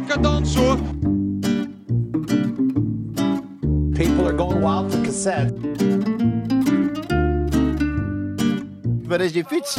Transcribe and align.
lekker 0.00 0.22
dansen 0.22 0.60
hoor. 0.60 0.78
People 3.92 4.24
are 4.24 4.36
going 4.36 4.60
wild 4.60 4.92
for 4.92 5.00
cassette. 5.00 5.54
Waar 9.02 9.20
is 9.20 9.32
je 9.32 9.44
fiets? 9.44 9.78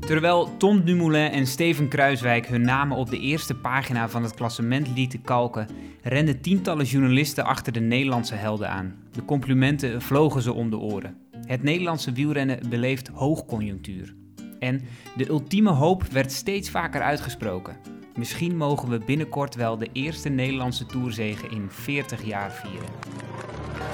Terwijl 0.00 0.56
Tom 0.56 0.84
Dumoulin 0.84 1.30
en 1.30 1.46
Steven 1.46 1.88
Kruiswijk 1.88 2.46
hun 2.46 2.62
namen 2.62 2.96
op 2.96 3.10
de 3.10 3.18
eerste 3.18 3.54
pagina 3.54 4.08
van 4.08 4.22
het 4.22 4.34
klassement 4.34 4.88
lieten 4.94 5.22
kalken, 5.22 5.66
renden 6.02 6.40
tientallen 6.40 6.84
journalisten 6.84 7.44
achter 7.44 7.72
de 7.72 7.80
Nederlandse 7.80 8.34
helden 8.34 8.70
aan. 8.70 8.94
De 9.12 9.24
complimenten 9.24 10.02
vlogen 10.02 10.42
ze 10.42 10.52
om 10.52 10.70
de 10.70 10.78
oren. 10.78 11.16
Het 11.46 11.62
Nederlandse 11.62 12.12
wielrennen 12.12 12.60
beleeft 12.68 13.08
hoogconjunctuur. 13.08 14.14
En 14.58 14.80
de 15.16 15.28
ultieme 15.28 15.70
hoop 15.70 16.02
werd 16.02 16.32
steeds 16.32 16.70
vaker 16.70 17.02
uitgesproken. 17.02 17.97
Misschien 18.18 18.56
mogen 18.56 18.88
we 18.88 18.98
binnenkort 18.98 19.54
wel 19.54 19.78
de 19.78 19.88
eerste 19.92 20.28
Nederlandse 20.28 20.86
toerzegen 20.86 21.50
in 21.50 21.68
40 21.70 22.24
jaar 22.24 22.50
vieren. 22.50 22.88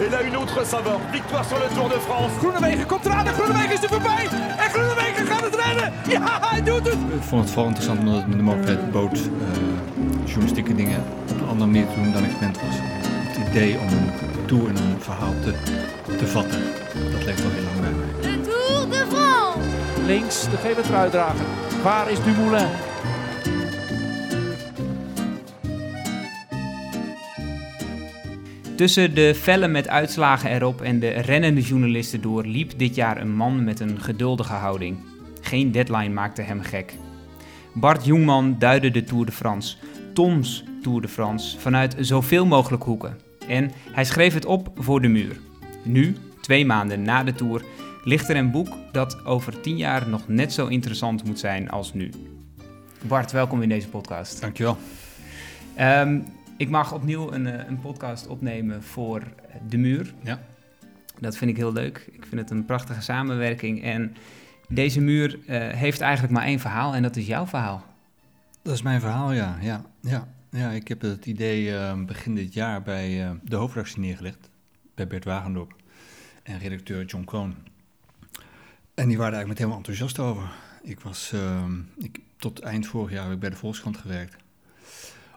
Et 0.00 0.10
là, 0.10 0.22
une 0.26 0.36
autre 0.36 0.66
saveur. 0.66 0.98
Victoire 1.10 1.44
sur 1.44 1.58
le 1.58 1.74
Tour 1.74 1.88
de 1.88 2.00
France. 2.00 2.38
Groenewegen 2.38 2.86
komt 2.86 3.04
eraan 3.04 3.26
en 3.26 3.32
Groenewegen 3.32 3.72
is 3.72 3.82
er 3.82 3.88
voorbij. 3.88 4.28
En 4.56 4.70
Groenewegen 4.70 5.26
gaat 5.26 5.44
het 5.44 5.54
redden. 5.54 5.92
Ja, 6.08 6.38
hij 6.40 6.62
doet 6.62 6.84
het. 6.84 6.94
Ik 6.94 7.22
vond 7.22 7.42
het 7.42 7.50
vooral 7.50 7.66
interessant 7.66 7.98
omdat 7.98 8.14
het 8.14 8.26
me 8.26 8.36
de 8.36 8.42
mogelijkheid 8.42 8.90
bood 8.90 9.16
uh, 9.16 9.24
journalistieke 10.24 10.74
dingen 10.74 11.04
op 11.30 11.40
een 11.40 11.48
andere 11.48 11.70
manier 11.70 11.86
te 11.86 11.94
doen 11.94 12.12
dan 12.12 12.24
ik 12.24 12.30
gewend 12.30 12.60
was. 12.60 12.74
Het 12.76 13.48
idee 13.48 13.78
om 13.78 13.86
een 13.86 14.10
tour 14.46 14.68
en 14.68 14.76
een 14.76 15.00
verhaal 15.00 15.34
te, 15.42 15.54
te 16.18 16.26
vatten, 16.26 16.62
dat 17.12 17.24
leeft 17.24 17.44
al 17.44 17.50
heel 17.50 17.62
lang 17.62 17.80
bij 17.80 17.90
mij. 17.90 18.36
De 18.36 18.40
Tour 18.40 18.88
de 18.90 19.04
France! 19.08 20.06
Links 20.06 20.50
de 20.50 20.56
gele 20.56 20.80
truidrager. 20.80 21.46
Waar 21.82 22.10
is 22.10 22.22
Dumoulin? 22.22 22.68
Tussen 28.76 29.14
de 29.14 29.34
vellen 29.34 29.70
met 29.70 29.88
uitslagen 29.88 30.50
erop 30.50 30.80
en 30.80 31.00
de 31.00 31.08
rennende 31.08 31.60
journalisten 31.60 32.20
door 32.20 32.44
liep 32.44 32.72
dit 32.76 32.94
jaar 32.94 33.20
een 33.20 33.34
man 33.34 33.64
met 33.64 33.80
een 33.80 34.00
geduldige 34.00 34.52
houding. 34.52 34.96
Geen 35.40 35.72
deadline 35.72 36.08
maakte 36.08 36.42
hem 36.42 36.60
gek. 36.60 36.94
Bart 37.72 38.04
Jongman 38.04 38.56
duidde 38.58 38.90
de 38.90 39.04
Tour 39.04 39.26
de 39.26 39.32
France, 39.32 39.76
Toms 40.14 40.64
Tour 40.82 41.00
de 41.00 41.08
France, 41.08 41.58
vanuit 41.58 41.96
zoveel 41.98 42.46
mogelijk 42.46 42.82
hoeken. 42.82 43.18
En 43.48 43.70
hij 43.90 44.04
schreef 44.04 44.34
het 44.34 44.46
op 44.46 44.70
voor 44.74 45.00
de 45.00 45.08
muur. 45.08 45.36
Nu, 45.82 46.16
twee 46.40 46.66
maanden 46.66 47.02
na 47.02 47.24
de 47.24 47.32
Tour, 47.32 47.64
ligt 48.04 48.28
er 48.28 48.36
een 48.36 48.50
boek 48.50 48.68
dat 48.92 49.24
over 49.24 49.60
tien 49.60 49.76
jaar 49.76 50.08
nog 50.08 50.28
net 50.28 50.52
zo 50.52 50.66
interessant 50.66 51.24
moet 51.24 51.38
zijn 51.38 51.70
als 51.70 51.92
nu. 51.92 52.10
Bart, 53.02 53.32
welkom 53.32 53.62
in 53.62 53.68
deze 53.68 53.88
podcast. 53.88 54.40
Dankjewel. 54.40 54.76
Um, 55.80 56.24
ik 56.56 56.70
mag 56.70 56.92
opnieuw 56.92 57.32
een, 57.32 57.46
eh, 57.46 57.68
een 57.68 57.80
podcast 57.80 58.26
opnemen 58.26 58.82
voor 58.82 59.22
De 59.68 59.76
Muur. 59.76 60.14
Ja. 60.22 60.40
Dat 61.20 61.36
vind 61.36 61.50
ik 61.50 61.56
heel 61.56 61.72
leuk. 61.72 62.08
Ik 62.12 62.26
vind 62.26 62.40
het 62.40 62.50
een 62.50 62.64
prachtige 62.64 63.00
samenwerking. 63.00 63.82
En 63.82 64.16
deze 64.68 65.00
muur 65.00 65.38
uh, 65.38 65.68
heeft 65.68 66.00
eigenlijk 66.00 66.32
maar 66.32 66.44
één 66.44 66.60
verhaal 66.60 66.94
en 66.94 67.02
dat 67.02 67.16
is 67.16 67.26
jouw 67.26 67.46
verhaal. 67.46 67.84
Dat 68.62 68.74
is 68.74 68.82
mijn 68.82 69.00
verhaal, 69.00 69.32
ja. 69.32 69.58
Ja, 69.60 69.84
ja. 70.00 70.28
ja 70.50 70.70
ik 70.70 70.88
heb 70.88 71.00
het 71.00 71.26
idee 71.26 71.70
uh, 71.70 72.04
begin 72.04 72.34
dit 72.34 72.54
jaar 72.54 72.82
bij 72.82 73.24
uh, 73.24 73.30
de 73.42 73.56
hoofdredactie 73.56 74.00
neergelegd. 74.00 74.50
Bij 74.94 75.06
Bert 75.06 75.24
Wagendorp 75.24 75.74
en 76.42 76.58
redacteur 76.58 77.04
John 77.04 77.24
Kroon. 77.24 77.54
En 78.94 79.08
die 79.08 79.18
waren 79.18 79.34
eigenlijk 79.34 79.48
met 79.48 79.58
helemaal 79.58 79.78
enthousiast 79.78 80.18
over. 80.18 80.50
Ik 80.82 81.00
was, 81.00 81.34
ik, 81.98 82.20
tot 82.36 82.60
eind 82.60 82.86
vorig 82.86 83.12
jaar 83.12 83.24
heb 83.24 83.32
ik 83.32 83.40
bij 83.40 83.50
de 83.50 83.56
Volkskrant 83.56 83.96
gewerkt 83.96 84.43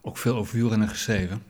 ook 0.07 0.17
veel 0.17 0.35
over 0.35 0.55
wielrennen 0.55 0.89
geschreven. 0.89 1.43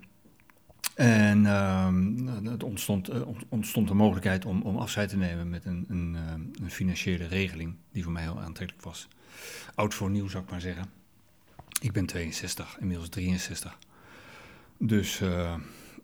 En 0.95 1.43
uh, 1.43 2.51
het 2.51 2.63
ontstond, 2.63 3.09
uh, 3.09 3.21
ontstond 3.49 3.87
de 3.87 3.93
mogelijkheid 3.93 4.45
om, 4.45 4.61
om 4.61 4.77
afscheid 4.77 5.09
te 5.09 5.17
nemen 5.17 5.49
met 5.49 5.65
een, 5.65 5.85
een, 5.89 6.15
uh, 6.15 6.61
een, 6.63 6.71
financiële 6.71 7.27
regeling 7.27 7.75
die 7.91 8.03
voor 8.03 8.11
mij 8.11 8.21
heel 8.21 8.39
aantrekkelijk 8.39 8.85
was. 8.85 9.07
Oud 9.75 9.93
voor 9.93 10.09
nieuw 10.09 10.27
zou 10.27 10.43
ik 10.43 10.49
maar 10.49 10.61
zeggen. 10.61 10.85
Ik 11.81 11.91
ben 11.91 12.05
62, 12.05 12.77
inmiddels 12.79 13.09
63. 13.09 13.77
Dus 14.77 15.21
eh, 15.21 15.55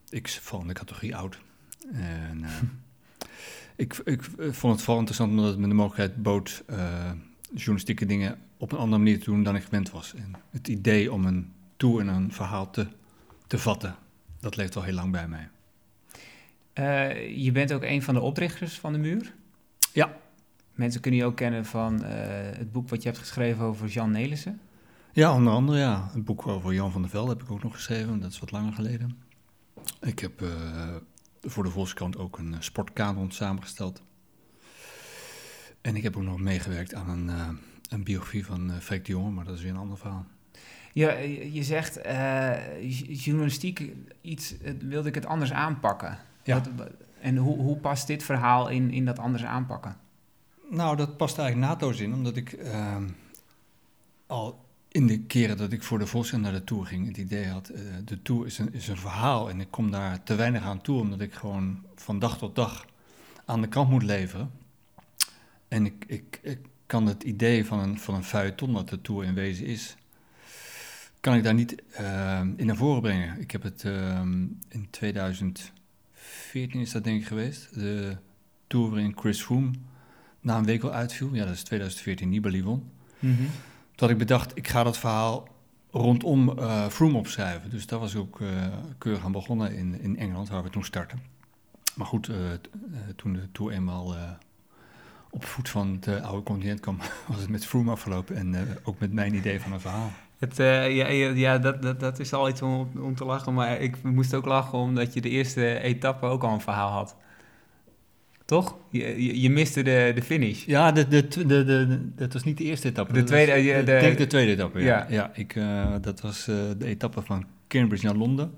ik 0.10 0.28
val 0.28 0.62
in 0.62 0.68
de 0.68 0.74
categorie 0.74 1.16
oud. 1.16 1.40
En 1.94 2.46
ik, 3.76 3.94
ik 4.06 4.24
vond 4.38 4.74
het 4.74 4.82
vooral 4.82 4.98
interessant 4.98 5.30
omdat 5.30 5.46
het 5.46 5.58
me 5.58 5.68
de 5.68 5.74
mogelijkheid 5.74 6.24
bood 6.24 6.64
journalistieke 7.54 8.06
dingen 8.06 8.40
op 8.58 8.72
een 8.72 8.78
andere 8.78 9.02
manier 9.04 9.20
te 9.20 9.26
doen 9.26 9.44
dan 9.44 9.56
ik 9.56 9.64
gewend 9.64 9.92
was. 9.92 10.14
En 10.16 10.34
het 10.50 10.68
idee 10.68 11.12
om 11.12 11.26
een 11.26 11.52
toe 11.78 12.02
en 12.02 12.08
een 12.08 12.32
verhaal 12.32 12.70
te, 12.70 12.88
te 13.48 13.58
vatten. 13.58 13.96
Dat 14.40 14.56
leeft 14.56 14.76
al 14.76 14.84
heel 14.84 14.94
lang 14.94 15.12
bij 15.12 15.28
mij. 15.28 15.50
Uh, 16.74 17.38
je 17.44 17.52
bent 17.52 17.74
ook 17.74 17.84
een 17.84 18.04
van 18.04 18.14
de 18.14 18.20
oprichters 18.20 18.80
van 18.80 18.94
de 18.94 19.00
muur. 19.00 19.34
Ja. 19.94 20.18
Mensen 20.72 21.02
kunnen 21.02 21.20
je 21.20 21.26
ook 21.26 21.36
kennen 21.36 21.66
van 21.66 21.94
uh, 22.04 22.10
het 22.58 22.72
boek 22.72 22.90
wat 22.90 23.02
je 23.02 23.10
hebt 23.10 23.22
geschreven 23.22 23.66
over 23.66 23.88
Jan 23.88 24.12
Nelissen. 24.12 24.62
Ja, 25.12 25.34
onder 25.34 25.54
andere 25.54 25.78
ja. 25.78 26.10
Een 26.14 26.24
boek 26.24 26.48
over 26.48 26.74
Jan 26.74 26.92
van 26.92 27.02
der 27.02 27.10
Velde 27.10 27.30
heb 27.30 27.42
ik 27.42 27.52
ook 27.52 27.64
nog 27.64 27.74
geschreven. 27.74 28.20
Dat 28.20 28.32
is 28.32 28.40
wat 28.40 28.52
langer 28.52 28.74
geleden. 28.74 29.22
Ik 30.02 30.20
heb 30.20 30.42
uh, 30.42 30.96
voor 31.42 31.64
de 31.64 31.70
Volkskrant 31.70 32.18
ook 32.18 32.38
een 32.38 32.56
sportkanon 32.60 33.32
samengesteld. 33.32 34.02
En 35.82 35.96
ik 35.96 36.04
heb 36.04 36.18
ook 36.18 36.24
nog 36.24 36.40
meegewerkt 36.40 36.94
aan 36.94 37.10
een, 37.10 37.58
een 37.90 38.04
biografie 38.04 38.46
van 38.46 38.72
Freek 38.82 39.06
de 39.06 39.12
Jonge, 39.12 39.32
maar 39.32 39.46
dat 39.46 39.56
is 39.56 39.62
weer 39.62 39.72
een 39.72 39.78
ander 39.78 39.98
verhaal. 39.98 40.26
Je, 40.94 41.50
je 41.54 41.64
zegt, 41.64 42.06
uh, 42.06 42.52
journalistiek, 43.24 43.92
iets, 44.22 44.56
wilde 44.80 45.10
ik 45.10 45.16
het 45.16 45.26
anders 45.26 45.52
aanpakken. 45.52 46.18
Ja. 46.44 46.62
Wat, 46.76 46.90
en 47.20 47.38
hoe, 47.38 47.58
hoe 47.58 47.78
past 47.78 48.08
dit 48.08 48.24
verhaal 48.24 48.70
in, 48.70 48.92
in 48.92 49.06
dat 49.06 49.20
anders 49.20 49.44
aanpakken? 49.44 49.98
Nou, 50.70 50.96
dat 50.96 51.18
past 51.18 51.38
eigenlijk 51.38 51.70
natoos 51.70 52.00
in, 52.00 52.14
omdat 52.14 52.36
ik 52.36 52.52
uh, 52.52 52.96
al 54.28 54.66
in 54.88 55.08
de 55.08 55.20
keren 55.20 55.58
dat 55.58 55.72
ik 55.72 55.84
voor 55.84 56.00
de 56.00 56.08
Volkskrant 56.08 56.44
naar 56.44 56.54
de 56.54 56.64
Tour 56.64 56.86
ging, 56.86 57.08
het 57.08 57.18
idee 57.18 57.48
had, 57.48 57.72
uh, 57.72 57.80
de 58.06 58.22
Tour 58.22 58.46
is 58.46 58.58
een, 58.58 58.74
is 58.74 58.88
een 58.88 58.98
verhaal 58.98 59.50
en 59.50 59.62
ik 59.62 59.72
kom 59.72 59.92
daar 59.92 60.24
te 60.24 60.36
weinig 60.36 60.64
aan 60.64 60.82
toe, 60.82 61.00
omdat 61.00 61.22
ik 61.22 61.34
gewoon 61.34 61.84
van 61.96 62.20
dag 62.20 62.38
tot 62.38 62.56
dag 62.56 62.86
aan 63.46 63.62
de 63.62 63.68
kant 63.68 63.90
moet 63.90 64.04
leveren. 64.04 64.52
En 65.68 65.86
ik, 65.86 66.04
ik, 66.08 66.40
ik 66.42 66.60
kan 66.86 67.06
het 67.06 67.24
idee 67.24 67.66
van 67.66 67.80
een, 67.80 68.00
van 68.00 68.16
een 68.16 68.24
feuilleton, 68.24 68.74
wat 68.74 68.90
de 68.90 69.02
Tour 69.02 69.24
in 69.24 69.34
wezen 69.34 69.66
is, 69.66 69.96
kan 71.24 71.36
ik 71.36 71.44
daar 71.44 71.54
niet 71.54 71.84
uh, 72.00 72.42
in 72.56 72.66
naar 72.66 72.76
voren 72.76 73.02
brengen. 73.02 73.40
Ik 73.40 73.52
heb 73.52 73.64
het 73.64 73.84
uh, 73.84 74.20
in 74.70 74.88
2014 74.90 76.82
is 76.82 76.92
dat 76.92 77.04
denk 77.04 77.22
ik 77.22 77.28
geweest. 77.28 77.74
De 77.74 78.18
tour 78.68 78.90
waarin 78.90 79.18
Chris 79.18 79.42
Froome 79.42 79.72
na 80.42 80.58
een 80.58 80.66
week 80.66 80.84
al 80.84 80.92
uitviel. 80.92 81.34
Ja, 81.34 81.46
dat 81.46 81.54
is 81.54 81.64
2014, 81.64 82.30
Nibali 82.30 82.64
won. 82.64 82.92
Mm 83.20 83.36
-hmm. 83.36 83.46
Toen 83.46 83.96
had 83.96 84.10
ik 84.10 84.18
bedacht, 84.18 84.58
ik 84.58 84.68
ga 84.68 84.84
dat 84.84 84.98
verhaal 84.98 85.48
rondom 85.92 86.50
uh, 86.50 86.88
Froome 86.88 87.18
opschrijven. 87.18 87.70
Dus 87.70 87.86
daar 87.86 88.00
was 88.00 88.14
ik 88.14 88.20
ook 88.20 88.42
keurig 88.98 89.26
aan 89.26 89.32
begonnen 89.32 89.76
in, 89.76 90.00
in 90.00 90.18
Engeland, 90.18 90.50
waar 90.50 90.64
we 90.64 90.70
toen 90.70 90.84
starten. 90.84 91.20
Maar 91.96 92.08
goed, 92.08 92.30
toen 93.16 93.34
de 93.34 93.52
tour 93.52 93.72
eenmaal 93.72 94.16
op 95.30 95.46
voet 95.46 95.70
van 95.70 96.00
het 96.02 96.22
oude 96.22 96.44
continent 96.44 96.80
kwam, 96.80 96.98
was 97.28 97.40
het 97.40 97.50
met 97.50 97.66
Froome 97.66 97.92
afgelopen. 97.92 98.36
En 98.36 98.78
ook 98.84 99.00
met 99.00 99.14
mijn 99.14 99.34
idee 99.34 99.62
van 99.62 99.74
een 99.74 99.82
verhaal. 99.82 100.12
Het, 100.44 100.60
uh, 100.60 100.96
ja, 100.96 101.08
ja 101.30 101.58
dat, 101.58 101.82
dat, 101.82 102.00
dat 102.00 102.20
is 102.20 102.34
al 102.34 102.50
iets 102.50 102.62
om, 102.62 102.90
om 103.00 103.16
te 103.16 103.26
lachen, 103.26 103.54
maar 103.54 103.80
ik 103.82 104.04
moest 104.04 104.34
ook 104.34 104.46
lachen 104.46 104.78
omdat 104.78 105.14
je 105.14 105.22
de 105.22 105.30
eerste 105.30 105.80
etappe 105.80 106.26
ook 106.26 106.44
al 106.44 106.54
een 106.54 106.62
verhaal 106.62 106.92
had. 106.92 107.16
Toch? 108.46 108.76
Je, 108.90 109.24
je, 109.24 109.42
je 109.42 109.50
miste 109.50 109.82
de, 109.82 110.12
de 110.16 110.22
finish. 110.22 110.66
Ja, 110.66 110.92
de, 110.92 111.08
de, 111.08 111.28
de, 111.28 111.46
de, 111.46 112.10
dat 112.16 112.34
was 112.34 112.44
niet 112.44 112.58
de 112.58 112.64
eerste 112.64 112.88
etappe. 112.88 113.14
De 113.14 113.24
tweede, 113.24 113.52
was, 113.52 113.86
de, 113.86 114.00
denk 114.00 114.18
de 114.18 114.28
tweede 114.28 114.52
etappe, 114.52 114.80
ja. 114.80 114.86
ja. 114.86 115.06
ja 115.10 115.32
ik, 115.34 115.56
uh, 115.56 115.96
dat 116.02 116.22
was 116.22 116.48
uh, 116.48 116.56
de 116.78 116.86
etappe 116.86 117.22
van 117.22 117.46
Cambridge 117.68 118.06
naar 118.06 118.16
Londen. 118.16 118.52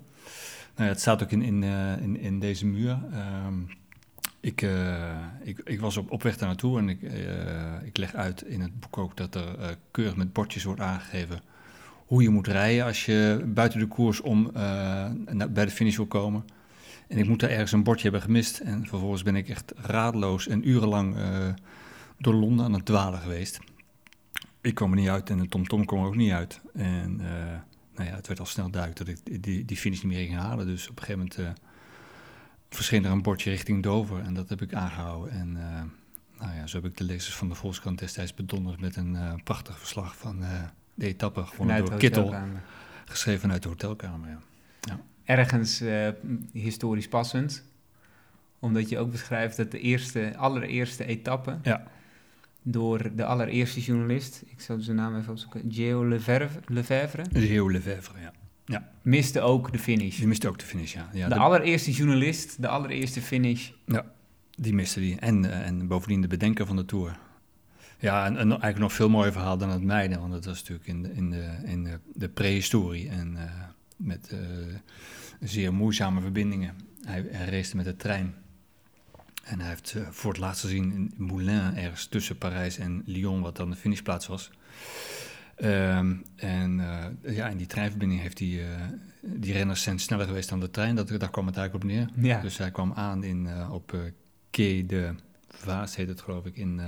Nou 0.74 0.88
ja, 0.88 0.94
het 0.94 1.00
staat 1.00 1.22
ook 1.22 1.30
in, 1.30 1.42
in, 1.42 1.62
in, 2.02 2.20
in 2.20 2.40
deze 2.40 2.66
muur. 2.66 2.98
Um, 3.46 3.68
ik, 4.40 4.62
uh, 4.62 4.94
ik, 5.42 5.60
ik, 5.64 5.80
was 5.80 5.96
op, 5.96 6.10
op 6.10 6.22
weg 6.22 6.36
daar 6.36 6.48
naartoe 6.48 6.78
en 6.78 6.88
ik, 6.88 7.02
uh, 7.02 7.12
ik 7.84 7.96
leg 7.96 8.14
uit 8.14 8.42
in 8.42 8.60
het 8.60 8.80
boek 8.80 8.98
ook 8.98 9.16
dat 9.16 9.34
er 9.34 9.58
uh, 9.58 9.66
keurig 9.90 10.16
met 10.16 10.32
bordjes 10.32 10.64
wordt 10.64 10.80
aangegeven 10.80 11.40
hoe 12.06 12.22
je 12.22 12.30
moet 12.30 12.46
rijden 12.46 12.84
als 12.84 13.04
je 13.04 13.44
buiten 13.46 13.78
de 13.78 13.86
koers 13.86 14.20
om 14.20 14.52
bij 15.48 15.64
de 15.64 15.70
finish 15.70 15.96
wil 15.96 16.06
komen. 16.06 16.44
En 17.08 17.18
ik 17.18 17.28
moet 17.28 17.40
daar 17.40 17.50
ergens 17.50 17.72
een 17.72 17.82
bordje 17.82 18.02
hebben 18.02 18.22
gemist. 18.22 18.58
En 18.58 18.86
vervolgens 18.86 19.22
ben 19.22 19.36
ik 19.36 19.48
echt 19.48 19.72
raadloos 19.76 20.48
en 20.48 20.68
urenlang 20.68 21.16
door 22.18 22.34
Londen 22.34 22.64
aan 22.64 22.72
het 22.72 22.84
dwalen 22.84 23.18
geweest. 23.18 23.58
Ik 24.60 24.74
kwam 24.74 24.90
er 24.90 24.96
niet 24.96 25.08
uit 25.08 25.30
en 25.30 25.38
de 25.38 25.48
TomTom 25.48 25.84
kwam 25.84 26.00
er 26.00 26.06
ook 26.06 26.16
niet 26.16 26.32
uit. 26.32 26.60
En 26.74 27.16
nou 27.94 28.08
ja, 28.08 28.14
het 28.14 28.26
werd 28.26 28.40
al 28.40 28.46
snel 28.46 28.70
duidelijk 28.70 29.06
dat 29.06 29.32
ik 29.34 29.42
die, 29.42 29.64
die 29.64 29.76
finish 29.76 30.02
niet 30.02 30.12
meer 30.12 30.26
ging 30.26 30.38
halen. 30.38 30.66
Dus 30.66 30.88
op 30.88 30.98
een 30.98 31.04
gegeven 31.04 31.30
moment 31.36 31.58
verscheen 32.70 33.04
er 33.04 33.10
een 33.10 33.22
bordje 33.22 33.50
richting 33.50 33.82
Dover 33.82 34.20
en 34.20 34.34
dat 34.34 34.48
heb 34.48 34.62
ik 34.62 34.74
aangehouden. 34.74 35.32
En 35.32 35.52
nou 36.38 36.54
ja, 36.54 36.66
zo 36.66 36.76
heb 36.76 36.90
ik 36.90 36.96
de 36.96 37.04
lezers 37.04 37.34
van 37.36 37.48
de 37.48 37.54
Volkskrant 37.54 37.98
destijds 37.98 38.34
bedonderd 38.34 38.80
met 38.80 38.96
een 38.96 39.40
prachtig 39.44 39.78
verslag 39.78 40.16
van 40.16 40.44
De 40.96 41.06
etappe 41.06 41.46
gewonnen 41.46 41.84
door 41.84 41.96
Kittel, 41.96 42.34
geschreven 43.04 43.40
vanuit 43.40 43.62
de 43.62 43.68
hotelkamer. 43.68 44.38
Ja. 44.80 45.00
Ergens 45.24 45.80
eh, 45.80 46.08
historisch 46.52 47.08
passend. 47.08 47.64
Omdat 48.58 48.88
je 48.88 48.98
ook 48.98 49.10
beschrijft 49.10 49.56
dat 49.56 49.70
de 49.70 49.80
eerste, 49.80 50.36
allereerste 50.36 51.04
etappe... 51.04 51.58
Ja. 51.62 51.86
door 52.62 53.14
de 53.14 53.24
allereerste 53.24 53.80
journalist... 53.80 54.42
ik 54.46 54.60
zal 54.60 54.80
zijn 54.80 54.96
naam 54.96 55.16
even 55.16 55.32
opzoeken... 55.32 55.62
Geo 55.68 56.08
Lefevre, 56.08 56.60
Lefevre 56.66 57.24
Geo 57.32 57.68
Lefevre, 57.70 58.18
ja. 58.64 58.92
miste 59.02 59.40
ook 59.40 59.72
de 59.72 59.78
finish. 59.78 60.16
Die 60.16 60.26
miste 60.26 60.48
ook 60.48 60.58
de 60.58 60.64
finish, 60.64 60.92
ja. 60.92 61.08
ja 61.12 61.28
de 61.28 61.34
de- 61.34 61.40
allereerste 61.40 61.92
journalist, 61.92 62.62
de 62.62 62.68
allereerste 62.68 63.20
finish. 63.20 63.70
Die 64.54 64.74
miste 64.74 65.00
die. 65.00 65.18
En, 65.18 65.44
eh, 65.44 65.66
en 65.66 65.86
bovendien 65.86 66.20
de 66.20 66.26
bedenker 66.26 66.66
van 66.66 66.76
de 66.76 66.84
Tour. 66.84 67.18
Ja, 67.98 68.26
en, 68.26 68.36
en 68.36 68.48
eigenlijk 68.48 68.78
nog 68.78 68.92
veel 68.92 69.08
mooier 69.08 69.32
verhaal 69.32 69.58
dan 69.58 69.70
het 69.70 69.82
mijne. 69.82 70.18
Want 70.18 70.32
dat 70.32 70.44
was 70.44 70.58
natuurlijk 70.58 70.88
in 70.88 71.02
de, 71.02 71.12
in 71.12 71.30
de, 71.30 71.50
in 71.64 71.84
de, 71.84 71.98
de 72.14 72.28
prehistorie. 72.28 73.08
En 73.08 73.36
eh, 73.36 73.52
met 73.96 74.28
eh, 74.30 74.38
zeer 75.40 75.74
moeizame 75.74 76.20
verbindingen. 76.20 76.74
Hij, 77.02 77.26
hij 77.30 77.48
race 77.48 77.76
met 77.76 77.84
de 77.84 77.96
trein. 77.96 78.34
En 79.44 79.60
hij 79.60 79.68
heeft 79.68 79.94
eh, 79.94 80.02
voor 80.10 80.30
het 80.32 80.40
laatst 80.40 80.60
gezien 80.60 80.92
in 80.92 81.14
Moulins, 81.16 81.76
ergens 81.76 82.06
tussen 82.06 82.38
Parijs 82.38 82.78
en 82.78 83.02
Lyon, 83.06 83.40
wat 83.40 83.56
dan 83.56 83.70
de 83.70 83.76
finishplaats 83.76 84.26
was. 84.26 84.50
Ehm, 85.56 86.14
en 86.36 86.80
ja, 87.22 87.48
in 87.48 87.56
die 87.56 87.66
treinverbinding 87.66 88.20
heeft 88.20 88.38
hij, 88.38 88.64
die 89.20 89.52
renners 89.52 89.82
zijn 89.82 89.98
sneller 89.98 90.26
geweest 90.26 90.48
dan 90.48 90.60
de 90.60 90.70
trein. 90.70 90.94
Dat, 90.94 91.08
daar 91.08 91.30
kwam 91.30 91.46
het 91.46 91.56
eigenlijk 91.56 91.74
op 91.74 91.90
neer. 91.90 92.28
Ja. 92.28 92.40
Dus 92.40 92.58
hij 92.58 92.70
kwam 92.70 92.92
aan 92.92 93.24
in, 93.24 93.48
op 93.70 93.96
Quai 94.50 94.86
de 94.86 95.14
Vaas, 95.48 95.96
heet 95.96 96.08
het 96.08 96.20
geloof 96.20 96.44
ik, 96.44 96.56
in, 96.56 96.80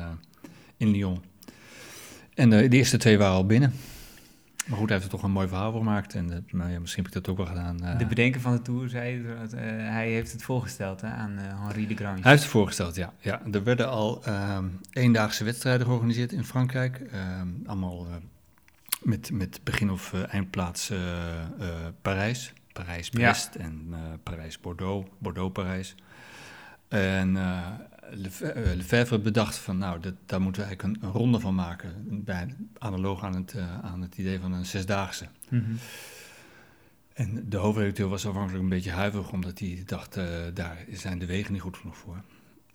in 0.79 0.89
Lyon. 0.91 1.23
En 2.35 2.53
eh, 2.53 2.71
de 2.71 2.77
eerste 2.77 2.97
twee 2.97 3.19
waren 3.19 3.35
al 3.35 3.47
binnen. 3.47 3.73
Maar 4.67 4.79
goed, 4.79 4.89
hij 4.89 4.99
heeft 4.99 5.11
er 5.13 5.17
toch 5.19 5.27
een 5.27 5.35
mooi 5.35 5.49
verhaal 5.49 5.71
voor 5.71 5.81
gemaakt. 5.81 6.15
En 6.15 6.47
nou 6.51 6.71
ja, 6.71 6.81
misschien 6.81 7.05
heb 7.05 7.15
ik 7.15 7.23
dat 7.23 7.29
ook 7.33 7.37
wel 7.37 7.47
gedaan. 7.47 7.85
eh. 7.85 7.99
De 7.99 8.07
bedenker 8.07 8.41
van 8.41 8.53
de 8.53 8.63
Tour 8.63 8.89
zei 8.89 9.23
dat 9.41 9.53
eh, 9.53 9.61
hij 9.67 10.11
heeft 10.11 10.33
het 10.33 10.43
voorgesteld 10.43 11.01
hè, 11.01 11.09
aan 11.09 11.37
Henri 11.39 11.87
de 11.87 11.95
Grange. 11.97 12.21
Hij 12.21 12.31
heeft 12.31 12.43
het 12.43 12.53
voorgesteld, 12.53 12.95
ja. 12.95 13.13
ja. 13.21 13.43
Er 13.53 13.63
werden 13.65 13.89
al 13.89 14.25
ehm 14.25 14.65
eendaagse 14.93 15.45
wedstrijden 15.45 15.87
georganiseerd 15.87 16.33
in 16.33 16.45
Frankrijk. 16.45 17.01
Ehm, 17.01 17.49
allemaal 17.67 18.07
met, 19.03 19.31
met 19.33 19.61
begin- 19.65 19.91
of 19.91 20.13
eindplaats 20.13 20.93
Parijs. 22.03 22.53
Parijs-Brest 22.73 23.55
en 23.55 23.95
Parijs-Bordeaux, 24.23 25.09
Bordeaux-Parijs. 25.19 25.95
En 26.89 27.37
Lefebvre 28.11 29.17
eh, 29.17 29.23
bedacht 29.23 29.57
van, 29.57 29.79
nou, 29.79 30.01
dat, 30.01 30.15
daar 30.27 30.41
moeten 30.41 30.63
we 30.63 30.69
eigenlijk 30.69 31.03
een, 31.03 31.09
een 31.09 31.15
ronde 31.15 31.41
van 31.41 31.55
maken. 31.55 32.23
Bij, 32.25 32.55
analoog 32.79 33.25
aan 33.25 33.35
het, 33.35 33.55
eh, 33.55 33.79
aan 33.79 34.03
het 34.03 34.19
idee 34.19 34.41
van 34.41 34.53
een 34.53 34.67
zesdaagse. 34.67 35.29
Mhm. 35.49 35.75
En 37.13 37.49
de 37.49 37.57
hoofdredacteur 37.57 38.09
was 38.09 38.27
afhankelijk 38.27 38.63
een 38.63 38.69
beetje 38.69 38.91
huiverig, 38.91 39.33
omdat 39.33 39.59
hij 39.59 39.83
dacht, 39.87 40.17
eh, 40.17 40.27
daar 40.55 40.85
zijn 40.93 41.19
de 41.19 41.27
wegen 41.27 41.53
niet 41.53 41.63
goed 41.63 41.77
genoeg 41.77 41.97
voor. 41.97 42.23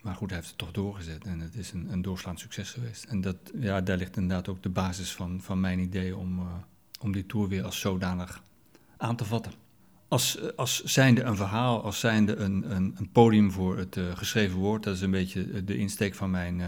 Maar 0.02 0.16
goed, 0.16 0.30
hij 0.30 0.38
heeft 0.38 0.50
het 0.50 0.60
toch 0.60 0.72
doorgezet 0.72 1.24
en 1.24 1.40
het 1.40 1.56
is 1.56 1.72
een, 1.72 1.92
een 1.92 2.02
doorslaand 2.02 2.40
succes 2.40 2.72
geweest. 2.72 3.04
En 3.04 3.22
dat, 3.22 3.36
ja, 3.60 3.82
daar 3.82 3.98
ligt 3.98 4.18
inderdaad 4.18 4.48
ook 4.48 4.64
de 4.64 4.70
basis 4.70 5.12
van, 5.12 5.42
van 5.42 5.60
mijn 5.60 5.80
idee 5.80 6.16
om, 6.16 6.48
om 7.00 7.12
die 7.12 7.26
tour 7.26 7.48
weer 7.48 7.64
als 7.64 7.80
zodanig 7.80 8.44
aan 8.98 9.16
te 9.16 9.26
vatten. 9.26 9.63
Als, 10.14 10.38
eh, 10.40 10.48
als 10.56 10.84
zijnde 10.84 11.22
een 11.24 11.36
verhaal, 11.36 11.84
als 11.84 12.00
zijnde 12.00 12.36
een, 12.36 12.76
een, 12.76 12.96
een 12.98 13.10
podium 13.12 13.52
voor 13.52 13.78
het 13.78 13.98
eh, 13.98 14.04
geschreven 14.18 14.58
woord. 14.60 14.84
Dat 14.84 14.96
is 14.96 15.02
een 15.02 15.12
beetje 15.12 15.64
de 15.64 15.78
insteek 15.78 16.16
van 16.16 16.32
mijn, 16.32 16.62
eh, 16.62 16.68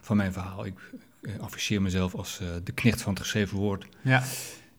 van 0.00 0.16
mijn 0.16 0.32
verhaal. 0.32 0.64
Ik 0.66 0.78
eh, 1.22 1.38
afficheer 1.38 1.82
mezelf 1.82 2.14
als 2.14 2.40
eh, 2.40 2.46
de 2.64 2.72
knecht 2.72 3.02
van 3.02 3.12
het 3.12 3.22
geschreven 3.22 3.58
woord. 3.58 3.86
Ja. 4.02 4.22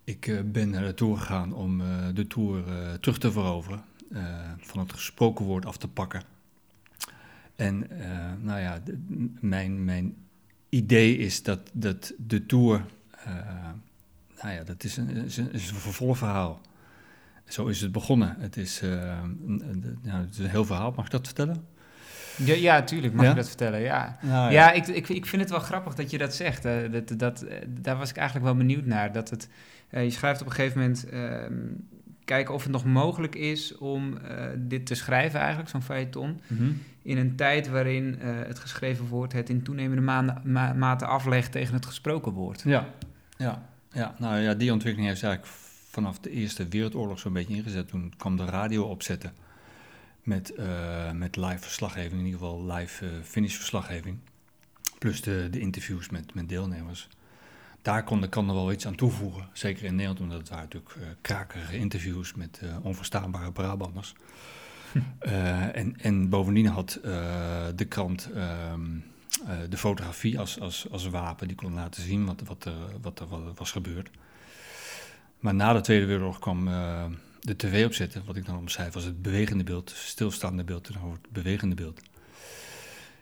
Ik 0.04 0.28
eh, 0.28 0.40
ben 0.46 0.70
naar 0.70 0.86
de 0.86 0.94
Tour 0.94 1.18
gegaan 1.18 1.54
om 1.54 1.82
eh, 1.82 1.88
de 2.14 2.28
Tour 2.28 2.68
eh, 2.68 2.94
terug 2.94 3.18
te 3.18 3.32
veroveren. 3.32 3.84
eh, 4.12 4.24
van 4.58 4.80
het 4.80 4.94
gesproken 4.94 5.46
woord 5.46 5.66
af 5.66 5.78
te 5.78 5.88
pakken. 5.88 6.24
En 7.56 7.90
eh, 8.00 8.32
nou 8.42 8.60
ja, 8.60 8.80
de- 8.86 8.98
mijn, 9.40 9.84
mijn 9.86 10.16
idee 10.70 11.18
is 11.18 11.44
dat, 11.44 11.60
dat 11.74 12.14
de 12.18 12.46
Tour... 12.46 12.86
eh, 13.26 13.34
nou 14.42 14.54
ja, 14.56 14.64
dat 14.64 14.84
is 14.84 14.98
een, 14.98 15.10
is 15.10 15.38
een, 15.38 15.54
is 15.54 15.70
een 15.70 15.76
vervolgverhaal. 15.76 16.62
Zo 17.54 17.68
is 17.68 17.82
het 17.82 17.92
begonnen. 17.92 18.36
Het 18.40 18.58
is, 18.58 18.82
eh, 18.82 18.90
een, 18.92 19.62
een- 19.70 20.00
nou, 20.04 20.22
het 20.22 20.32
is 20.32 20.38
een 20.40 20.50
heel 20.50 20.66
verhaal. 20.66 20.94
Mag 20.96 21.06
ik 21.06 21.12
dat 21.12 21.26
vertellen? 21.26 21.66
Ja, 22.38 22.54
ja, 22.54 22.82
tuurlijk, 22.84 23.14
mag 23.14 23.24
Ja? 23.24 23.30
je 23.30 23.36
dat 23.36 23.48
vertellen, 23.48 23.80
ja. 23.82 24.18
Nou, 24.22 24.52
Ja, 24.52 24.72
ik, 24.72 24.88
ik, 24.88 25.10
ik 25.10 25.26
vind 25.26 25.42
het 25.42 25.52
wel 25.52 25.60
grappig 25.60 25.94
dat 25.96 26.12
je 26.12 26.18
dat 26.18 26.36
zegt. 26.36 26.66
eh, 26.66 26.74
dat, 26.92 27.14
dat, 27.20 27.42
eh, 27.42 27.58
daar 27.70 27.98
was 27.98 28.10
ik 28.10 28.16
eigenlijk 28.18 28.46
wel 28.48 28.56
benieuwd 28.56 28.86
naar. 28.86 29.12
Dat 29.12 29.30
het, 29.30 29.48
je 29.90 30.10
schrijft 30.10 30.42
op 30.42 30.48
een 30.48 30.54
gegeven 30.54 30.80
moment... 30.80 31.10
ehm, 31.10 31.54
kijken 32.26 32.54
of 32.54 32.64
het 32.64 32.72
nog 32.72 32.86
mogelijk 32.86 33.36
is 33.36 33.78
om 33.78 34.18
dit 34.58 34.86
te 34.86 34.96
schrijven 34.96 35.40
eigenlijk, 35.40 35.70
zo'n 35.70 35.82
feuilleton... 35.82 36.42
Mhm. 36.48 36.72
in 37.04 37.18
een 37.18 37.36
tijd 37.36 37.70
waarin 37.70 38.18
het 38.24 38.60
geschreven 38.60 39.06
woord 39.08 39.34
het 39.34 39.50
in 39.50 39.62
toenemende 39.64 40.02
ma- 40.02 40.42
ma- 40.44 40.74
mate 40.74 41.06
aflegt 41.06 41.52
tegen 41.52 41.74
het 41.74 41.86
gesproken 41.86 42.32
woord. 42.32 42.62
Ja, 42.66 42.86
ja, 43.38 43.62
ja. 43.92 44.16
Nou 44.20 44.38
ja, 44.40 44.54
die 44.54 44.72
ontwikkeling 44.72 45.10
heeft 45.10 45.24
eigenlijk 45.24 45.54
vanaf 45.92 46.20
de 46.20 46.30
Eerste 46.30 46.68
Wereldoorlog 46.68 47.20
zo'n 47.20 47.34
beetje 47.34 47.56
ingezet. 47.56 47.88
Toen 47.88 48.14
kwam 48.18 48.38
de 48.38 48.46
radio 48.46 48.84
opzetten 48.84 49.34
met, 50.24 50.54
eh, 50.56 51.12
met 51.12 51.36
live 51.36 51.60
verslaggeving, 51.60 52.20
in 52.20 52.26
ieder 52.26 52.40
geval 52.40 52.66
live 52.74 53.06
eh 53.06 53.12
finish 53.24 53.56
verslaggeving. 53.56 54.18
Plus 55.00 55.22
de, 55.22 55.48
de 55.52 55.60
interviews 55.60 56.10
met, 56.10 56.34
met 56.34 56.50
deelnemers. 56.50 57.08
Daar 57.82 58.04
kon 58.04 58.22
de 58.22 58.30
kan 58.30 58.48
er 58.50 58.54
wel 58.56 58.72
iets 58.72 58.88
aan 58.88 58.96
toevoegen. 58.96 59.50
Zeker 59.54 59.84
in 59.84 59.92
Nederland, 59.92 60.20
omdat 60.20 60.38
het 60.38 60.50
waren 60.50 60.64
natuurlijk 60.64 60.96
eh, 60.96 61.02
krakerige 61.22 61.78
interviews 61.78 62.34
met 62.34 62.62
onverstaanbare 62.82 63.52
Brabanders. 63.52 64.14
Eh, 65.20 65.76
en, 65.76 66.00
en 66.02 66.30
bovendien 66.30 66.68
had 66.68 67.00
de 67.76 67.86
krant 67.88 68.30
ehm, 68.36 68.82
eh, 69.48 69.58
de 69.70 69.78
fotografie 69.78 70.40
als, 70.40 70.60
als, 70.60 70.88
als 70.92 71.08
wapen. 71.10 71.48
Die 71.48 71.56
kon 71.58 71.74
laten 71.74 72.04
zien 72.04 72.26
wat, 72.26 72.42
wat, 72.46 72.66
er, 72.66 72.74
wat 73.02 73.20
er 73.20 73.28
wa- 73.28 73.54
was 73.56 73.72
gebeurd. 73.72 74.10
Maar 75.42 75.56
na 75.56 75.74
de 75.74 75.82
Tweede 75.82 76.06
Wereldoorlog 76.06 76.40
kwam 76.40 76.68
eh, 76.68 77.06
de 77.40 77.56
tv 77.56 77.86
opzetten. 77.86 78.26
Wat 78.26 78.36
ik 78.36 78.46
dan 78.46 78.58
omschrijf 78.58 78.96
als 78.96 79.04
het 79.04 79.22
bewegende 79.22 79.64
beeld. 79.64 79.90
Dus 79.90 80.08
stilstaande 80.08 80.64
beeld 80.64 80.88
en 80.88 80.94
dan 80.94 81.12
het 81.12 81.32
bewegende 81.32 81.76
beeld. 81.76 82.02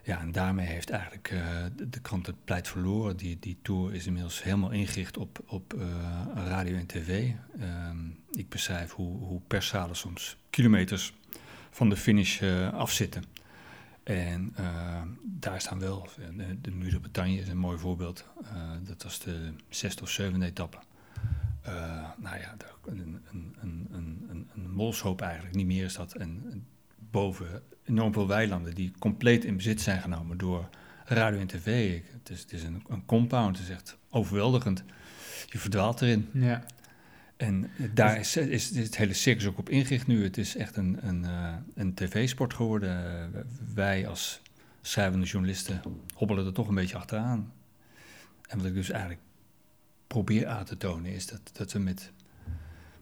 Ja, 0.03 0.19
en 0.19 0.31
daarmee 0.31 0.67
heeft 0.67 0.89
eigenlijk 0.89 1.29
eh, 1.31 1.41
de, 1.75 1.99
krant 1.99 2.25
het 2.25 2.45
pleit 2.45 2.67
verloren. 2.67 3.17
Die, 3.17 3.37
die 3.39 3.57
tour 3.61 3.93
is 3.93 4.05
inmiddels 4.05 4.43
helemaal 4.43 4.71
ingericht 4.71 5.17
op, 5.17 5.39
op 5.47 5.73
eh, 5.73 5.87
radio 6.35 6.77
en 6.77 6.85
tv. 6.85 7.31
Ehm, 7.59 7.97
ik 8.31 8.49
beschrijf 8.49 8.91
hoe, 8.91 9.17
hoe 9.17 9.41
perszalen 9.47 9.95
soms 9.95 10.37
kilometers 10.49 11.13
van 11.69 11.89
de 11.89 11.97
finish 11.97 12.41
afzitten. 12.73 13.23
En 14.03 14.55
daar 15.23 15.61
staan 15.61 15.79
wel, 15.79 16.09
de, 16.37 16.61
de 16.61 16.71
Muur 16.71 16.99
Bretagne 16.99 17.39
is 17.39 17.47
een 17.47 17.57
mooi 17.57 17.77
voorbeeld. 17.77 18.25
Dat 18.83 19.03
was 19.03 19.19
de 19.19 19.53
zesde 19.69 20.01
of 20.01 20.09
zevende 20.09 20.45
etappe. 20.45 20.77
Eh, 21.69 22.09
nou 22.17 22.37
ja, 22.39 22.55
een, 22.85 22.97
een, 23.31 23.55
een, 23.61 23.87
een, 23.91 24.49
een, 24.55 24.69
molshoop 24.71 25.21
eigenlijk, 25.21 25.55
niet 25.55 25.65
meer 25.65 25.85
is 25.85 25.93
dat. 25.93 26.13
En 26.13 26.41
en 26.51 26.65
boven 27.11 27.61
enorm 27.85 28.13
veel 28.13 28.27
weilanden 28.27 28.75
die 28.75 28.91
compleet 28.99 29.45
in 29.45 29.55
bezit 29.55 29.81
zijn 29.81 30.01
genomen 30.01 30.37
door 30.37 30.69
radio 31.05 31.39
en 31.39 31.47
tv. 31.47 31.95
Ik- 31.95 32.05
Het 32.11 32.29
is, 32.29 32.39
het 32.41 32.51
is 32.51 32.63
een, 32.63 32.83
een 32.87 33.05
compound, 33.05 33.57
het 33.57 33.67
is 33.67 33.73
echt 33.73 33.97
overweldigend. 34.09 34.83
Je 35.49 35.57
verdwaalt 35.59 36.01
erin. 36.01 36.29
Ja. 36.33 36.63
En 37.37 37.69
daar 37.93 38.19
is, 38.19 38.37
is, 38.37 38.71
is 38.71 38.85
het 38.85 38.97
hele 38.97 39.13
circus 39.13 39.45
ook 39.47 39.57
op 39.57 39.69
ingericht 39.69 40.07
nu. 40.07 40.23
Het 40.23 40.37
is 40.37 40.55
echt 40.55 40.75
een, 40.75 40.97
een, 41.07 41.25
eh, 41.25 41.55
een 41.75 41.93
tv-sport 41.93 42.53
geworden. 42.53 43.05
Eh, 43.33 43.41
wij 43.73 44.07
als 44.07 44.41
schrijvende 44.81 45.25
journalisten 45.25 45.81
hobbelen 46.13 46.45
er 46.45 46.53
toch 46.53 46.67
een 46.67 46.75
beetje 46.75 46.97
achteraan. 46.97 47.53
En 48.47 48.57
wat 48.57 48.67
ik 48.67 48.73
dus 48.73 48.89
eigenlijk 48.89 49.21
probeer 50.09 50.47
aan 50.47 50.65
te 50.65 50.77
tonen 50.77 51.11
is 51.11 51.27
dat, 51.27 51.41
dat 51.53 51.71
we 51.71 51.79
met, 51.79 52.11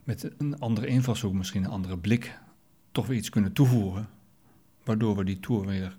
met 0.04 0.32
een 0.38 0.60
andere 0.60 0.88
invalshoek, 0.88 1.34
misschien 1.34 1.64
een 1.64 1.70
andere 1.70 1.98
blik, 1.98 2.40
toch 2.92 3.08
weer 3.08 3.18
iets 3.18 3.30
kunnen 3.30 3.54
toevoegen. 3.54 4.08
Waardoor 4.84 5.16
we 5.16 5.24
die 5.24 5.40
tour 5.40 5.66
weer 5.66 5.98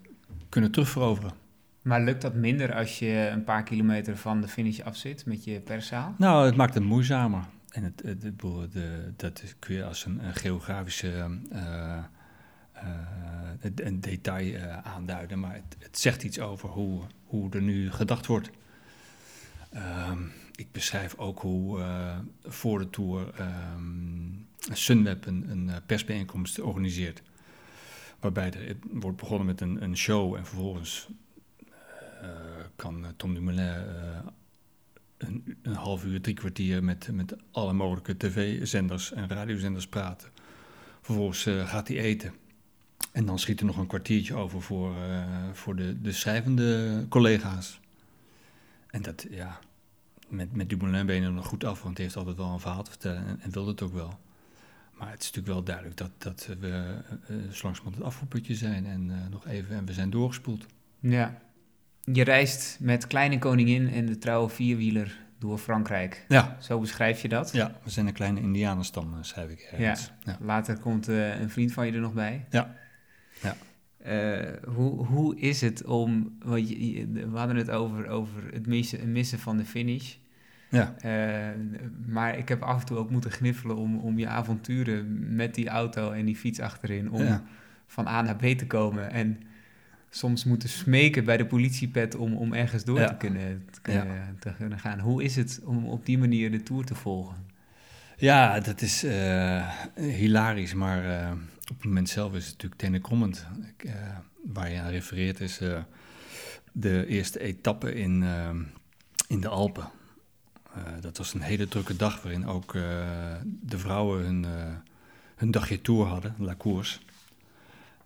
kunnen 0.49 0.71
terugveroveren. 0.71 1.33
Maar 1.83 2.01
lukt 2.03 2.23
dat 2.23 2.35
minder 2.35 2.75
als 2.75 2.99
je 2.99 3.29
een 3.33 3.45
paar 3.45 3.63
kilometer 3.63 4.17
van 4.17 4.41
de 4.41 4.49
finish 4.49 4.81
af 4.81 4.97
zit 4.97 5.27
met 5.27 5.45
je 5.45 5.61
perszaal? 5.61 6.15
Nou, 6.19 6.47
het 6.47 6.57
maakt 6.57 6.75
het 6.75 6.85
moeizamer. 6.85 7.45
En 7.69 7.83
het, 7.83 8.03
het, 8.05 8.21
de, 8.73 9.13
dat 9.17 9.55
kun 9.59 9.75
je 9.75 9.85
als 9.85 10.05
een, 10.05 10.25
een 10.25 10.35
geografische 10.35 11.09
eh, 11.51 11.99
eh, 12.73 12.87
een- 13.61 13.87
een 13.87 14.01
detail 14.01 14.55
eh, 14.55 14.79
aanduiden, 14.79 15.41
maar 15.41 15.55
het, 15.55 15.77
het 15.79 15.99
zegt 15.99 16.23
iets 16.23 16.41
over 16.41 16.69
hoe, 16.69 17.03
hoe 17.25 17.51
er 17.51 17.63
nu 17.63 17.91
gedacht 17.91 18.27
wordt. 18.27 18.51
Ehm, 19.73 20.19
ik 20.59 20.73
beschrijf 20.73 21.17
ook 21.17 21.41
hoe 21.41 21.81
eh, 21.81 22.19
voor 22.45 22.79
de 22.79 22.91
tour 22.91 23.35
ehm, 23.35 24.19
Sunweb 24.73 25.27
een, 25.27 25.51
een 25.51 25.71
eh, 25.71 25.77
persbijeenkomst 25.87 26.61
organiseert. 26.61 27.23
Waarbij 28.21 28.53
er 28.53 28.69
het 28.69 28.77
wordt 28.91 29.17
begonnen 29.17 29.47
met 29.47 29.61
een, 29.61 29.83
een 29.83 29.97
show 29.97 30.35
en 30.35 30.47
vervolgens 30.47 31.09
eh, 32.21 32.29
kan 32.77 33.07
Tom 33.17 33.35
Dumoulin 33.35 33.67
eh, 33.67 34.19
een, 35.19 35.57
een 35.63 35.75
half 35.75 36.05
uur, 36.05 36.21
drie 36.21 36.35
kwartier 36.35 36.85
met, 36.85 37.09
met 37.13 37.37
alle 37.51 37.73
mogelijke 37.73 38.17
tv-zenders 38.17 39.13
en 39.13 39.29
radiozenders 39.29 39.87
praten. 39.87 40.29
Vervolgens 41.01 41.43
gaat 41.43 41.89
hij 41.89 41.99
eten. 41.99 42.33
En 43.13 43.27
dan 43.27 43.39
schiet 43.39 43.61
er 43.61 43.67
nog 43.67 43.77
een 43.77 43.87
kwartiertje 43.87 44.35
over 44.35 44.63
voor, 44.63 44.95
voor 45.53 45.77
de, 45.77 46.01
de 46.01 46.13
schrijvende 46.13 47.07
collega's. 47.09 47.81
En 48.87 49.03
dat, 49.03 49.27
ja, 49.31 49.59
met, 50.29 50.57
met 50.57 50.69
Dumoulin 50.69 51.07
ben 51.07 51.17
je 51.17 51.23
er 51.23 51.33
nog 51.33 51.47
goed 51.47 51.65
af, 51.65 51.83
want 51.83 51.97
hij 51.97 52.05
heeft 52.05 52.17
altijd 52.17 52.37
wel 52.37 52.53
een 52.53 52.61
verhaal 52.61 52.83
te 52.83 52.91
vertellen 52.91 53.27
en, 53.27 53.41
en 53.41 53.51
wil 53.51 53.67
het 53.67 53.83
ook 53.83 53.93
wel. 53.93 54.19
Maar 54.93 55.11
het 55.11 55.23
is 55.23 55.27
natuurlijk 55.27 55.55
wel 55.55 55.63
duidelijk 55.63 55.97
dat, 55.97 56.11
dat 56.19 56.49
we 56.61 56.97
uh, 57.31 57.63
langs 57.63 57.83
het 57.85 58.03
afvoerputje 58.03 58.55
zijn 58.55 58.87
en 58.87 59.09
uh, 59.09 59.17
nog 59.31 59.47
even 59.47 59.77
en 59.77 59.85
we 59.85 59.93
zijn 59.93 60.11
doorgespoeld. 60.11 60.67
Ja. 61.01 61.41
Je 62.13 62.25
reist 62.25 62.77
met 62.81 63.07
Kleine 63.07 63.39
Koningin 63.39 63.89
en 63.89 64.07
de 64.07 64.19
trouwe 64.19 64.49
vierwieler 64.49 65.19
door 65.39 65.59
Frankrijk. 65.59 66.25
Ja. 66.29 66.57
Zo 66.61 66.81
beschrijf 66.81 67.23
je 67.23 67.29
dat? 67.29 67.53
Ja, 67.53 67.79
we 67.83 67.91
zijn 67.91 68.07
een 68.07 68.13
kleine 68.13 68.41
indianenstam, 68.41 69.17
schrijf 69.21 69.51
ik 69.51 69.61
ergens. 69.61 70.13
Ja. 70.25 70.33
ja. 70.33 70.39
Later 70.45 70.79
komt 70.79 71.07
een 71.07 71.51
vriend 71.51 71.73
van 71.73 71.87
je 71.87 71.93
er 71.93 72.01
nog 72.01 72.13
bij. 72.13 72.47
Ja. 72.51 72.75
ja. 73.43 73.57
Hoe, 74.75 75.07
hoe 75.07 75.39
is 75.39 75.61
het 75.61 75.85
om, 75.85 76.37
want 76.45 76.69
je, 76.69 77.07
we 77.31 77.39
hadden 77.39 77.57
het 77.57 77.71
over, 77.71 78.09
over 78.09 78.43
het 78.53 78.67
missen, 78.67 79.13
missen 79.13 79.39
van 79.39 79.57
de 79.57 79.65
finish. 79.65 80.15
Ja. 80.71 80.95
Uh, 81.05 81.55
maar 82.07 82.39
ik 82.39 82.49
heb 82.49 82.63
af 82.63 82.81
en 82.81 82.87
toe 82.87 82.97
ook 82.97 83.11
moeten 83.11 83.31
gniffelen 83.31 83.77
om, 83.77 83.99
om 83.99 84.19
je 84.19 84.27
avonturen 84.27 85.35
met 85.37 85.55
die 85.55 85.69
auto 85.69 86.11
en 86.11 86.25
die 86.25 86.37
fiets 86.37 86.61
achterin, 86.61 87.11
om 87.11 87.23
Ja. 87.23 87.43
van 87.87 88.07
A 88.07 88.23
naar 88.23 88.37
B 88.37 88.43
te 88.45 88.67
komen. 88.67 89.11
En 89.11 89.41
soms 90.11 90.45
moeten 90.45 90.69
smeken 90.69 91.25
bij 91.25 91.37
de 91.37 91.47
politiepet 91.47 92.15
om, 92.17 92.35
om 92.35 92.53
ergens 92.53 92.85
door 92.85 92.99
Ja. 92.99 93.07
te, 93.07 93.17
kunnen, 93.17 93.65
te, 93.71 93.81
kunnen, 93.81 94.37
te 94.39 94.53
kunnen 94.59 94.79
gaan. 94.79 94.99
Hoe 95.01 95.23
is 95.23 95.37
het 95.37 95.61
om 95.65 95.85
op 95.87 96.07
die 96.07 96.19
manier 96.19 96.51
de 96.51 96.63
Tour 96.63 96.85
te 96.85 96.95
volgen? 96.95 97.37
Ja, 98.17 98.61
dat 98.61 98.81
is 98.83 99.05
eh, 99.05 99.69
hilarisch, 99.95 100.75
maar 100.75 101.05
eh, 101.21 101.33
op 101.71 101.77
het 101.77 101.85
moment 101.85 102.09
zelf 102.09 102.35
is 102.35 102.45
het 102.45 102.53
natuurlijk 102.53 102.81
tenenkrommend. 102.81 103.47
Eh, 103.77 103.93
waar 104.45 104.71
je 104.71 104.81
aan 104.81 104.91
refereert 104.91 105.41
is 105.41 105.61
eh, 105.61 105.83
de 106.73 107.07
eerste 107.07 107.41
etappe 107.41 107.95
in, 107.95 108.23
eh, 108.23 108.51
in 109.29 109.41
de 109.41 109.49
Alpen. 109.49 109.91
Dat 111.01 111.19
was 111.19 111.35
een 111.35 111.41
hele 111.41 111.69
drukke 111.69 111.97
dag 111.97 112.23
waarin 112.23 112.47
ook 112.47 112.73
de 113.61 113.79
vrouwen 113.79 114.25
hun, 114.25 114.47
hun 115.37 115.51
dagje 115.51 115.81
tour 115.81 116.07
hadden, 116.07 116.35
La 116.39 116.55
Course. 116.59 116.99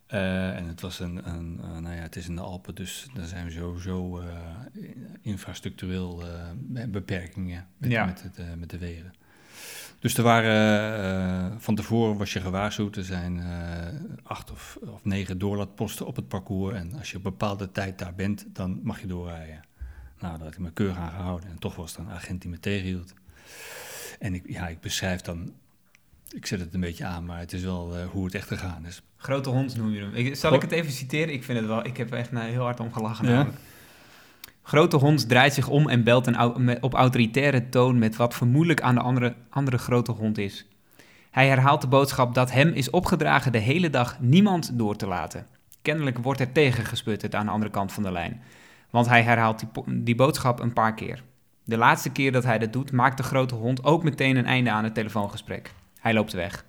En 0.06 0.66
het 0.66 0.80
was 0.80 1.00
een, 1.00 1.28
een 1.28 1.54
nou 1.54 1.94
ja, 1.94 2.02
het 2.02 2.16
is 2.16 2.28
in 2.28 2.34
de 2.34 2.40
Alpen, 2.40 2.74
dus 2.74 3.06
daar 3.14 3.26
zijn 3.26 3.44
we 3.44 3.50
sowieso 3.50 4.22
infrastructureel 5.20 6.22
beperkingen 6.88 7.66
met, 7.76 7.90
Ja. 7.90 8.04
met, 8.04 8.22
het, 8.22 8.58
met 8.58 8.70
de 8.70 8.78
wegen. 8.78 9.12
Dus 10.02 10.16
er 10.16 10.22
waren, 10.22 11.52
eh, 11.52 11.58
van 11.58 11.74
tevoren 11.74 12.16
was 12.16 12.32
je 12.32 12.40
gewaarschuwd, 12.40 12.96
er 12.96 13.04
zijn 13.04 13.40
eh, 13.40 14.00
acht 14.22 14.50
of, 14.50 14.78
of 14.80 15.04
negen 15.04 15.38
doorlaatposten 15.38 16.06
op 16.06 16.16
het 16.16 16.28
parcours. 16.28 16.76
En 16.76 16.94
als 16.98 17.10
je 17.10 17.16
op 17.16 17.24
een 17.24 17.30
bepaalde 17.30 17.72
tijd 17.72 17.98
daar 17.98 18.14
bent, 18.14 18.46
dan 18.52 18.80
mag 18.82 19.00
je 19.00 19.06
doorrijden. 19.06 19.64
Nou, 20.18 20.36
daar 20.36 20.44
had 20.44 20.52
ik 20.52 20.58
me 20.58 20.72
keurig 20.72 20.96
aan 20.96 21.10
gehouden. 21.10 21.50
En 21.50 21.58
toch 21.58 21.76
was 21.76 21.94
er 21.94 22.00
een 22.00 22.10
agent 22.10 22.40
die 22.40 22.50
me 22.50 22.60
tegenhield. 22.60 23.14
En 24.18 24.34
ik, 24.34 24.42
ja, 24.46 24.68
ik 24.68 24.80
beschrijf 24.80 25.20
dan, 25.20 25.52
ik 26.30 26.46
zet 26.46 26.60
het 26.60 26.74
een 26.74 26.80
beetje 26.80 27.04
aan, 27.04 27.24
maar 27.24 27.38
het 27.38 27.52
is 27.52 27.62
wel 27.62 27.96
eh, 27.96 28.06
hoe 28.06 28.24
het 28.24 28.34
echt 28.34 28.48
gegaan 28.48 28.86
is. 28.86 29.02
Grote 29.16 29.48
hond 29.48 29.76
noem 29.76 29.90
je 29.90 30.00
hem. 30.00 30.14
Ik, 30.14 30.36
zal 30.36 30.54
ik 30.54 30.62
het 30.62 30.72
even 30.72 30.92
citeren? 30.92 31.34
Ik 31.34 31.44
vind 31.44 31.58
het 31.58 31.66
wel. 31.66 31.84
Ik 31.84 31.96
heb 31.96 32.10
er 32.10 32.18
echt 32.18 32.32
nou, 32.32 32.50
heel 32.50 32.62
hard 32.62 32.80
om 32.80 32.92
gelachen. 32.92 33.28
Ja. 33.28 33.50
Grote 34.62 34.96
hond 34.96 35.28
draait 35.28 35.54
zich 35.54 35.68
om 35.68 35.88
en 35.88 36.04
belt 36.04 36.26
een, 36.26 36.82
op 36.82 36.94
autoritaire 36.94 37.68
toon 37.68 37.98
met 37.98 38.16
wat 38.16 38.34
vermoedelijk 38.34 38.80
aan 38.80 38.94
de 38.94 39.00
andere, 39.00 39.34
andere 39.50 39.78
grote 39.78 40.12
hond 40.12 40.38
is. 40.38 40.66
Hij 41.30 41.48
herhaalt 41.48 41.80
de 41.80 41.86
boodschap 41.86 42.34
dat 42.34 42.52
hem 42.52 42.68
is 42.72 42.90
opgedragen 42.90 43.52
de 43.52 43.58
hele 43.58 43.90
dag 43.90 44.20
niemand 44.20 44.78
door 44.78 44.96
te 44.96 45.06
laten. 45.06 45.46
Kennelijk 45.82 46.18
wordt 46.18 46.40
er 46.40 46.52
tegengesputterd 46.52 47.34
aan 47.34 47.46
de 47.46 47.52
andere 47.52 47.70
kant 47.70 47.92
van 47.92 48.02
de 48.02 48.12
lijn. 48.12 48.42
Want 48.90 49.08
hij 49.08 49.22
herhaalt 49.22 49.58
die, 49.58 50.02
die 50.02 50.14
boodschap 50.14 50.60
een 50.60 50.72
paar 50.72 50.94
keer. 50.94 51.22
De 51.64 51.76
laatste 51.76 52.10
keer 52.10 52.32
dat 52.32 52.44
hij 52.44 52.58
dat 52.58 52.72
doet, 52.72 52.92
maakt 52.92 53.16
de 53.16 53.22
grote 53.22 53.54
hond 53.54 53.84
ook 53.84 54.02
meteen 54.02 54.36
een 54.36 54.46
einde 54.46 54.70
aan 54.70 54.84
het 54.84 54.94
telefoongesprek. 54.94 55.72
Hij 56.00 56.14
loopt 56.14 56.32
weg. 56.32 56.64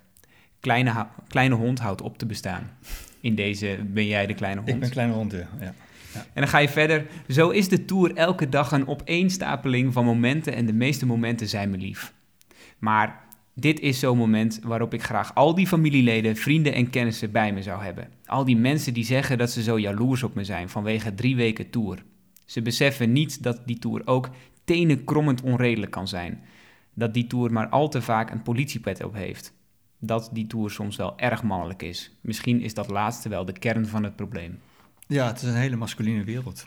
Kleine, 0.60 1.06
kleine 1.28 1.54
hond 1.54 1.80
houdt 1.80 2.02
op 2.02 2.18
te 2.18 2.26
bestaan. 2.26 2.70
In 3.20 3.34
deze 3.34 3.78
ben 3.86 4.06
jij 4.06 4.26
de 4.26 4.34
kleine 4.34 4.60
hond. 4.60 4.72
Ik 4.72 4.80
ben 4.80 4.90
kleine 4.90 5.12
hond, 5.12 5.32
ja. 5.60 5.74
En 6.14 6.24
dan 6.34 6.48
ga 6.48 6.58
je 6.58 6.68
verder. 6.68 7.06
Zo 7.28 7.50
is 7.50 7.68
de 7.68 7.84
Tour 7.84 8.14
elke 8.14 8.48
dag 8.48 8.72
een 8.72 8.88
opeenstapeling 8.88 9.92
van 9.92 10.04
momenten 10.04 10.54
en 10.54 10.66
de 10.66 10.72
meeste 10.72 11.06
momenten 11.06 11.48
zijn 11.48 11.70
me 11.70 11.76
lief. 11.76 12.12
Maar 12.78 13.24
dit 13.54 13.80
is 13.80 13.98
zo'n 13.98 14.18
moment 14.18 14.60
waarop 14.62 14.94
ik 14.94 15.02
graag 15.02 15.34
al 15.34 15.54
die 15.54 15.66
familieleden, 15.66 16.36
vrienden 16.36 16.74
en 16.74 16.90
kennissen 16.90 17.32
bij 17.32 17.52
me 17.52 17.62
zou 17.62 17.82
hebben. 17.82 18.08
Al 18.26 18.44
die 18.44 18.56
mensen 18.56 18.94
die 18.94 19.04
zeggen 19.04 19.38
dat 19.38 19.50
ze 19.50 19.62
zo 19.62 19.78
jaloers 19.78 20.22
op 20.22 20.34
me 20.34 20.44
zijn 20.44 20.68
vanwege 20.68 21.14
drie 21.14 21.36
weken 21.36 21.70
Tour. 21.70 22.04
Ze 22.44 22.62
beseffen 22.62 23.12
niet 23.12 23.42
dat 23.42 23.60
die 23.66 23.78
Tour 23.78 24.02
ook 24.04 24.30
tenenkrommend 24.64 25.42
onredelijk 25.42 25.92
kan 25.92 26.08
zijn. 26.08 26.42
Dat 26.94 27.14
die 27.14 27.26
Tour 27.26 27.52
maar 27.52 27.68
al 27.68 27.88
te 27.88 28.02
vaak 28.02 28.30
een 28.30 28.42
politiepet 28.42 29.04
op 29.04 29.14
heeft. 29.14 29.52
Dat 29.98 30.30
die 30.32 30.46
Tour 30.46 30.70
soms 30.70 30.96
wel 30.96 31.18
erg 31.18 31.42
mannelijk 31.42 31.82
is. 31.82 32.16
Misschien 32.20 32.60
is 32.60 32.74
dat 32.74 32.90
laatste 32.90 33.28
wel 33.28 33.44
de 33.44 33.58
kern 33.58 33.86
van 33.86 34.04
het 34.04 34.16
probleem. 34.16 34.58
Ja, 35.06 35.26
het 35.26 35.36
is 35.42 35.48
een 35.48 35.54
hele 35.54 35.76
masculine 35.76 36.24
wereld. 36.24 36.66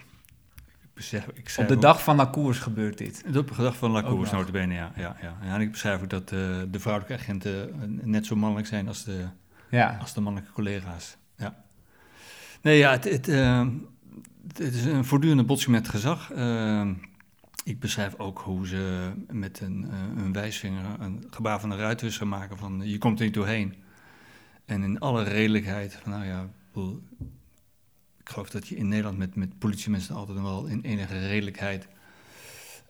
Ik 1.34 1.56
Op 1.58 1.68
de 1.68 1.76
ook- 1.76 1.82
dag 1.82 2.04
van 2.04 2.16
la 2.16 2.26
koers 2.26 2.60
gebeurt 2.60 2.98
dit. 2.98 3.24
Op 3.28 3.34
de 3.34 3.62
dag 3.62 3.78
van 3.78 3.92
La 3.92 4.02
nog. 4.02 4.32
notabene, 4.32 4.74
ja. 4.74 4.92
ja, 4.96 5.16
ja. 5.22 5.38
en 5.42 5.62
ik 5.62 5.72
beschrijf 5.72 6.02
ook 6.02 6.10
dat 6.10 6.22
eh, 6.32 6.62
de 6.72 6.80
vrouwelijke 6.80 7.14
agenten 7.24 7.70
eh, 7.82 7.88
net 7.88 8.26
zo 8.26 8.36
mannelijk 8.36 8.68
zijn 8.68 8.88
als 8.88 9.04
de, 9.04 9.26
Ja, 9.70 9.98
als 10.02 10.14
de 10.14 10.22
mannelijke 10.22 10.54
collega's. 10.54 11.18
Ja. 11.36 11.64
Nee, 12.62 12.78
ja, 12.78 12.92
het, 12.92 13.04
het, 13.04 13.28
eh, 13.28 13.68
het 14.48 14.74
is 14.74 14.86
een 14.86 15.06
voortdurende 15.06 15.44
botsing 15.44 15.72
met 15.72 15.90
gezag. 15.90 16.32
Ik 17.64 17.80
beschrijf 17.80 18.16
ook 18.18 18.40
hoe 18.40 18.68
ze 18.68 19.12
met 19.32 19.60
een, 19.60 19.88
een 20.18 20.34
wijsvinger 20.34 20.84
een 21.00 21.28
gebaar 21.30 21.60
van 21.60 21.72
een 21.72 21.78
ruitwisser 21.78 22.28
maken 22.28 22.58
van 22.58 22.82
je 22.84 22.98
komt 22.98 23.20
er 23.20 23.26
niet 23.26 23.34
doorheen. 23.34 23.76
En 24.66 24.84
in 24.84 25.00
alle 25.00 25.24
redelijkheid, 25.24 25.94
van 26.04 26.12
nou 26.12 26.26
ja, 26.26 26.48
ik 28.28 28.34
geloof 28.34 28.50
dat 28.50 28.68
je 28.68 28.76
in 28.76 28.88
Nederland 28.88 29.18
met, 29.18 29.36
met 29.36 29.60
politiemensen 29.60 30.16
altijd 30.16 30.38
nog 30.38 30.48
wel 30.48 30.66
in 30.66 30.82
enige 30.82 31.28
redelijkheid 31.28 31.88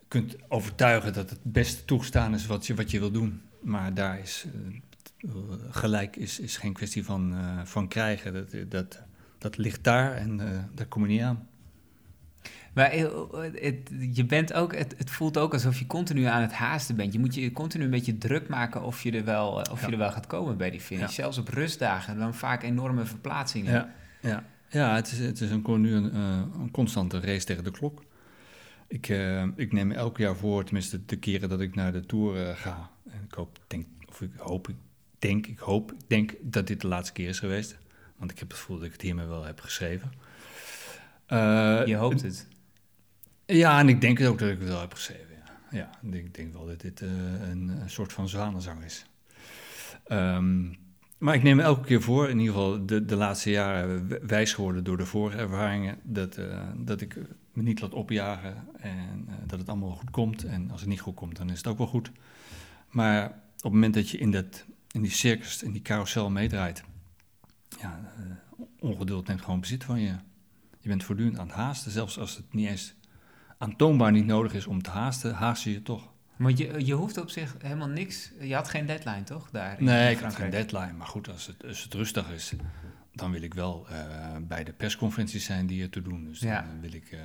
kunt 0.08 0.36
overtuigen 0.48 1.14
dat 1.14 1.30
het 1.30 1.40
beste 1.44 1.86
toegestaan 1.86 2.34
is 2.34 2.46
wat 2.46 2.68
je, 2.68 2.76
wat 2.76 2.92
je 2.92 3.00
wil 3.00 3.12
doen. 3.12 3.42
Maar 3.62 3.94
daar 3.94 4.20
is 4.20 4.46
eh, 5.24 5.32
gelijk 5.70 6.16
is, 6.16 6.40
is 6.40 6.58
geen 6.58 6.74
kwestie 6.74 7.06
van, 7.06 7.34
eh, 7.36 7.66
van 7.66 7.88
krijgen. 7.88 8.34
Dat, 8.34 8.72
dat, 8.72 9.02
dat 9.38 9.58
ligt 9.58 9.84
daar 9.84 10.14
en 10.14 10.40
eh, 10.40 10.60
daar 10.74 10.86
kom 10.86 11.02
je 11.02 11.08
niet 11.08 11.22
aan. 11.22 11.48
maar 12.74 12.90
eh, 12.92 13.08
het, 13.54 13.92
je 14.12 14.26
bent 14.26 14.54
ook, 14.54 14.76
het, 14.76 14.96
het 14.98 15.10
voelt 15.12 15.38
ook 15.38 15.54
alsof 15.54 15.80
je 15.80 15.88
continu 15.88 16.24
aan 16.24 16.42
het 16.42 16.54
haasten 16.54 16.96
bent. 16.96 17.14
Je 17.14 17.20
moet 17.20 17.36
je 17.36 17.52
continu 17.52 17.84
een 17.84 17.90
beetje 17.90 18.18
druk 18.18 18.48
maken 18.48 18.84
of 18.84 19.04
je 19.04 19.12
er 19.12 19.24
wel, 19.26 19.64
eh, 19.64 19.72
of 19.72 19.80
Ja. 19.82 19.86
je 19.88 19.92
er 19.94 20.00
wel 20.00 20.12
gaat 20.12 20.28
komen 20.28 20.58
bij 20.58 20.70
die 20.70 20.82
finish. 20.82 21.04
Ja. 21.04 21.12
Zelfs 21.12 21.38
op 21.38 21.48
rustdagen, 21.48 22.18
dan 22.20 22.34
vaak 22.36 22.64
enorme 22.64 23.06
verplaatsingen. 23.06 23.74
Ja, 23.74 23.94
ja. 24.22 24.44
Ja 24.70 24.96
het 24.96 25.12
is, 25.12 25.20
het 25.20 25.42
is 25.42 25.50
een, 25.50 25.62
continu 25.62 25.94
een, 25.94 26.12
eh, 26.12 26.42
een 26.60 26.72
constante 26.72 27.20
race 27.20 27.46
tegen 27.46 27.64
de 27.64 27.72
klok. 27.72 28.04
Ik, 28.88 29.10
eh, 29.10 29.44
ik 29.56 29.74
neem 29.74 29.92
elk 29.92 30.18
jaar 30.18 30.36
voor, 30.36 30.64
tenminste 30.64 31.06
de 31.06 31.18
keren 31.18 31.50
dat 31.50 31.62
ik 31.62 31.76
naar 31.76 31.92
de 31.92 32.06
Tour 32.06 32.48
eh, 32.48 32.56
ga. 32.56 32.90
En 33.10 33.24
ik 33.28 33.34
hoop, 33.34 33.60
denk, 33.68 33.86
of 34.10 34.22
ik 34.22 34.32
hoop, 34.38 34.70
ik 34.70 34.76
denk, 35.20 35.48
ik 35.48 35.60
hoop, 35.60 35.92
ik 35.92 36.10
denk 36.10 36.34
dat 36.42 36.68
dit 36.68 36.82
de 36.82 36.88
laatste 36.88 37.14
keer 37.14 37.30
is 37.30 37.40
geweest. 37.40 37.78
Want 38.18 38.32
ik 38.32 38.40
heb 38.40 38.48
het 38.48 38.58
gevoel 38.58 38.78
dat 38.78 38.86
ik 38.86 38.92
het 38.92 39.02
hiermee 39.02 39.26
wel 39.26 39.44
heb 39.44 39.60
geschreven. 39.60 40.12
Je 41.86 41.96
hoopt 41.96 42.22
het. 42.22 42.48
Ja, 43.46 43.80
en 43.80 43.90
ik 43.90 44.02
denk 44.02 44.22
ook 44.22 44.40
dat 44.40 44.50
ik 44.50 44.60
het 44.60 44.68
wel 44.68 44.80
heb 44.80 44.94
geschreven. 44.94 45.36
Ja, 45.72 45.90
ja 46.02 46.18
ik, 46.18 46.34
denk, 46.34 46.54
wel 46.54 46.66
dat 46.66 46.82
dit 46.82 47.02
een, 47.02 47.68
een 47.68 47.90
soort 47.90 48.14
van 48.14 48.30
zwanenzang 48.30 48.84
is. 48.84 49.06
Ehm, 50.04 50.74
maar 51.18 51.36
ik 51.36 51.44
neem 51.44 51.60
elke 51.60 51.86
keer 51.86 52.02
voor, 52.02 52.30
in 52.30 52.40
ieder 52.40 52.54
geval 52.54 52.86
de, 52.86 53.06
de 53.06 53.16
laatste 53.16 53.50
jaren 53.50 54.28
wijs 54.28 54.54
geworden 54.54 54.84
door 54.84 54.98
de 54.98 55.06
vorige 55.06 55.38
ervaringen, 55.38 56.00
dat, 56.04 56.38
eh, 56.38 56.68
dat 56.76 57.02
ik 57.02 57.16
me 57.54 57.64
niet 57.64 57.82
laat 57.82 57.94
opjagen 57.94 58.68
en 58.80 59.26
eh, 59.28 59.34
dat 59.46 59.60
het 59.60 59.70
allemaal 59.70 59.92
goed 59.92 60.10
komt. 60.10 60.44
En 60.44 60.72
als 60.72 60.80
het 60.80 60.90
niet 60.90 61.00
goed 61.00 61.16
komt, 61.16 61.38
dan 61.38 61.50
is 61.50 61.58
het 61.58 61.68
ook 61.68 61.78
wel 61.78 61.88
goed. 61.88 62.12
Maar 62.90 63.26
op 63.26 63.64
het 63.64 63.72
moment 63.72 63.94
dat 63.94 64.10
je 64.10 64.18
in, 64.18 64.32
dat, 64.32 64.66
in 64.92 65.02
die 65.02 65.12
circus, 65.12 65.64
in 65.64 65.72
die 65.72 65.82
carousel 65.82 66.30
meedraait, 66.30 66.84
ja, 67.82 68.14
eh, 68.18 68.66
ongeduld 68.80 69.28
neemt 69.28 69.42
gewoon 69.42 69.60
bezit 69.60 69.84
van 69.84 70.00
je. 70.00 70.16
Je 70.80 70.90
bent 70.90 71.04
voortdurend 71.04 71.40
aan 71.40 71.48
het 71.48 71.56
haasten, 71.56 71.92
zelfs 71.92 72.20
als 72.20 72.36
het 72.36 72.54
niet 72.54 72.68
eens 72.68 72.96
aantoonbaar 73.58 74.12
niet 74.12 74.26
nodig 74.26 74.54
is 74.54 74.68
om 74.68 74.82
te 74.82 74.90
haasten, 74.90 75.34
haast 75.34 75.64
je 75.64 75.72
je 75.72 75.82
toch. 75.82 76.16
Want 76.38 76.58
je, 76.58 76.86
je 76.86 76.94
hoeft 76.94 77.18
op 77.18 77.30
zich 77.30 77.56
helemaal 77.62 77.88
niks. 77.88 78.32
Je 78.40 78.56
had 78.56 78.70
geen 78.70 78.86
deadline, 78.86 79.24
toch? 79.24 79.50
Daar 79.52 79.80
in 79.80 79.86
Nee, 79.86 80.16
ik 80.16 80.20
had 80.20 80.36
geen 80.36 80.50
deadline. 80.50 80.94
Maar 80.94 81.08
goed, 81.08 81.30
als 81.30 81.48
het, 81.48 81.66
als 81.66 81.84
het 81.84 81.94
rustig 81.94 82.30
is, 82.32 82.54
dan 83.14 83.32
wil 83.32 83.42
ik 83.42 83.54
wel 83.54 83.88
eh, 83.90 84.36
bij 84.42 84.64
de 84.64 84.74
persconferenties 84.74 85.46
zijn 85.46 85.68
die 85.68 85.84
er 85.84 85.90
te 85.90 86.02
doen. 86.02 86.26
Dus 86.26 86.40
Ja. 86.40 86.62
dan 86.62 86.80
wil 86.82 86.94
ik, 86.94 87.12
eh, 87.12 87.20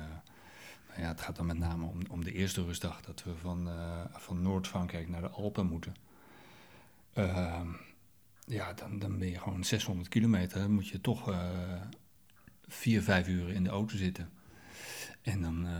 Ja, 0.97 1.07
het 1.07 1.21
gaat 1.21 1.35
dan 1.35 1.45
met 1.45 1.57
name 1.57 1.85
om, 1.85 1.99
om 2.09 2.23
de 2.23 2.31
eerste 2.33 2.63
rustdag 2.63 3.01
dat 3.01 3.23
we 3.23 3.35
van, 3.35 3.67
eh, 3.67 3.99
van 4.11 4.41
Noord-Frankrijk 4.41 5.09
naar 5.09 5.21
de 5.21 5.29
Alpen 5.29 5.65
moeten. 5.67 5.95
Ehm, 7.13 7.67
ja, 8.45 8.73
dan, 8.73 8.99
dan 8.99 9.17
ben 9.19 9.29
je 9.29 9.39
gewoon 9.39 9.63
600 9.63 10.09
kilometer. 10.09 10.59
Dan 10.59 10.71
moet 10.71 10.87
je 10.87 11.01
toch 11.01 11.35
vier, 12.67 13.01
vijf 13.01 13.27
uur 13.27 13.49
in 13.49 13.63
de 13.63 13.69
auto 13.69 13.97
zitten. 13.97 14.29
En 15.23 15.41
dan, 15.41 15.67
eh, 15.67 15.73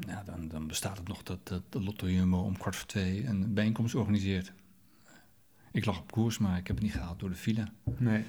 ja, 0.00 0.22
dan, 0.22 0.48
dan 0.48 0.66
bestaat 0.66 0.98
het 0.98 1.08
nog 1.08 1.22
dat, 1.22 1.48
dat 1.48 1.62
de 1.68 1.82
Lotto 1.82 2.08
Jumbo 2.08 2.38
om 2.38 2.58
kwart 2.58 2.76
voor 2.76 2.86
twee 2.86 3.26
een 3.26 3.54
bijeenkomst 3.54 3.94
organiseert. 3.94 4.52
Ik 5.72 5.84
lag 5.84 6.00
op 6.00 6.12
koers, 6.12 6.38
maar 6.38 6.58
ik 6.58 6.66
heb 6.66 6.76
het 6.76 6.84
niet 6.84 6.94
gehaald 6.94 7.18
door 7.18 7.28
de 7.28 7.36
file. 7.36 7.66
Nee. 7.98 8.24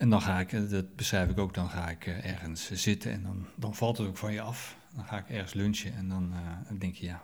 En 0.00 0.10
dan 0.10 0.22
ga 0.22 0.40
ik, 0.40 0.52
eh, 0.52 0.70
dat 0.70 0.96
beschrijf 0.96 1.30
ik 1.30 1.38
ook, 1.38 1.54
dan 1.54 1.68
ga 1.68 1.90
ik 1.90 2.06
eh, 2.06 2.30
ergens 2.30 2.70
zitten 2.70 3.12
en 3.12 3.22
dan, 3.22 3.46
dan 3.54 3.74
valt 3.74 3.98
het 3.98 4.06
ook 4.06 4.16
van 4.16 4.32
je 4.32 4.40
af. 4.40 4.76
Dan 4.94 5.04
ga 5.04 5.18
ik 5.18 5.28
ergens 5.28 5.54
lunchen 5.54 5.94
en 5.94 6.08
dan 6.08 6.32
eh, 6.32 6.78
denk 6.78 6.94
je, 6.94 7.06
ja, 7.06 7.22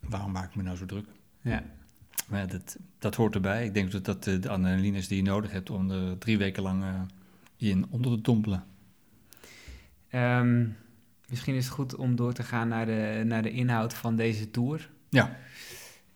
waarom 0.00 0.32
maak 0.32 0.48
ik 0.48 0.54
me 0.54 0.62
nou 0.62 0.76
zo 0.76 0.86
druk? 0.86 1.06
Ja. 1.40 1.64
Maar 2.28 2.40
ja, 2.40 2.46
dat, 2.46 2.78
dat 2.98 3.14
hoort 3.14 3.34
erbij. 3.34 3.64
Ik 3.64 3.74
denk 3.74 3.90
dat 3.92 4.04
dat 4.04 4.24
de 4.24 4.48
adrenaline 4.48 4.96
is 4.96 5.08
die 5.08 5.16
je 5.16 5.22
nodig 5.22 5.50
hebt 5.50 5.70
om 5.70 5.90
er 5.90 6.18
drie 6.18 6.38
weken 6.38 6.62
lang 6.62 6.84
in 7.56 7.86
onder 7.90 8.12
te 8.12 8.20
dompelen. 8.20 8.64
Ehm, 10.08 10.66
misschien 11.30 11.54
is 11.54 11.64
het 11.64 11.74
goed 11.74 11.96
om 11.96 12.16
door 12.16 12.32
te 12.32 12.42
gaan 12.42 12.68
naar 12.68 12.86
de, 12.86 13.22
naar 13.24 13.42
de 13.42 13.50
inhoud 13.50 13.94
van 13.94 14.16
deze 14.16 14.50
tour. 14.50 14.90
Ja, 15.08 15.36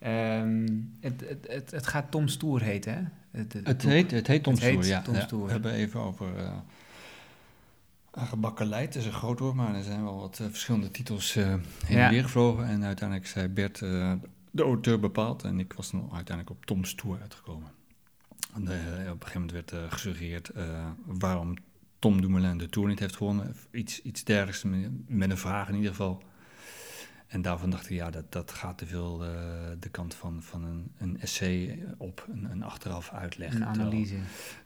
Ehm, 0.04 0.66
het, 1.00 1.20
het, 1.28 1.46
het, 1.48 1.70
het 1.70 1.86
gaat 1.86 2.10
Tom 2.10 2.28
Stoer 2.28 2.62
heten, 2.62 2.94
hè? 2.94 3.02
Het, 3.38 3.52
het 3.52 3.82
heet, 3.82 4.10
het 4.10 4.26
heet 4.26 4.42
Tom 4.42 4.52
Het 4.52 4.62
heet 4.62 4.84
Stoer, 4.84 5.40
ja. 5.40 5.46
We 5.46 5.52
hebben 5.52 5.72
even 5.72 6.00
over 6.00 6.36
eh 6.36 6.52
gebakken 8.12 8.66
leid, 8.66 8.94
is 8.94 9.06
een 9.06 9.12
groot 9.12 9.38
woord, 9.38 9.54
maar 9.54 9.74
er 9.74 9.82
zijn 9.82 10.04
wel 10.04 10.20
wat 10.20 10.38
eh, 10.38 10.46
verschillende 10.46 10.90
titels 10.90 11.36
eh, 11.36 11.54
heen 11.84 11.96
Ja. 11.96 12.04
en 12.04 12.10
weer 12.10 12.22
gevlogen. 12.22 12.66
En 12.66 12.84
uiteindelijk 12.84 13.28
zei 13.28 13.48
Bert, 13.48 13.78
de 14.50 14.62
auteur 14.62 15.00
bepaald, 15.00 15.42
en 15.42 15.58
ik 15.58 15.72
was 15.72 15.90
dan 15.90 16.00
uiteindelijk 16.00 16.50
op 16.50 16.66
Tom 16.66 16.84
Stoer 16.84 17.18
uitgekomen. 17.20 17.70
En, 18.54 18.62
op 18.62 18.68
een 18.68 19.26
gegeven 19.26 19.40
moment 19.40 19.50
werd 19.52 19.92
gesuggereerd 19.92 20.50
waarom 21.04 21.54
Tom 22.04 22.20
Dumoulin 22.20 22.58
de 22.58 22.68
Tour 22.68 22.88
niet 22.88 22.98
heeft 22.98 23.16
gewonnen. 23.16 23.56
Iets, 23.72 24.02
iets 24.02 24.24
dergelijks, 24.24 24.62
met- 25.08 25.30
een 25.30 25.38
vraag 25.38 25.68
in 25.68 25.74
ieder 25.74 25.90
geval. 25.90 26.22
En 27.26 27.42
daarvan 27.42 27.70
dacht 27.70 27.84
ik, 27.84 27.96
ja, 27.96 28.10
dat, 28.10 28.32
dat 28.32 28.50
gaat 28.50 28.78
te 28.78 28.86
veel 28.86 29.24
eh, 29.24 29.30
de 29.78 29.88
kant 29.88 30.14
van, 30.14 30.42
van 30.42 30.64
een, 30.64 30.92
een 30.98 31.20
essay 31.20 31.84
op, 31.98 32.26
een, 32.32 32.44
een 32.50 32.62
achteraf 32.62 33.10
uitleg. 33.12 33.52
Een 33.54 33.56
Terwijl- 33.58 33.80
analyse. 33.80 34.14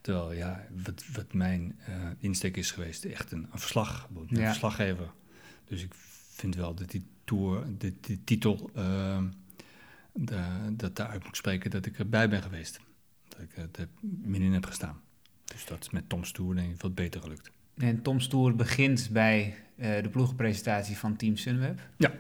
Terwijl, 0.01 0.33
ja, 0.33 0.67
wat, 0.85 1.05
wat 1.13 1.33
mijn 1.33 1.79
eh, 1.87 1.95
insteek 2.19 2.57
is 2.57 2.71
geweest, 2.71 3.05
echt 3.05 3.33
een, 3.33 3.49
een 3.53 3.59
verslag, 3.59 4.09
een 4.17 4.27
Ja. 4.41 4.47
verslaggever. 4.49 5.11
Dus 5.65 5.83
ik 5.83 5.95
vind 6.31 6.55
wel 6.55 6.75
dat 6.75 6.91
die 6.91 7.07
tour, 7.25 7.65
de, 7.79 7.95
die 8.01 8.25
titel, 8.25 8.71
ehm, 8.75 9.29
de- 10.13 10.73
dat 10.77 10.97
daaruit 10.97 11.25
moet 11.25 11.37
spreken 11.37 11.71
dat 11.71 11.87
ik 11.87 11.99
erbij 11.99 12.29
ben 12.29 12.43
geweest. 12.43 12.81
Dat 13.29 13.41
ik 13.41 13.51
het 13.55 13.77
er 13.77 13.89
middenin 14.01 14.53
heb 14.53 14.67
gestaan. 14.67 15.01
Dus 15.55 15.67
dat 15.67 15.81
is 15.81 15.91
met 15.91 16.09
Tom's 16.09 16.33
Tour 16.33 16.55
denk 16.55 16.75
ik 16.75 16.81
wat 16.81 16.95
beter 16.95 17.21
gelukt. 17.21 17.51
En 17.77 18.03
Tom 18.03 18.21
Stoer 18.21 18.57
begint 18.57 19.09
bij 19.13 19.55
eh, 19.77 20.03
de 20.03 20.09
ploegenpresentatie 20.09 20.97
van 20.97 21.17
Team 21.17 21.37
Sunweb. 21.37 21.81
Ja. 21.97 22.13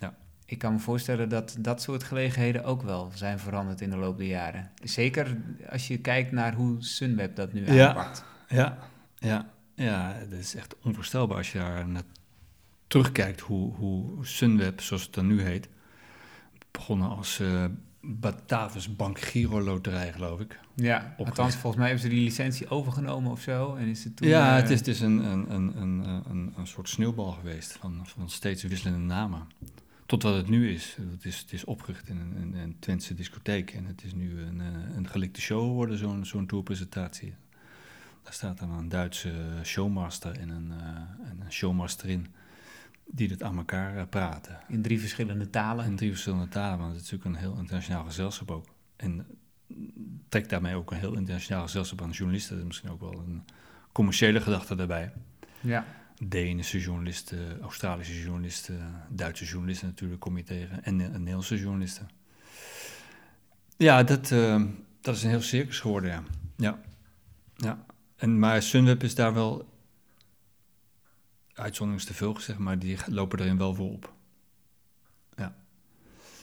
Ja. 0.00 0.14
Ik 0.46 0.58
kan 0.58 0.72
me 0.72 0.78
voorstellen 0.78 1.28
dat 1.28 1.56
dat 1.58 1.82
soort 1.82 2.02
gelegenheden 2.04 2.64
ook 2.64 2.82
wel 2.82 3.10
zijn 3.14 3.38
veranderd 3.38 3.80
in 3.80 3.90
de 3.90 3.96
loop 3.96 4.18
der 4.18 4.26
jaren. 4.26 4.70
Zeker 4.82 5.36
als 5.70 5.88
je 5.88 5.98
kijkt 5.98 6.32
naar 6.32 6.54
hoe 6.54 6.76
Sunweb 6.82 7.36
dat 7.36 7.52
nu 7.52 7.72
Ja. 7.72 7.88
aanpakt. 7.88 8.24
Ja, 8.48 8.78
ja, 9.18 9.50
ja, 9.74 10.18
dat 10.30 10.38
is 10.38 10.54
echt 10.54 10.74
onvoorstelbaar 10.82 11.36
als 11.36 11.52
je 11.52 11.58
daar 11.58 11.88
naar 11.88 12.02
terugkijkt 12.86 13.40
hoe, 13.40 13.74
hoe 13.74 14.26
Sunweb, 14.26 14.80
zoals 14.80 15.02
het 15.02 15.14
dan 15.14 15.26
nu 15.26 15.42
heet, 15.42 15.68
begonnen 16.70 17.08
als 17.08 17.40
eh 17.40 17.64
Batavus 18.00 18.96
Bank 18.96 19.20
Giro 19.20 19.60
Loterij, 19.60 20.12
geloof 20.12 20.40
ik. 20.40 20.58
Ja, 20.74 21.14
althans 21.18 21.54
volgens 21.54 21.76
mij 21.76 21.86
hebben 21.86 22.04
ze 22.04 22.14
die 22.14 22.24
licentie 22.24 22.68
overgenomen 22.68 23.30
of 23.30 23.40
zo. 23.40 23.74
En 23.74 23.86
is 23.86 24.04
het 24.04 24.16
toen, 24.16 24.28
ja, 24.28 24.56
eh, 24.56 24.62
het 24.62 24.70
is, 24.70 24.78
het 24.78 24.88
is 24.88 25.00
een, 25.00 25.24
een, 25.24 25.54
een, 25.54 25.76
een, 25.76 26.22
een, 26.30 26.52
een 26.56 26.66
soort 26.66 26.88
sneeuwbal 26.88 27.30
geweest 27.30 27.72
van, 27.72 28.00
van 28.04 28.30
steeds 28.30 28.62
wisselende 28.62 28.98
namen. 28.98 29.46
Tot 30.06 30.22
wat 30.22 30.34
het 30.34 30.48
nu 30.48 30.72
is. 30.72 30.96
Het 31.10 31.24
is, 31.24 31.38
het 31.38 31.52
is 31.52 31.64
opgericht 31.64 32.08
in 32.08 32.18
een, 32.18 32.54
een, 32.54 32.76
Twentse 32.78 33.14
discotheek 33.14 33.70
en 33.70 33.84
het 33.84 34.04
is 34.04 34.14
nu 34.14 34.40
een, 34.40 34.60
eh, 34.60 34.96
een 34.96 35.08
gelikte 35.08 35.40
show 35.40 35.66
geworden, 35.66 35.98
zo'n 35.98 36.24
zo'n 36.24 36.46
tourpresentatie. 36.46 37.34
Daar 38.22 38.32
staat 38.32 38.58
dan 38.58 38.70
een 38.70 38.88
Duitse 38.88 39.32
showmaster 39.62 40.38
en 40.38 40.48
een, 40.48 40.72
eh, 40.80 41.30
en 41.30 41.40
een 41.40 41.52
showmasterin 41.52 42.26
die 43.06 43.28
het 43.28 43.42
aan 43.42 43.56
elkaar 43.56 43.96
eh, 43.96 44.02
praten. 44.08 44.60
in 44.68 44.82
drie 44.82 45.00
verschillende 45.00 45.50
talen. 45.50 45.84
In 45.84 45.96
drie 45.96 46.10
verschillende 46.10 46.48
talen, 46.48 46.78
want 46.78 46.92
het 46.94 47.04
is 47.04 47.10
natuurlijk 47.10 47.36
een 47.36 47.48
heel 47.48 47.58
internationaal 47.60 48.04
gezelschap 48.04 48.50
ook. 48.50 48.66
En 48.96 49.26
trekt 50.28 50.50
daarmee 50.50 50.74
ook 50.74 50.90
een 50.90 50.98
heel 50.98 51.16
internationaal 51.16 51.62
gezelschap 51.62 52.02
aan 52.02 52.10
journalisten. 52.10 52.52
Dat 52.52 52.60
is 52.60 52.66
misschien 52.66 52.90
ook 52.90 53.00
wel 53.00 53.12
een 53.12 53.44
commerciële 53.92 54.40
gedachte 54.40 54.74
daarbij. 54.74 55.12
Ja. 55.60 55.84
Deense 56.24 56.80
journalisten, 56.80 57.60
Australische 57.60 58.22
journalisten, 58.22 59.04
Duitse 59.08 59.44
journalisten 59.44 59.88
natuurlijk 59.88 60.20
kom 60.20 60.36
je 60.36 60.42
tegen. 60.42 60.84
En, 60.84 61.00
en 61.00 61.12
Nederlandse 61.12 61.58
journalisten. 61.58 62.08
Ja, 63.76 64.02
dat, 64.02 64.30
eh, 64.30 64.62
dat 65.00 65.16
is 65.16 65.22
een 65.22 65.30
heel 65.30 65.40
circus 65.40 65.80
geworden, 65.80 66.10
ja. 66.10 66.22
Ja. 66.56 66.80
ja. 67.56 67.84
En, 68.16 68.38
maar 68.38 68.62
Sunweb 68.62 69.02
is 69.02 69.14
daar 69.14 69.34
wel, 69.34 69.68
uitzondering 71.54 72.02
is 72.02 72.08
te 72.08 72.14
veel 72.14 72.34
gezegd, 72.34 72.58
maar 72.58 72.78
die 72.78 72.98
lopen 73.06 73.38
erin 73.38 73.58
wel 73.58 73.74
voor 73.74 73.90
op. 73.90 74.12
Ja. 75.36 75.54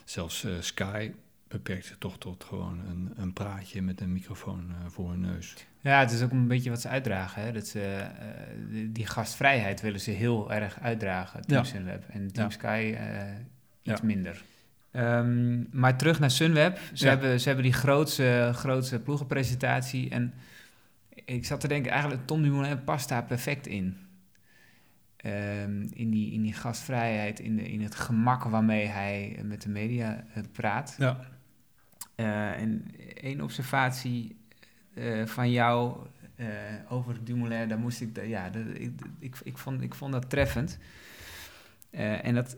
Zelfs 0.06 0.44
eh, 0.44 0.52
Sky 0.60 1.12
beperkt 1.50 1.86
zich 1.86 1.98
toch 1.98 2.18
tot 2.18 2.44
gewoon 2.44 2.80
een, 2.88 3.12
een 3.16 3.34
praatje 3.34 3.82
met 3.82 4.02
een 4.02 4.14
microfoon 4.14 4.70
eh, 4.70 4.90
voor 4.90 5.10
hun 5.10 5.20
neus. 5.20 5.54
ja, 5.82 6.00
het 6.00 6.12
is 6.12 6.22
ook 6.22 6.32
een 6.32 6.48
beetje 6.48 6.70
wat 6.70 6.82
ze 6.82 6.88
uitdragen. 6.88 7.42
Hè? 7.42 7.52
Dat 7.52 7.68
ze, 7.68 7.82
eh, 7.82 8.88
die- 8.90 9.06
gastvrijheid 9.06 9.82
willen 9.82 10.00
ze 10.00 10.12
heel 10.12 10.54
erg 10.54 10.80
uitdragen, 10.80 11.42
Team 11.42 11.64
Ja. 11.64 11.70
Sunweb. 11.70 12.04
En 12.10 12.32
Team 12.34 12.48
Ja. 12.50 12.54
Sky 12.54 12.94
eh, 12.98 13.22
iets 13.84 14.00
Ja. 14.02 14.06
minder. 14.08 14.44
Ehm, 14.92 15.64
maar 15.80 15.98
terug 15.98 16.20
naar 16.20 16.32
Sunweb. 16.32 16.80
Ze, 16.94 17.04
Ja. 17.06 17.10
hebben, 17.12 17.40
ze 17.40 17.48
hebben 17.48 17.66
die 17.66 17.74
grootste, 17.74 18.52
grootste 18.54 19.00
ploegenpresentatie. 19.00 20.10
En 20.10 20.34
ik 21.26 21.46
zat 21.46 21.60
te 21.60 21.68
denken, 21.68 21.92
eigenlijk 21.92 22.26
Tom 22.28 22.42
Dumoulin 22.42 22.84
past 22.84 23.10
daar 23.10 23.24
perfect 23.24 23.68
in. 23.68 23.98
Ehm, 25.18 25.82
in, 25.94 26.10
die, 26.10 26.32
in 26.32 26.42
die 26.42 26.54
gastvrijheid, 26.54 27.40
in, 27.40 27.56
de, 27.56 27.70
in 27.72 27.82
het 27.82 27.96
gemak 27.96 28.44
waarmee 28.44 28.86
hij 28.88 29.40
met 29.44 29.62
de 29.62 29.70
media 29.70 30.24
praat. 30.52 30.96
Ja. 30.98 31.20
Eh, 32.16 32.62
en 32.62 32.86
één 33.22 33.42
observatie 33.42 34.36
eh, 34.94 35.26
van 35.26 35.52
jou 35.52 35.98
eh, 36.36 36.48
over 36.90 37.24
Dumoulin, 37.24 37.70
daar 37.70 37.80
moest 37.80 38.02
ik, 38.02 38.26
ja, 38.26 38.50
dat, 38.50 38.62
ik, 38.74 38.92
ik, 39.20 39.36
ik, 39.44 39.58
vond, 39.58 39.82
ik 39.82 39.96
vond 39.96 40.12
dat 40.12 40.30
treffend. 40.30 40.78
En 41.92 42.36
dat, 42.36 42.58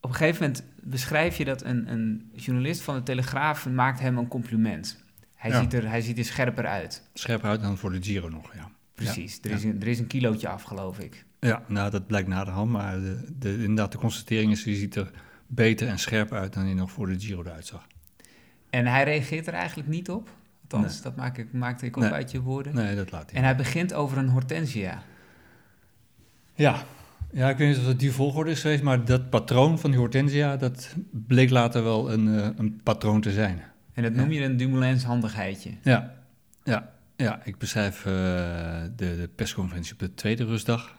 op 0.00 0.10
een 0.10 0.14
gegeven 0.16 0.40
moment 0.42 0.64
beschrijf 0.82 1.36
je 1.36 1.44
dat 1.44 1.64
een, 1.64 1.92
een 1.92 2.30
journalist 2.34 2.80
van 2.82 2.94
de 2.94 3.02
Telegraaf 3.02 3.68
maakt 3.68 4.00
hem 4.00 4.18
een 4.18 4.28
compliment. 4.28 5.04
Hij, 5.34 5.50
Ja. 5.50 5.60
ziet, 5.60 5.74
er, 5.74 5.88
hij 5.88 6.00
ziet 6.00 6.18
er 6.18 6.24
scherper 6.24 6.66
uit. 6.66 7.08
Scherp 7.14 7.44
uit 7.44 7.60
dan 7.60 7.78
voor 7.78 7.92
de 7.92 8.02
Giro 8.02 8.28
nog, 8.28 8.54
ja. 8.54 8.70
Precies, 8.94 9.38
Ja. 9.42 9.50
er, 9.50 9.56
is 9.56 9.64
een, 9.64 9.80
er 9.80 9.88
is 9.88 9.98
een 9.98 10.06
kilootje 10.06 10.48
af, 10.48 10.62
geloof 10.62 10.98
ik. 10.98 11.24
Ja, 11.40 11.62
nou 11.68 11.90
dat 11.90 12.06
blijkt 12.06 12.28
na 12.28 12.44
de 12.44 12.50
hand, 12.50 12.70
maar 12.70 13.00
de, 13.00 13.24
de, 13.38 13.52
inderdaad 13.52 13.92
de 13.92 13.98
constatering 13.98 14.52
is, 14.52 14.64
je 14.64 14.74
ziet 14.74 14.94
er 14.94 15.10
beter 15.46 15.88
en 15.88 15.98
scherper 15.98 16.38
uit 16.38 16.52
dan 16.52 16.64
hij 16.64 16.74
nog 16.74 16.90
voor 16.90 17.06
de 17.06 17.20
Giro 17.20 17.42
eruit 17.42 17.66
zag. 17.66 17.86
En 18.72 18.86
hij 18.86 19.04
reageert 19.04 19.46
er 19.46 19.52
eigenlijk 19.54 19.88
niet 19.88 20.10
op. 20.10 20.28
Althans, 20.62 20.92
Nee. 20.92 21.02
dat 21.02 21.16
maak 21.16 21.38
ik, 21.38 21.52
maakte 21.52 21.86
ik 21.86 21.96
op 21.96 22.02
Nee. 22.02 22.12
uit 22.12 22.30
je 22.30 22.40
woorden. 22.40 22.74
Nee, 22.74 22.96
dat 22.96 23.10
laat 23.10 23.30
hij. 23.30 23.38
En 23.38 23.44
hij 23.44 23.56
begint 23.56 23.94
over 23.94 24.18
een 24.18 24.28
hortensia. 24.28 25.02
Ja. 26.54 26.82
ja, 27.32 27.48
ik 27.50 27.56
weet 27.56 27.68
niet 27.68 27.78
of 27.78 27.86
het 27.86 27.98
die 27.98 28.12
volgorde 28.12 28.50
is 28.50 28.60
geweest, 28.60 28.82
maar 28.82 29.04
dat 29.04 29.30
patroon 29.30 29.78
van 29.78 29.90
die 29.90 29.98
hortensia, 29.98 30.56
dat 30.56 30.94
bleek 31.10 31.50
later 31.50 31.82
wel 31.82 32.12
een, 32.12 32.38
eh, 32.38 32.48
een 32.56 32.80
patroon 32.82 33.20
te 33.20 33.30
zijn. 33.32 33.62
En 33.92 34.02
dat 34.02 34.12
noem 34.12 34.30
je 34.30 34.44
een 34.44 34.56
Dumoulins 34.56 35.04
handigheidje. 35.04 35.70
Ja, 35.82 36.14
ja, 36.64 36.92
ja. 37.16 37.40
ik 37.44 37.58
beschrijf 37.58 37.98
eh, 37.98 38.12
de, 38.96 39.16
de 39.16 39.30
persconferentie 39.34 39.92
op 39.92 39.98
de 39.98 40.14
tweede 40.14 40.44
rustdag 40.44 40.96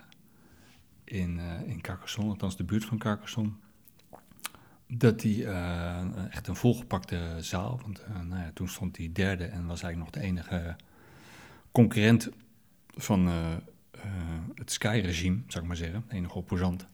in, 1.03 1.39
eh 1.39 1.69
in 1.69 1.81
Carcassonne, 1.81 2.31
althans 2.31 2.57
de 2.57 2.63
buurt 2.63 2.85
van 2.85 2.97
Carcassonne. 2.97 3.51
Dat 4.87 5.19
die 5.19 5.45
eh, 5.45 6.27
echt 6.29 6.47
een 6.47 6.55
volgepakte 6.55 7.35
zaal, 7.39 7.79
want 7.81 7.99
eh, 7.99 8.21
nou 8.21 8.41
ja, 8.41 8.51
toen 8.53 8.67
stond 8.67 8.95
die 8.95 9.11
derde 9.11 9.45
en 9.45 9.65
was 9.65 9.83
eigenlijk 9.83 9.97
nog 9.97 10.23
de 10.23 10.29
enige 10.29 10.75
concurrent 11.71 12.29
van 12.95 13.27
eh, 13.27 13.55
het 14.55 14.71
Sky-regime, 14.71 15.39
zou 15.47 15.63
ik 15.63 15.67
maar 15.69 15.77
zeggen, 15.77 16.03
de 16.07 16.15
enige 16.15 16.37
opposant. 16.37 16.87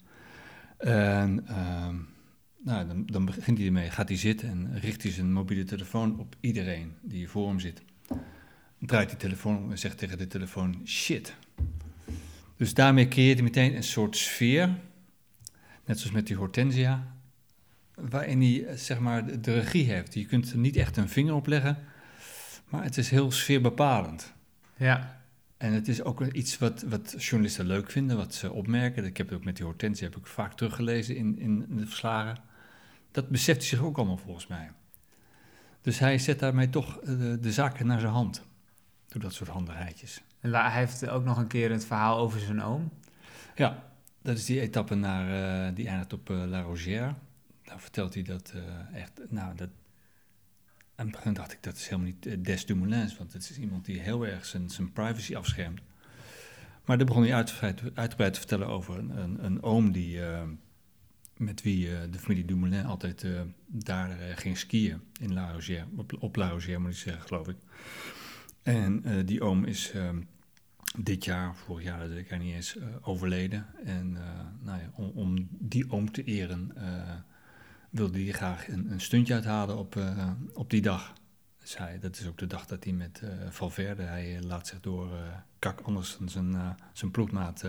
En 0.78 1.48
ehm, 1.48 1.96
nou, 2.64 2.88
dan, 2.88 3.06
dan 3.06 3.26
begint 3.26 3.58
hij 3.58 3.68
ermee, 3.68 3.90
gaat 3.90 4.08
hij 4.08 4.18
zitten 4.18 4.50
en 4.50 4.80
richt 4.80 5.04
hij 5.04 5.12
zijn 5.12 5.34
mobiele 5.34 5.64
telefoon 5.64 6.20
op 6.20 6.36
iedereen 6.40 6.94
die 7.02 7.30
voor 7.30 7.48
hem 7.48 7.60
zit. 7.60 7.82
Draait 8.80 9.10
die 9.10 9.18
telefoon 9.18 9.72
en 9.72 9.78
zegt 9.78 9.98
tegen 9.98 10.18
de 10.18 10.28
telefoon, 10.28 10.82
shit. 10.86 11.36
Dus 12.58 12.74
daarmee 12.74 13.08
creëert 13.08 13.36
hij 13.36 13.44
meteen 13.44 13.76
een 13.76 13.84
soort 13.84 14.18
sfeer. 14.18 14.70
Net 15.86 16.00
zoals 16.00 16.16
met 16.16 16.28
die 16.28 16.36
Hortensia, 16.36 17.16
waarin 18.10 18.42
hij 18.42 18.66
eh, 18.66 18.76
zeg 18.76 19.00
maar 19.00 19.42
de, 19.42 19.54
regie 19.54 19.92
heeft. 19.92 20.14
Je 20.14 20.26
kunt 20.26 20.52
er 20.52 20.58
niet 20.58 20.76
echt 20.76 20.98
een 20.98 21.10
vinger 21.10 21.34
op 21.34 21.48
leggen, 21.48 21.78
maar 22.70 22.84
het 22.84 22.98
is 22.98 23.10
heel 23.10 23.32
sfeerbepalend. 23.32 24.34
Ja. 24.78 25.22
En 25.58 25.74
het 25.74 25.88
is 25.88 26.04
ook 26.04 26.24
iets 26.26 26.58
wat, 26.58 26.82
wat 26.82 27.16
journalisten 27.18 27.66
leuk 27.66 27.92
vinden, 27.92 28.18
wat 28.18 28.34
ze 28.34 28.52
opmerken. 28.52 29.06
Ik 29.06 29.18
heb 29.18 29.30
het 29.30 29.38
ook 29.38 29.44
met 29.44 29.56
die 29.56 29.66
Hortensia 29.66 30.08
heb 30.08 30.18
ik 30.18 30.28
vaak 30.28 30.54
teruggelezen 30.54 31.16
in, 31.16 31.40
in 31.40 31.66
de 31.70 31.86
verslagen. 31.86 32.38
Dat 33.12 33.30
beseft 33.30 33.60
hij 33.60 33.68
zich 33.68 33.82
ook 33.82 33.98
allemaal 33.98 34.18
volgens 34.18 34.48
mij. 34.48 34.72
Dus 35.82 36.00
hij 36.00 36.18
zet 36.18 36.40
daarmee 36.40 36.70
toch 36.70 37.00
eh, 37.00 37.08
de, 37.08 37.38
de 37.40 37.52
zaken 37.52 37.88
naar 37.88 38.00
zijn 38.00 38.12
hand. 38.12 38.44
Door 39.08 39.22
dat 39.22 39.34
soort 39.34 39.50
handigheidjes. 39.50 40.22
En 40.40 40.54
hij 40.54 40.80
heeft 40.80 41.10
ook 41.10 41.24
nog 41.24 41.38
een 41.38 41.48
keer 41.48 41.72
het 41.72 41.86
verhaal 41.86 42.18
over 42.18 42.40
zijn 42.40 42.62
oom. 42.62 42.92
Ja, 43.56 43.84
dat 44.22 44.38
is 44.38 44.46
die 44.46 44.62
etappe 44.62 44.96
naar, 44.96 45.68
eh, 45.68 45.76
die 45.76 45.88
eindigt 45.88 46.14
op 46.14 46.30
La 46.30 46.62
Rosière. 46.62 47.14
Daar 47.70 47.80
vertelt 47.80 48.14
hij 48.14 48.24
dat 48.24 48.54
eh, 48.56 49.02
echt, 49.02 49.22
nou, 49.30 49.56
dat... 49.56 49.70
Aan 50.96 51.14
het 51.24 51.36
dacht 51.36 51.52
ik, 51.52 51.64
dat 51.64 51.76
is 51.76 51.88
helemaal 51.88 52.06
niet 52.06 52.26
eh, 52.26 52.38
Des 52.40 52.66
Dumoulins, 52.66 53.18
want 53.18 53.34
het 53.34 53.50
is 53.50 53.58
iemand 53.58 53.86
die 53.86 54.00
heel 54.00 54.28
erg 54.28 54.46
zijn, 54.46 54.70
zijn 54.70 54.92
privacy 54.92 55.36
afschermt. 55.36 55.82
Maar 56.86 56.98
daar 56.98 57.08
begon 57.08 57.24
hij 57.24 57.34
uitgebreid, 57.34 58.34
te 58.34 58.40
vertellen 58.40 58.68
over 58.68 58.98
een, 58.98 59.10
een, 59.18 59.46
een 59.46 59.64
oom 59.64 59.92
die, 59.92 60.26
eh, 60.26 60.44
met 61.38 61.62
wie 61.62 62.10
de 62.10 62.20
familie 62.20 62.46
Dumoulin 62.46 62.86
altijd 62.86 63.26
daar 63.66 64.10
ging 64.36 64.58
skiën 64.58 65.02
in 65.20 65.34
La 65.34 65.52
Rosière, 65.52 65.86
op, 65.96 66.14
op 66.20 66.36
La 66.36 66.50
Rosière 66.50 66.80
moet 66.80 66.92
ik 66.92 66.98
zeggen, 66.98 67.22
geloof 67.22 67.48
ik. 67.48 67.58
En 68.64 69.26
die 69.26 69.42
oom 69.42 69.66
is 69.66 69.92
eh, 69.92 70.10
dit 70.98 71.26
jaar, 71.26 71.56
vorig 71.56 71.84
jaar, 71.84 72.00
dat 72.00 72.10
weet 72.10 72.32
ik 72.32 72.40
niet 72.40 72.56
eens, 72.56 72.78
overleden. 73.02 73.66
En 73.86 74.12
nou 74.62 74.80
ja, 74.82 74.90
om, 74.94 75.10
om 75.10 75.48
die 75.52 75.92
oom 75.92 76.12
te 76.12 76.24
eren 76.24 76.72
wilde 77.90 78.24
hij 78.24 78.32
graag 78.32 78.68
een, 78.68 78.92
een 78.92 79.02
stuntje 79.02 79.34
uithalen 79.34 79.78
op, 79.78 79.96
eh, 79.96 80.32
op 80.54 80.70
die 80.70 80.82
dag. 80.82 81.14
Dus 81.60 81.78
dat 82.02 82.20
is 82.20 82.28
ook 82.28 82.38
de 82.38 82.48
dag 82.48 82.66
dat 82.66 82.84
hij 82.84 82.94
met 82.94 83.22
eh, 83.24 83.30
Valverde, 83.50 84.04
hij 84.04 84.38
eh, 84.38 84.44
laat 84.44 84.68
zich 84.68 84.80
door 84.80 85.10
Kak 85.60 85.82
Andersen, 85.82 86.30
zijn, 86.30 86.76
zijn 86.94 87.12
ploegmaat, 87.12 87.62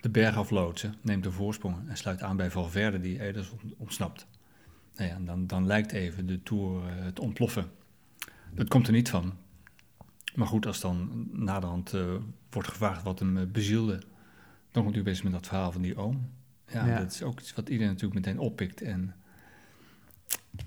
de 0.00 0.10
berg 0.10 0.36
afloodsen, 0.36 0.94
neemt 1.00 1.22
de 1.22 1.32
voorsprong 1.32 1.88
en 1.88 1.96
sluit 1.96 2.22
aan 2.22 2.36
bij 2.36 2.50
Valverde 2.50 3.00
die 3.00 3.20
eerder 3.20 3.50
on- 3.62 3.74
ontsnapt. 3.78 4.26
Nou 4.96 5.08
ja, 5.08 5.18
dan, 5.18 5.46
dan 5.46 5.66
lijkt 5.66 5.92
even 5.92 6.26
de 6.26 6.42
Tour 6.42 6.82
te 7.12 7.22
ontploffen. 7.22 7.70
Dat 8.54 8.68
komt 8.68 8.86
er 8.86 8.92
niet 8.92 9.10
van. 9.10 9.32
Maar 10.34 10.46
goed, 10.46 10.66
als 10.66 10.80
dan 10.80 11.26
naderhand 11.32 11.92
eh, 11.92 12.14
wordt 12.50 12.68
gevraagd 12.68 13.02
wat 13.02 13.18
hem 13.18 13.36
eh, 13.36 13.46
bezielde, 13.46 14.02
dan 14.70 14.82
komt 14.82 14.96
u 14.96 15.02
bezig 15.02 15.24
met 15.24 15.32
dat 15.32 15.46
verhaal 15.46 15.72
van 15.72 15.82
die 15.82 15.96
oom. 15.96 16.30
Ja, 16.72 16.86
Ja. 16.86 16.98
dat 16.98 17.12
is 17.12 17.22
ook 17.22 17.40
iets 17.40 17.54
wat 17.54 17.68
iedereen 17.68 17.92
natuurlijk 17.92 18.26
meteen 18.26 18.38
oppikt. 18.38 18.82
En 18.82 19.14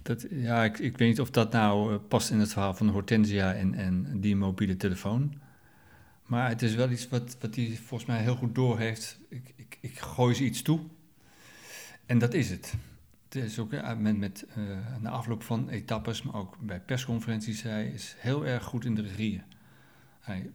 dat, 0.01 0.25
ja, 0.29 0.63
ik, 0.63 0.79
ik 0.79 0.97
weet 0.97 1.07
niet 1.07 1.21
of 1.21 1.29
dat 1.31 1.51
nou 1.51 1.93
eh, 1.93 1.99
past 2.07 2.29
in 2.31 2.39
het 2.39 2.51
verhaal 2.53 2.73
van 2.73 2.89
Hortensia 2.89 3.53
en, 3.53 3.73
en 3.73 4.19
die 4.19 4.35
mobiele 4.35 4.77
telefoon. 4.77 5.33
Maar 6.25 6.49
het 6.49 6.61
is 6.61 6.75
wel 6.75 6.89
iets 6.89 7.09
wat, 7.09 7.37
wat 7.39 7.55
hij 7.55 7.79
volgens 7.83 8.09
mij 8.09 8.21
heel 8.21 8.35
goed 8.35 8.55
doorheeft. 8.55 9.19
Ik, 9.29 9.53
ik, 9.55 9.77
ik 9.81 9.99
gooi 9.99 10.35
ze 10.35 10.43
iets 10.43 10.61
toe. 10.61 10.79
En 12.05 12.17
dat 12.17 12.33
is 12.33 12.49
het. 12.49 12.73
Het 13.29 13.43
is 13.43 13.59
ook 13.59 13.73
eh, 13.73 13.97
met, 13.97 14.17
met 14.17 14.45
eh, 14.55 14.63
na 14.99 15.09
afloop 15.09 15.43
van 15.43 15.69
etappes, 15.69 16.21
maar 16.21 16.35
ook 16.35 16.57
bij 16.59 16.79
persconferenties, 16.79 17.61
hij 17.61 17.87
is 17.87 18.15
heel 18.17 18.45
erg 18.45 18.63
goed 18.63 18.85
in 18.85 18.95
de 18.95 19.01
regieën. 19.01 19.43
Hij 20.19 20.49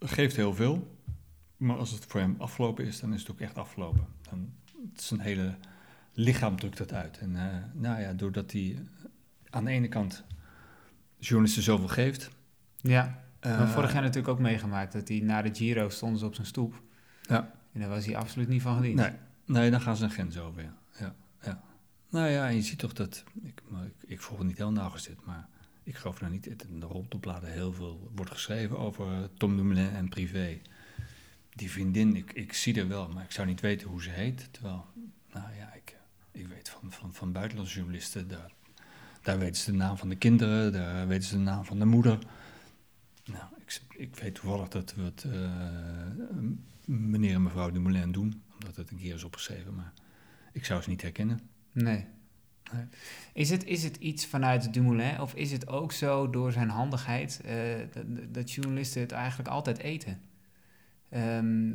geeft 0.00 0.36
heel 0.36 0.54
veel, 0.54 0.96
maar 1.56 1.76
als 1.76 1.90
het 1.90 2.04
voor 2.04 2.20
hem 2.20 2.34
afgelopen 2.38 2.84
is, 2.84 3.00
dan 3.00 3.14
is 3.14 3.20
het 3.20 3.30
ook 3.30 3.40
echt 3.40 3.58
afgelopen. 3.58 4.06
Dan, 4.30 4.52
zijn 4.94 5.20
hele 5.20 5.54
lichaam 6.12 6.56
drukt 6.56 6.78
dat 6.78 6.92
uit. 6.92 7.18
En 7.18 7.36
eh, 7.36 7.56
nou 7.72 8.00
ja, 8.00 8.12
doordat 8.12 8.52
hij 8.52 8.78
aan 9.50 9.64
de 9.64 9.70
ene 9.70 9.88
kant 9.88 10.24
journalisten 11.18 11.62
zoveel 11.62 11.88
geeft. 11.88 12.30
Ja. 12.76 13.22
Eh, 13.40 13.50
hebben 13.50 13.68
vorig 13.68 13.92
jaar 13.92 14.02
natuurlijk 14.02 14.28
ook 14.28 14.38
meegemaakt 14.38 14.92
dat 14.92 15.08
hij 15.08 15.20
na 15.20 15.42
de 15.42 15.54
Giro 15.54 15.88
stond 15.88 16.18
ze 16.18 16.24
op 16.24 16.34
zijn 16.34 16.46
stoep. 16.46 16.82
Ja. 17.22 17.52
En 17.72 17.80
daar 17.80 17.88
was 17.88 18.06
hij 18.06 18.16
absoluut 18.16 18.48
niet 18.48 18.62
van 18.62 18.76
gediend. 18.76 18.96
Nee, 18.96 19.12
nee, 19.44 19.70
dan 19.70 19.80
gaan 19.80 19.96
ze 19.96 20.04
een 20.04 20.10
grens 20.10 20.38
over, 20.38 20.62
ja. 20.62 20.74
ja, 20.98 21.14
ja. 21.42 21.62
Nou 22.08 22.28
ja, 22.28 22.48
en 22.48 22.54
je 22.54 22.62
ziet 22.62 22.78
toch 22.78 22.92
dat, 22.92 23.24
ik, 23.42 23.62
maar 23.68 23.84
ik, 23.84 23.94
ik 24.06 24.20
volg 24.20 24.38
het 24.38 24.46
niet 24.46 24.58
heel 24.58 24.72
nauwgezet, 24.72 25.24
maar 25.24 25.48
ik 25.82 25.96
geloof 25.96 26.20
nou 26.20 26.32
niet, 26.32 26.58
dat 26.58 26.68
in 26.68 26.80
de 26.80 26.86
rondopbladen 26.86 27.52
heel 27.52 27.72
veel 27.72 28.10
wordt 28.14 28.30
geschreven 28.30 28.78
over 28.78 29.12
eh, 29.12 29.18
Tom 29.36 29.56
Dumoulin 29.56 29.90
en 29.90 30.08
privé. 30.08 30.60
Die 31.54 31.70
vriendin, 31.70 32.16
ik, 32.16 32.32
ik 32.32 32.52
zie 32.52 32.74
er 32.80 32.88
wel, 32.88 33.08
maar 33.08 33.24
ik 33.24 33.30
zou 33.30 33.46
niet 33.46 33.60
weten 33.60 33.88
hoe 33.88 34.02
ze 34.02 34.10
heet. 34.10 34.48
Terwijl, 34.52 34.86
nou 35.32 35.54
ja, 35.54 35.72
ik, 35.72 35.96
ik 36.30 36.46
weet 36.46 36.68
van, 36.68 36.92
van, 36.92 37.14
van 37.14 37.32
buitenlandse 37.32 37.74
journalisten, 37.76 38.28
daar, 38.28 38.52
daar 39.22 39.38
weten 39.38 39.62
ze 39.62 39.70
de 39.70 39.76
naam 39.76 39.96
van 39.96 40.08
de 40.08 40.16
kinderen, 40.16 40.72
daar 40.72 41.06
weten 41.06 41.28
ze 41.28 41.36
de 41.36 41.42
naam 41.42 41.64
van 41.64 41.78
de 41.78 41.84
moeder. 41.84 42.18
Nou, 43.24 43.44
ik, 43.58 43.80
ik 43.96 44.16
weet 44.16 44.34
toevallig 44.34 44.68
dat 44.68 44.94
wat 44.94 45.24
eh, 45.32 45.50
meneer 46.84 47.34
en 47.34 47.42
mevrouw 47.42 47.70
Dumoulin 47.70 48.12
doen, 48.12 48.42
omdat 48.52 48.76
het 48.76 48.90
een 48.90 48.98
keer 48.98 49.14
is 49.14 49.24
opgeschreven, 49.24 49.74
maar 49.74 49.92
ik 50.52 50.64
zou 50.64 50.82
ze 50.82 50.88
niet 50.88 51.02
herkennen. 51.02 51.40
Nee. 51.72 52.04
Nee. 52.72 52.84
Is, 53.32 53.50
het, 53.50 53.64
is 53.64 53.82
het 53.82 53.96
iets 53.96 54.26
vanuit 54.26 54.72
Dumoulin 54.72 55.20
of 55.20 55.34
is 55.34 55.52
het 55.52 55.68
ook 55.68 55.92
zo 55.92 56.30
door 56.30 56.52
zijn 56.52 56.68
handigheid 56.68 57.40
eh, 57.44 57.54
dat, 57.92 58.34
dat 58.34 58.52
journalisten 58.52 59.00
het 59.00 59.12
eigenlijk 59.12 59.48
altijd 59.48 59.78
eten? 59.78 60.20
Ehm, 61.12 61.70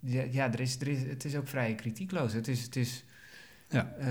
ja, 0.00 0.22
ja 0.30 0.52
er 0.52 0.60
is, 0.60 0.80
er 0.80 0.88
is, 0.88 1.02
het 1.02 1.24
is 1.24 1.36
ook 1.36 1.48
vrij 1.48 1.74
kritiekloos. 1.74 2.32
Het 2.32 2.48
is, 2.48 2.62
het 2.62 2.76
is 2.76 3.04
Ja. 3.68 3.92
eh, 3.98 4.06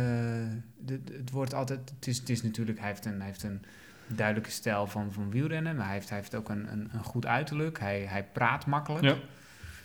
de- 0.77 1.03
de- 1.03 1.13
het 1.17 1.31
wordt 1.31 1.53
altijd, 1.53 1.91
het 1.95 2.07
is, 2.07 2.17
het 2.17 2.29
is 2.29 2.41
natuurlijk, 2.43 2.79
hij 2.79 2.87
heeft 2.87 3.05
een, 3.05 3.17
hij 3.17 3.25
heeft 3.25 3.43
een 3.43 3.61
duidelijke 4.07 4.51
stijl 4.51 4.87
van, 4.87 5.11
van 5.11 5.29
wielrennen, 5.31 5.75
maar 5.75 5.85
hij 5.85 5.93
heeft, 5.93 6.09
hij 6.09 6.17
heeft 6.17 6.35
ook 6.35 6.49
een, 6.49 6.71
een, 6.71 6.89
een 6.93 7.03
goed 7.03 7.25
uiterlijk. 7.25 7.79
Hij, 7.79 8.01
hij 8.01 8.23
praat 8.23 8.65
makkelijk. 8.65 9.03
Ja. 9.05 9.17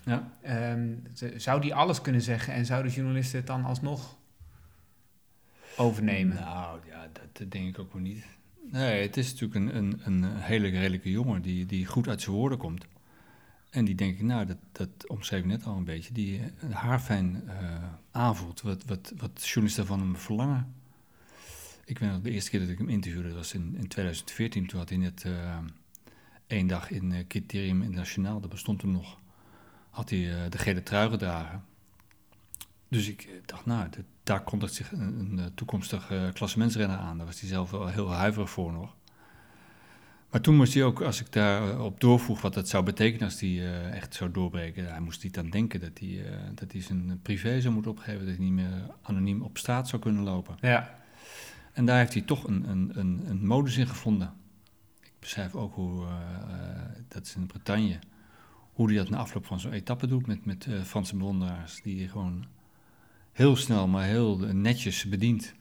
Ja. 0.05 0.33
Ehm, 0.43 0.89
ze- 1.15 1.35
zou 1.37 1.61
die 1.61 1.75
alles 1.75 2.01
kunnen 2.01 2.23
zeggen 2.23 2.53
en 2.55 2.67
zouden 2.67 2.93
journalisten 2.93 3.39
het 3.39 3.47
dan 3.47 3.65
alsnog 3.65 4.17
overnemen? 5.77 6.35
Nou, 6.37 6.79
ja, 6.87 7.09
dat 7.13 7.51
denk 7.51 7.69
ik 7.69 7.79
ook 7.79 7.93
wel 7.93 8.03
niet. 8.03 8.25
Nee, 8.71 9.03
het 9.07 9.17
is 9.17 9.31
natuurlijk 9.33 9.55
een, 9.55 9.77
een, 9.77 10.01
een 10.05 10.37
hele 10.37 10.69
redelijke 10.69 11.11
jongen 11.11 11.43
die, 11.43 11.67
die 11.67 11.87
goed 11.87 12.09
uit 12.09 12.21
zijn 12.23 12.37
woorden 12.37 12.59
komt. 12.59 12.85
En 13.71 13.85
die 13.85 13.95
denk 13.95 14.15
ik, 14.15 14.23
nou, 14.23 14.47
dat, 14.47 14.57
dat 14.73 15.09
omschreef 15.09 15.41
ik 15.41 15.47
net 15.47 15.65
al 15.65 15.77
een 15.77 15.85
beetje, 15.85 16.13
die 16.13 16.41
eh, 16.41 16.71
haarfijn 16.71 17.43
eh 17.49 17.85
aanvoelt 18.11 18.61
wat, 18.61 18.85
wat, 18.85 19.13
wat 19.17 19.47
journalisten 19.47 19.87
van 19.87 20.01
hem 20.01 20.17
verlangen. 20.17 20.75
Ik 21.85 21.99
weet 21.99 22.11
nog, 22.11 22.21
de 22.21 22.31
eerste 22.31 22.51
keer 22.51 22.61
dat 22.61 22.69
ik 22.69 22.79
hem 22.79 22.89
interviewde, 22.89 23.35
was 23.35 23.55
in, 23.55 23.77
in 23.77 23.89
2014. 23.89 24.67
Toen 24.67 24.79
had 24.79 24.89
hij 24.89 24.99
net 24.99 25.25
eh, 25.25 25.59
één 26.47 26.67
dag 26.67 26.91
in 26.91 27.27
Criterium 27.29 27.83
Internationaal, 27.83 28.41
dat 28.41 28.51
bestond 28.51 28.79
toen 28.79 28.93
nog, 28.93 29.19
had 29.91 30.11
hij 30.11 30.49
de 30.49 30.59
gele 30.59 30.83
trui 30.83 31.11
gedragen. 31.11 31.65
Dus 32.89 33.09
ik 33.09 33.29
dacht, 33.47 33.67
nou, 33.67 33.89
daar 34.23 34.43
kondigt 34.43 34.75
zich 34.75 34.93
een, 34.93 35.39
een 35.39 35.55
toekomstig 35.55 36.13
klassementsrenner 36.33 36.97
aan. 36.97 37.17
Daar 37.17 37.27
was 37.27 37.41
hij 37.41 37.49
zelf 37.49 37.71
wel 37.71 37.87
heel 37.87 38.13
huiverig 38.13 38.51
voor 38.51 38.73
nog. 38.73 38.95
Maar 40.31 40.40
toen 40.40 40.57
moest 40.57 40.75
hij 40.75 40.85
ook, 40.85 41.01
als 41.01 41.21
ik 41.21 41.33
daarop 41.33 42.01
doorvroeg 42.01 42.40
wat 42.40 42.55
dat 42.55 42.69
zou 42.69 42.85
betekenen 42.85 43.25
als 43.25 43.40
hij 43.40 43.49
eh, 43.49 43.97
echt 43.97 44.14
zou 44.14 44.31
doorbreken, 44.31 44.90
hij 44.90 45.01
moest 45.01 45.23
niet 45.23 45.38
aan 45.38 45.51
denken 45.51 45.81
dat 45.81 45.99
hij, 45.99 46.25
eh, 46.25 46.38
dat 46.55 46.73
hij 46.73 46.81
zijn 46.81 47.21
privé 47.23 47.61
zou 47.61 47.75
moeten 47.75 47.90
opgeven, 47.90 48.27
dat 48.27 48.37
hij 48.37 48.45
niet 48.45 48.53
meer 48.53 48.90
anoniem 49.03 49.43
op 49.43 49.59
straat 49.59 49.88
zou 49.88 50.03
kunnen 50.03 50.23
lopen. 50.23 50.57
Ja. 50.61 50.99
En 51.73 51.85
daar 51.85 51.99
heeft 51.99 52.12
hij 52.12 52.23
toch 52.23 52.47
een, 52.47 52.69
een, 52.69 52.90
een, 52.95 53.23
een 53.27 53.47
modus 53.47 53.77
in 53.77 53.87
gevonden. 53.87 54.33
Ik 55.03 55.12
beschrijf 55.21 55.55
ook 55.55 55.75
hoe, 55.75 56.07
eh, 56.07 56.11
eh, 56.11 56.88
dat 57.09 57.27
is 57.27 57.35
in 57.35 57.47
Bretagne, 57.47 57.99
hoe 58.73 58.87
hij 58.87 58.97
dat 58.97 59.09
na 59.11 59.19
afloop 59.19 59.47
van 59.47 59.61
zo'n 59.61 59.73
etappe 59.73 60.07
doet 60.07 60.27
met, 60.27 60.45
met 60.45 60.66
eh, 60.66 60.83
Franse 60.83 61.16
bewonderaars, 61.16 61.83
die 61.83 61.99
hij 61.99 62.09
gewoon 62.09 62.47
heel 63.33 63.57
snel, 63.57 63.88
maar 63.88 64.05
heel 64.05 64.47
eh, 64.47 64.53
netjes 64.53 65.09
bedient. 65.09 65.55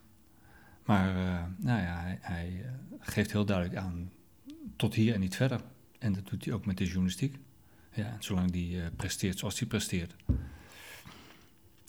Maar 0.86 1.10
eh, 1.10 1.44
nou 1.58 1.82
ja, 1.82 2.00
hij, 2.00 2.18
hij 2.22 2.62
eh, 2.66 2.72
geeft 3.00 3.32
heel 3.32 3.46
duidelijk 3.46 3.78
aan, 3.78 4.12
tot 4.76 4.94
hier 4.96 5.14
en 5.14 5.20
niet 5.20 5.36
verder. 5.36 5.62
En 6.00 6.14
dat 6.14 6.28
doet 6.28 6.46
hij 6.46 6.54
ook 6.54 6.66
met 6.66 6.78
de 6.78 6.84
journalistiek. 6.86 7.36
Ja, 7.94 8.06
en 8.06 8.16
zolang 8.20 8.52
die 8.52 8.82
eh, 8.82 8.88
presteert 8.96 9.40
zoals 9.40 9.60
hij 9.60 9.68
presteert, 9.68 10.16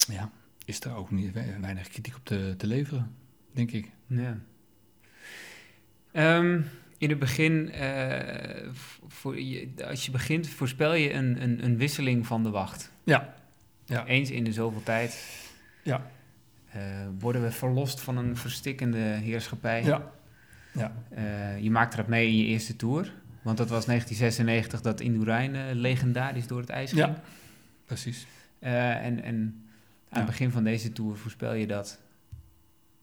ja, 0.08 0.30
is 0.64 0.80
daar 0.80 0.96
ook 0.96 1.10
niet, 1.10 1.32
we- 1.32 1.58
weinig 1.60 1.88
kritiek 1.88 2.14
op 2.16 2.24
te, 2.24 2.54
te 2.58 2.66
leveren, 2.66 3.14
denk 3.52 3.70
ik. 3.70 3.90
Ja. 4.06 4.38
Ehm, 6.12 6.60
in 6.98 7.08
het 7.10 7.18
begin, 7.18 7.70
eh, 7.70 8.68
voor 9.08 9.40
je, 9.40 9.68
als 9.88 10.04
je 10.06 10.10
begint, 10.10 10.48
voorspel 10.48 10.94
je 10.94 11.12
een, 11.12 11.42
een, 11.42 11.64
een 11.64 11.76
wisseling 11.76 12.26
van 12.26 12.42
de 12.42 12.50
wacht. 12.50 12.92
Ja. 13.04 13.34
Ja. 13.84 14.06
Eens 14.06 14.30
in 14.30 14.44
de 14.44 14.52
zoveel 14.52 14.82
tijd 14.82 15.38
Ja. 15.82 16.10
eh, 16.70 17.06
worden 17.18 17.42
we 17.42 17.50
verlost 17.50 18.00
van 18.00 18.16
een 18.16 18.36
verstikkende 18.36 18.98
heerschappij. 18.98 19.84
Ja. 19.84 20.12
Ja. 20.72 20.92
Eh, 21.08 21.58
je 21.58 21.70
maakt 21.70 21.96
dat 21.96 22.06
mee 22.06 22.26
in 22.26 22.36
je 22.36 22.44
eerste 22.44 22.76
tour. 22.76 23.12
Want 23.42 23.56
dat 23.56 23.68
was 23.68 23.86
1996 23.86 24.80
dat 24.80 25.00
Indurain 25.00 25.54
eh, 25.54 25.62
legendarisch 25.72 26.46
door 26.46 26.60
het 26.60 26.68
ijs 26.68 26.92
ging. 26.92 27.06
Ja. 27.06 27.22
Precies. 27.84 28.26
Eh, 28.58 29.04
en, 29.04 29.22
en 29.22 29.64
Aan 30.08 30.18
het 30.18 30.26
begin 30.26 30.50
van 30.50 30.64
deze 30.64 30.92
tour 30.92 31.16
voorspel 31.16 31.54
je 31.54 31.66
dat 31.66 32.00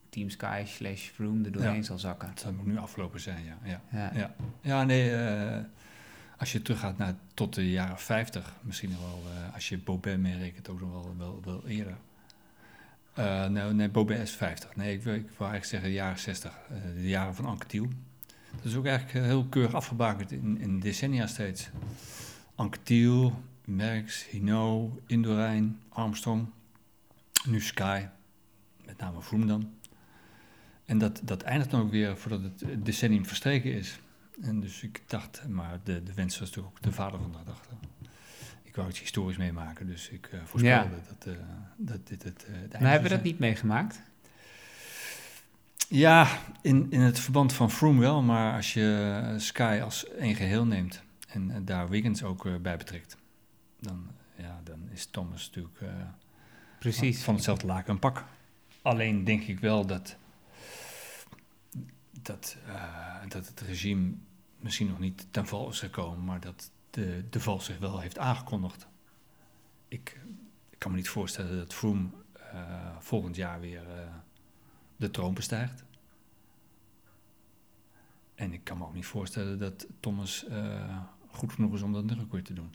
Team 0.08 0.30
Sky 0.30 0.62
slash 0.66 1.08
Froome 1.08 1.44
er 1.44 1.52
doorheen 1.52 1.84
zal 1.84 1.98
zakken. 1.98 2.30
Dat 2.42 2.52
moet 2.52 2.66
nu 2.66 2.78
afgelopen 2.78 3.20
zijn, 3.20 3.44
ja. 3.44 3.80
ja. 3.92 4.10
Ja. 4.14 4.34
Ja, 4.60 4.84
nee, 4.84 5.12
als 6.36 6.52
je 6.52 6.62
teruggaat 6.62 6.98
naar 6.98 7.14
tot 7.34 7.54
de 7.54 7.70
jaren 7.70 7.98
50, 7.98 8.54
misschien 8.60 8.90
nog 8.90 9.00
wel, 9.00 9.22
als 9.54 9.68
je 9.68 9.78
Bobet 9.78 10.18
meerekent, 10.18 10.68
ook 10.68 10.80
nog 10.80 10.90
wel, 10.90 11.14
wel, 11.18 11.40
wel 11.44 11.66
eerder. 11.66 11.96
Eh, 13.18 13.46
nou, 13.48 13.74
nee, 13.74 13.88
Bobet 13.88 14.18
is 14.20 14.30
50. 14.30 14.76
Nee, 14.76 14.94
ik, 14.94 15.02
wil- 15.02 15.14
ik 15.14 15.20
wou 15.36 15.50
eigenlijk 15.50 15.64
zeggen 15.64 15.88
de 15.88 15.94
jaren 15.94 16.18
60, 16.18 16.52
eh, 16.70 16.76
de 16.94 17.08
jaren 17.08 17.34
van 17.34 17.44
Anquetil. 17.44 17.88
Dat 18.56 18.64
is 18.64 18.74
ook 18.74 18.86
eigenlijk 18.86 19.18
eh, 19.18 19.22
heel 19.24 19.44
keurig 19.44 19.74
afgebakend 19.74 20.32
in, 20.32 20.58
in 20.60 20.80
decennia 20.80 21.26
steeds. 21.26 21.68
Anquetil, 22.54 23.42
Merckx, 23.64 24.26
Hinault, 24.28 25.00
Indurain, 25.06 25.78
Armstrong, 25.88 26.46
nu 27.46 27.60
Sky, 27.60 28.04
met 28.86 28.98
name 28.98 29.22
Froome 29.22 29.46
dan. 29.46 29.70
En 30.84 30.98
dat, 30.98 31.20
dat 31.24 31.42
eindigt 31.42 31.70
dan 31.70 31.80
ook 31.80 31.90
weer 31.90 32.16
voordat 32.16 32.40
het 32.42 32.84
decennium 32.84 33.26
verstreken 33.26 33.72
is. 33.72 33.98
En 34.42 34.60
dus 34.60 34.82
ik 34.82 35.02
dacht, 35.06 35.48
maar 35.48 35.80
de, 35.84 36.02
de 36.02 36.14
wens 36.14 36.38
was 36.38 36.48
natuurlijk 36.48 36.76
ook 36.76 36.82
de 36.82 36.92
vader 36.92 37.20
van 37.20 37.32
de 37.32 37.38
gedachte. 37.38 37.68
Wou 38.78 38.90
iets 38.90 39.00
historisch 39.00 39.36
meemaken, 39.36 39.86
dus 39.86 40.08
ik 40.08 40.26
eh 40.26 40.40
voorspelde 40.44 40.96
dat, 41.08 41.34
eh, 41.34 41.40
dat 41.76 42.06
dit 42.06 42.22
het, 42.22 42.46
het 42.46 42.54
einde 42.56 42.78
Maar 42.80 42.90
hebben 42.90 43.10
we 43.10 43.16
dat 43.16 43.24
niet 43.24 43.38
meegemaakt? 43.38 44.02
Ja, 45.88 46.38
in, 46.62 46.86
in 46.90 47.00
het 47.00 47.18
verband 47.18 47.52
van 47.52 47.70
Froome 47.70 48.00
wel, 48.00 48.22
maar 48.22 48.54
als 48.54 48.72
je 48.72 49.34
Sky 49.38 49.80
als 49.82 50.08
één 50.08 50.34
geheel 50.34 50.64
neemt 50.64 51.02
en 51.28 51.64
daar 51.64 51.88
Wiggins 51.88 52.22
ook 52.22 52.62
bij 52.62 52.76
betrekt, 52.76 53.16
dan, 53.80 54.06
ja, 54.36 54.60
dan 54.64 54.88
is 54.92 55.06
Thomas 55.06 55.46
natuurlijk 55.46 55.78
Precies. 56.78 57.22
van 57.22 57.34
hetzelfde 57.34 57.66
laken 57.66 57.92
een 57.92 57.98
pak. 57.98 58.24
Alleen 58.82 59.24
denk 59.24 59.42
ik 59.42 59.60
wel 59.60 59.86
dat, 59.86 60.16
dat, 62.22 62.56
dat 63.28 63.46
het 63.46 63.60
regime 63.60 64.12
misschien 64.58 64.88
nog 64.88 64.98
niet 64.98 65.26
ten 65.30 65.46
val 65.46 65.68
is 65.68 65.78
gekomen, 65.78 66.24
maar 66.24 66.40
dat 66.40 66.70
de, 66.98 67.24
de 67.30 67.40
val 67.40 67.60
zich 67.60 67.78
wel 67.78 68.00
heeft 68.00 68.18
aangekondigd. 68.18 68.86
Ik, 69.88 70.20
kan 70.78 70.90
me 70.90 70.96
niet 70.96 71.08
voorstellen 71.08 71.56
dat 71.56 71.74
Froome 71.74 72.08
eh, 72.32 72.96
volgend 72.98 73.36
jaar 73.36 73.60
weer 73.60 73.82
eh, 73.90 74.14
de 74.96 75.10
troon 75.10 75.34
bestijgt. 75.34 75.84
En 78.34 78.52
ik 78.52 78.64
kan 78.64 78.78
me 78.78 78.84
ook 78.84 78.94
niet 78.94 79.06
voorstellen 79.06 79.58
dat 79.58 79.86
Thomas 80.00 80.46
eh, 80.46 80.98
goed 81.26 81.52
genoeg 81.52 81.74
is 81.74 81.82
om 81.82 81.92
dat 81.92 82.04
nog 82.04 82.28
keer 82.28 82.42
te 82.42 82.52
doen. 82.52 82.74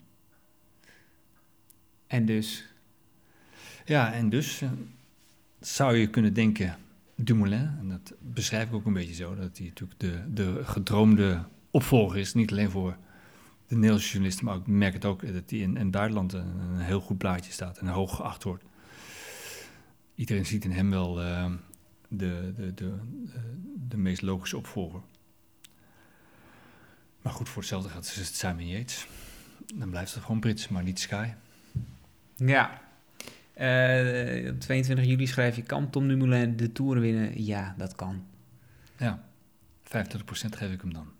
En 2.06 2.26
dus, 2.26 2.68
Ja, 3.84 4.12
en 4.12 4.28
dus 4.28 4.62
zou 5.60 5.96
je 5.96 6.10
kunnen 6.10 6.34
denken, 6.34 6.76
Dumoulin, 7.14 7.76
en 7.78 7.88
dat 7.88 8.14
beschrijf 8.20 8.68
ik 8.68 8.74
ook 8.74 8.86
een 8.86 8.92
beetje 8.92 9.14
zo, 9.14 9.34
dat 9.34 9.58
hij 9.58 9.66
natuurlijk 9.66 10.00
de, 10.00 10.32
de 10.32 10.64
gedroomde 10.64 11.44
opvolger 11.70 12.18
is, 12.18 12.34
niet 12.34 12.50
alleen 12.50 12.70
voor 12.70 12.96
de 13.66 13.74
Nederlandse 13.74 14.08
journalisten, 14.08 14.44
maar 14.44 14.56
ik 14.56 14.66
merk 14.66 14.92
het 14.92 15.04
ook 15.04 15.32
dat 15.32 15.50
hij 15.50 15.58
in, 15.58 15.76
in 15.76 15.90
Duitsland 15.90 16.32
een, 16.32 16.58
een 16.58 16.78
heel 16.78 17.00
goed 17.00 17.18
plaatje 17.18 17.52
staat 17.52 17.78
en 17.78 17.86
hoog 17.86 18.16
geacht 18.16 18.42
wordt. 18.42 18.64
Iedereen 20.14 20.46
ziet 20.46 20.64
in 20.64 20.70
hem 20.70 20.90
wel 20.90 21.22
eh, 21.22 21.52
de, 22.08 22.52
de, 22.56 22.74
de, 22.74 22.74
de, 22.74 22.94
de 23.88 23.96
meest 23.96 24.22
logische 24.22 24.56
opvolger. 24.56 25.00
Maar 27.22 27.32
goed, 27.32 27.48
voor 27.48 27.62
hetzelfde 27.62 27.88
gaat 27.88 28.14
het 28.14 28.34
Simon 28.34 28.68
Yates. 28.68 29.06
Dan 29.74 29.90
blijft 29.90 30.14
het 30.14 30.22
gewoon 30.22 30.40
Brits, 30.40 30.68
maar 30.68 30.82
niet 30.82 31.00
Sky. 31.00 31.28
ja. 32.36 32.82
Eh, 33.54 34.50
op 34.50 34.60
22 34.60 35.04
juli 35.04 35.26
schrijf 35.26 35.56
je, 35.56 35.62
kan 35.62 35.90
Tom 35.90 36.08
Dumoulin 36.08 36.56
de 36.56 36.72
Tour 36.72 37.00
winnen? 37.00 37.44
Ja, 37.44 37.74
dat 37.78 37.94
kan. 37.94 38.26
Ja, 38.96 39.24
25% 39.84 39.88
geef 40.50 40.72
ik 40.72 40.80
hem 40.80 40.92
dan. 40.92 41.13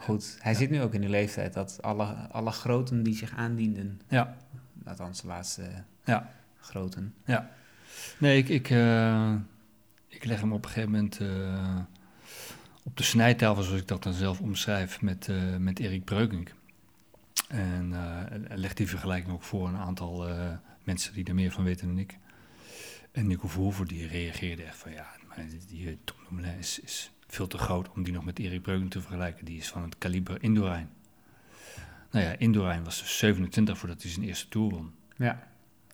Goed, 0.00 0.36
hij 0.40 0.54
zit 0.54 0.70
nu 0.70 0.82
ook 0.82 0.94
in 0.94 1.00
de 1.00 1.08
leeftijd 1.08 1.54
dat 1.54 1.82
alle, 1.82 2.04
alle 2.30 2.50
groten 2.50 3.02
die 3.02 3.16
zich 3.16 3.36
aandienden, 3.36 4.00
Ja, 4.08 4.36
althans 4.84 5.20
de 5.20 5.26
laatste 5.26 5.84
ja, 6.04 6.30
groten, 6.60 7.14
ja. 7.24 7.50
Nee, 8.18 8.38
ik, 8.38 8.48
ik, 8.48 8.70
eh, 8.70 9.34
ik 10.08 10.24
leg 10.24 10.40
hem 10.40 10.52
op 10.52 10.64
een 10.64 10.70
gegeven 10.70 10.90
moment 10.90 11.20
eh, 11.20 11.78
op 12.82 12.96
de 12.96 13.02
snijtafel, 13.02 13.62
zoals 13.62 13.80
ik 13.80 13.88
dat 13.88 14.02
dan 14.02 14.12
zelf 14.12 14.40
omschrijf, 14.40 15.00
met, 15.00 15.28
eh, 15.28 15.56
met 15.56 15.78
Erik 15.78 16.04
Breukink. 16.04 16.54
En 17.48 17.94
leg 18.48 18.74
die 18.74 18.88
vergelijking 18.88 19.32
ook 19.32 19.42
voor 19.42 19.68
een 19.68 19.76
aantal 19.76 20.28
mensen 20.84 21.14
die 21.14 21.24
er 21.24 21.34
meer 21.34 21.50
van 21.50 21.64
weten 21.64 21.86
dan 21.86 21.98
ik. 21.98 22.18
En 23.12 23.26
Nico 23.26 23.48
Verhoeven 23.48 23.86
die 23.86 24.06
reageerde 24.06 24.62
echt 24.62 24.76
van 24.76 24.92
ja, 24.92 25.06
maar 25.28 25.44
die 25.68 25.98
Tom 26.04 26.38
is 26.58 27.10
veel 27.28 27.46
te 27.46 27.58
groot 27.58 27.90
om 27.90 28.02
die 28.02 28.12
nog 28.12 28.24
met 28.24 28.38
Erik 28.38 28.62
Breukink 28.62 28.90
te 28.90 29.00
vergelijken. 29.00 29.44
Die 29.44 29.58
is 29.58 29.68
van 29.68 29.82
het 29.82 29.98
kaliber 29.98 30.42
Indurain. 30.42 30.88
Nou 32.10 32.36
ja, 32.38 32.82
was 32.82 32.98
dus 32.98 33.18
27 33.18 33.78
voordat 33.78 34.02
hij 34.02 34.10
zijn 34.10 34.26
eerste 34.26 34.48
Tour 34.48 34.70
won. 34.70 34.92
Ja, 35.16 35.48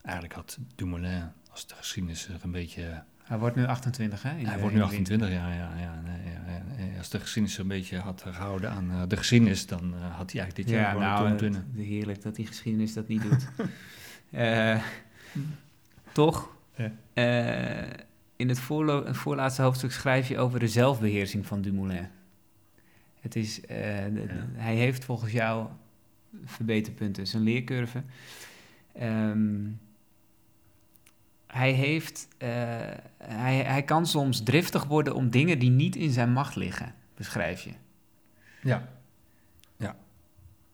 Eigenlijk 0.05 0.35
had 0.35 0.59
Dumoulin, 0.75 1.31
als 1.51 1.67
de 1.67 1.75
geschiedenis 1.75 2.29
er 2.29 2.41
een 2.43 2.51
beetje... 2.51 3.03
hij 3.23 3.39
wordt 3.39 3.57
nu 3.57 3.67
28 3.67 4.23
hè? 4.23 4.29
hij 4.29 4.59
wordt 4.59 4.75
nu 4.75 4.81
de 4.81 4.89
winter. 4.89 5.15
28, 5.15 5.29
ja. 5.29 5.53
ja, 5.53 5.73
ja. 5.79 6.99
Als 6.99 7.09
de 7.09 7.21
geschiedenis 7.21 7.57
er 7.57 7.63
een 7.63 7.69
beetje 7.69 7.99
had 7.99 8.23
gehouden 8.23 8.71
aan 8.71 8.91
eh, 8.91 9.03
de 9.09 9.17
geschiedenis, 9.17 9.67
dan 9.67 9.95
eh, 9.95 10.17
had 10.17 10.33
hij 10.33 10.41
eigenlijk 10.41 10.57
dit 10.57 10.69
jaar 10.69 10.99
Ja, 10.99 11.19
nou, 11.19 11.37
winnen. 11.37 11.73
heerlijk 11.77 12.23
dat 12.23 12.35
die 12.35 12.47
geschiedenis 12.47 12.95
dat 12.95 13.09
niet 13.09 13.23
doet. 13.23 13.47
Eh, 14.31 14.83
toch? 16.13 16.57
In 18.37 18.49
het 18.49 18.59
voorlaatste 19.11 19.63
hoofdstuk 19.63 19.93
schrijf 19.93 20.29
je 20.29 20.39
over 20.39 20.59
de 20.59 20.69
zelfbeheersing 20.69 21.47
van 21.47 21.63
Dumoulin. 21.63 22.09
Het 23.21 23.37
is, 23.37 23.61
eh, 23.61 23.67
de- 24.15 24.45
Hij 24.53 24.75
heeft 24.75 25.05
volgens 25.05 25.33
jou 25.33 25.69
verbeterpunten, 26.45 27.27
zijn 27.27 27.43
leercurve. 27.43 28.03
Ehm, 28.93 29.61
hij, 31.47 31.73
heeft, 31.73 32.29
eh, 32.39 32.49
hij, 33.19 33.57
hij 33.57 33.83
kan 33.83 34.07
soms 34.07 34.43
driftig 34.43 34.85
worden 34.85 35.15
om 35.15 35.31
dingen 35.31 35.59
die 35.59 35.71
niet 35.71 35.97
in 35.97 36.11
zijn 36.11 36.33
macht 36.33 36.57
liggen, 36.57 36.95
beschrijf 37.17 37.61
je. 37.61 37.71
Ja, 38.63 38.89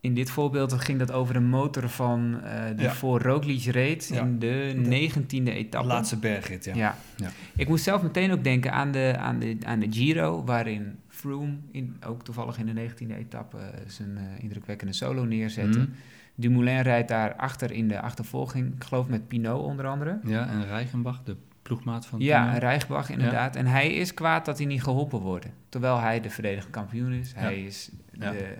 In 0.00 0.14
dit 0.14 0.30
voorbeeld 0.30 0.72
ging 0.72 0.98
dat 0.98 1.12
over 1.12 1.36
een 1.36 1.48
motor 1.48 1.88
van 1.88 2.40
eh 2.42 2.64
die 2.76 2.84
Ja. 2.84 2.92
voor 2.92 3.22
Roglic 3.22 3.62
reed 3.62 4.10
in 4.10 4.38
de 4.38 4.72
negentiende 4.76 5.50
de 5.50 5.56
etappe. 5.56 5.86
laatste 5.86 6.16
bergrit, 6.16 6.64
ja. 6.64 6.74
Ja. 6.74 7.30
Ik 7.56 7.68
moest 7.68 7.84
zelf 7.84 8.02
meteen 8.02 8.32
ook 8.32 8.44
denken 8.44 8.72
aan 8.72 8.90
de, 8.92 9.14
aan 9.18 9.38
de, 9.38 9.56
aan 9.64 9.78
de 9.80 9.86
Giro, 9.90 10.44
waarin 10.44 10.98
Froome 11.08 11.56
in, 11.72 11.96
ook 12.06 12.22
toevallig 12.24 12.58
in 12.58 12.66
de 12.66 12.72
negentiende 12.72 13.16
etappe 13.16 13.56
eh, 13.58 13.78
zijn 13.86 14.16
eh, 14.16 14.22
indrukwekkende 14.42 14.92
solo 14.92 15.24
neerzette. 15.24 15.78
Mhm. 15.78 15.88
Dumoulin 16.34 16.80
rijdt 16.80 17.08
daar 17.08 17.34
achter 17.34 17.72
in 17.72 17.88
de 17.88 18.00
achtervolging, 18.00 18.74
ik 18.74 18.84
geloof 18.84 19.06
met 19.08 19.28
Pinot 19.28 19.62
onder 19.62 19.86
andere. 19.86 20.18
Ja, 20.24 20.48
en 20.48 20.66
Reichenbach, 20.66 21.22
de 21.22 21.36
ploegmaat 21.62 22.06
van 22.06 22.20
Ja, 22.20 22.44
Pinot. 22.44 22.58
Rijgbach 22.62 23.10
inderdaad. 23.10 23.56
En 23.56 23.66
hij 23.66 23.92
is 23.94 24.14
kwaad 24.14 24.44
dat 24.44 24.58
hij 24.58 24.66
niet 24.66 24.82
geholpen 24.82 25.18
wordt. 25.20 25.46
Terwijl 25.68 26.00
hij 26.00 26.20
de 26.20 26.30
verdedigende 26.30 26.70
kampioen 26.72 27.12
is. 27.12 27.32
Hij 27.36 27.62
is 27.64 27.90
de. 28.12 28.56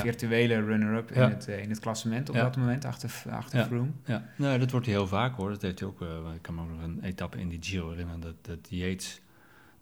Virtuele 0.00 0.64
runner-up 0.64 1.10
in, 1.10 1.22
het, 1.22 1.48
eh, 1.48 1.62
in 1.62 1.70
het 1.70 1.78
klassement 1.78 2.28
op 2.28 2.34
dat 2.34 2.56
moment, 2.56 2.84
achter, 2.84 3.10
achter 3.30 3.58
Ja. 3.58 3.64
Froome. 3.66 3.90
Ja, 4.04 4.24
nou, 4.36 4.58
dat 4.58 4.70
wordt 4.70 4.86
hij 4.86 4.94
heel 4.94 5.06
vaak 5.06 5.36
hoor. 5.36 5.50
Dat 5.50 5.62
heeft 5.62 5.78
hij 5.78 5.88
ook, 5.88 6.02
eh, 6.02 6.34
ik 6.34 6.42
kan 6.42 6.54
me 6.54 6.60
ook 6.62 6.68
nog 6.70 6.82
een 6.82 6.98
etappe 7.02 7.38
in 7.38 7.48
die 7.48 7.58
Giro 7.62 7.90
herinneren, 7.90 8.20
dat, 8.20 8.34
dat 8.40 8.58
Yates 8.68 9.20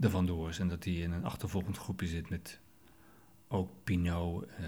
er 0.01 0.11
vandoor 0.11 0.49
is 0.49 0.59
en 0.59 0.69
dat 0.69 0.85
hij 0.85 0.93
in 0.93 1.13
een 1.13 1.25
achtervolgend 1.25 1.77
groepje 1.79 2.07
zit 2.07 2.31
met 2.31 2.59
ook 3.49 3.71
Pinot. 3.85 4.45
eh, 4.57 4.65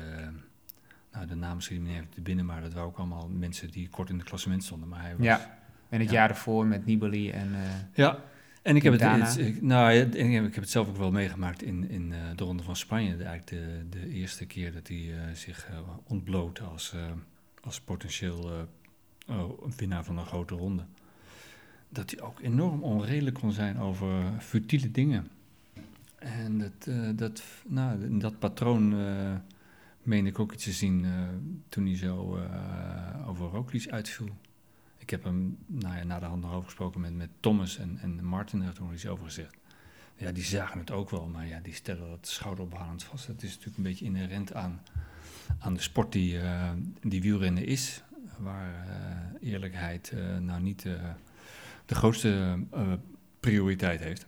nou, 1.13 1.27
de 1.27 1.35
naam 1.35 1.59
me 1.71 1.79
niet 1.79 1.95
even 1.95 2.09
te 2.09 2.21
binnen, 2.21 2.45
maar 2.47 2.61
dat 2.61 2.73
waren 2.73 2.89
ook 2.89 2.97
allemaal 2.99 3.29
mensen 3.29 3.71
die 3.71 3.89
kort 3.89 4.09
in 4.11 4.19
het 4.19 4.29
klassement 4.29 4.65
stonden. 4.65 4.89
Maar 4.89 5.01
hij 5.01 5.17
was, 5.17 5.27
Ja. 5.27 5.59
En 5.89 6.01
het 6.01 6.09
Ja. 6.11 6.15
jaar 6.15 6.29
ervoor 6.31 6.67
met 6.67 6.87
Nibali 6.87 7.31
en... 7.31 7.51
Ja, 7.93 8.19
en 8.64 8.77
ik 8.77 8.83
heb, 8.83 9.00
het, 9.00 9.62
nou, 9.62 9.92
ik 9.94 10.33
heb, 10.33 10.55
het 10.55 10.70
zelf 10.70 10.88
ook 10.88 10.96
wel 10.96 11.11
meegemaakt 11.11 11.62
in, 11.62 11.90
in 11.90 12.12
eh, 12.12 12.18
de 12.37 12.44
Ronde 12.44 12.62
van 12.62 12.77
Spanje. 12.77 13.16
De, 13.16 13.24
eigenlijk 13.24 13.46
de, 13.46 13.98
de 13.98 14.09
eerste 14.09 14.46
keer 14.46 14.72
dat 14.72 14.88
hij 14.88 15.12
eh, 15.12 15.35
zich 15.35 15.68
eh, 15.68 15.79
ontbloot 16.05 16.61
als, 16.61 16.94
als 17.61 17.81
potentieel 17.81 18.68
oh, 19.29 19.62
winnaar 19.77 20.05
van 20.05 20.18
een 20.18 20.27
grote 20.27 20.55
ronde. 20.55 20.85
Dat 21.88 22.11
hij 22.11 22.20
ook 22.20 22.40
enorm 22.40 22.83
onredelijk 22.83 23.38
kon 23.38 23.53
zijn 23.53 23.79
over 23.79 24.40
futiele 24.40 24.90
dingen. 24.90 25.29
En 26.18 26.59
dat, 26.59 26.88
dat, 27.18 27.42
nou, 27.66 28.18
dat 28.18 28.38
patroon 28.38 28.94
meen 30.03 30.27
ik 30.27 30.38
ook 30.38 30.53
iets 30.53 30.64
te 30.64 30.72
zien 30.72 31.07
toen 31.68 31.87
hij 31.87 31.96
zo 31.96 32.38
over 33.27 33.46
Roglic 33.46 33.88
uitviel. 33.88 34.29
Ik 35.05 35.11
heb 35.11 35.25
hem 35.25 35.59
nou 35.67 35.97
ja, 35.97 36.05
na 36.05 36.19
de 36.19 36.25
hand 36.25 36.43
nog 36.43 36.64
gesproken 36.64 37.01
met, 37.01 37.14
met 37.14 37.29
Thomas 37.40 37.79
en, 37.79 37.99
en 38.01 38.25
Martin, 38.25 38.61
daar 38.61 38.73
nog 38.81 38.93
iets 38.93 39.07
over 39.07 39.25
gezegd. 39.25 39.57
Ja, 40.17 40.33
die 40.33 40.45
zagen 40.45 40.79
het 40.79 40.90
ook 40.90 41.11
wel, 41.11 41.27
maar 41.27 41.47
ja, 41.47 41.61
die 41.61 41.75
stellen 41.75 42.09
dat 42.09 42.29
schouderophalend 42.29 43.03
vast. 43.05 43.27
Dat 43.27 43.43
is 43.43 43.51
natuurlijk 43.51 43.77
een 43.77 43.83
beetje 43.83 44.05
inherent 44.05 44.55
aan, 44.55 44.81
aan 45.59 45.75
de 45.75 45.81
sport 45.81 46.12
die, 46.12 46.40
eh, 46.40 46.71
die 47.03 47.23
wielrennen 47.23 47.67
is. 47.67 48.03
Waar 48.38 48.88
eh, 48.88 49.51
eerlijkheid 49.51 50.11
eh, 50.11 50.38
nou 50.38 50.62
niet 50.62 50.83
de 51.87 51.95
grootste 51.95 52.59
prioriteit 53.40 54.01
heeft. 54.01 54.27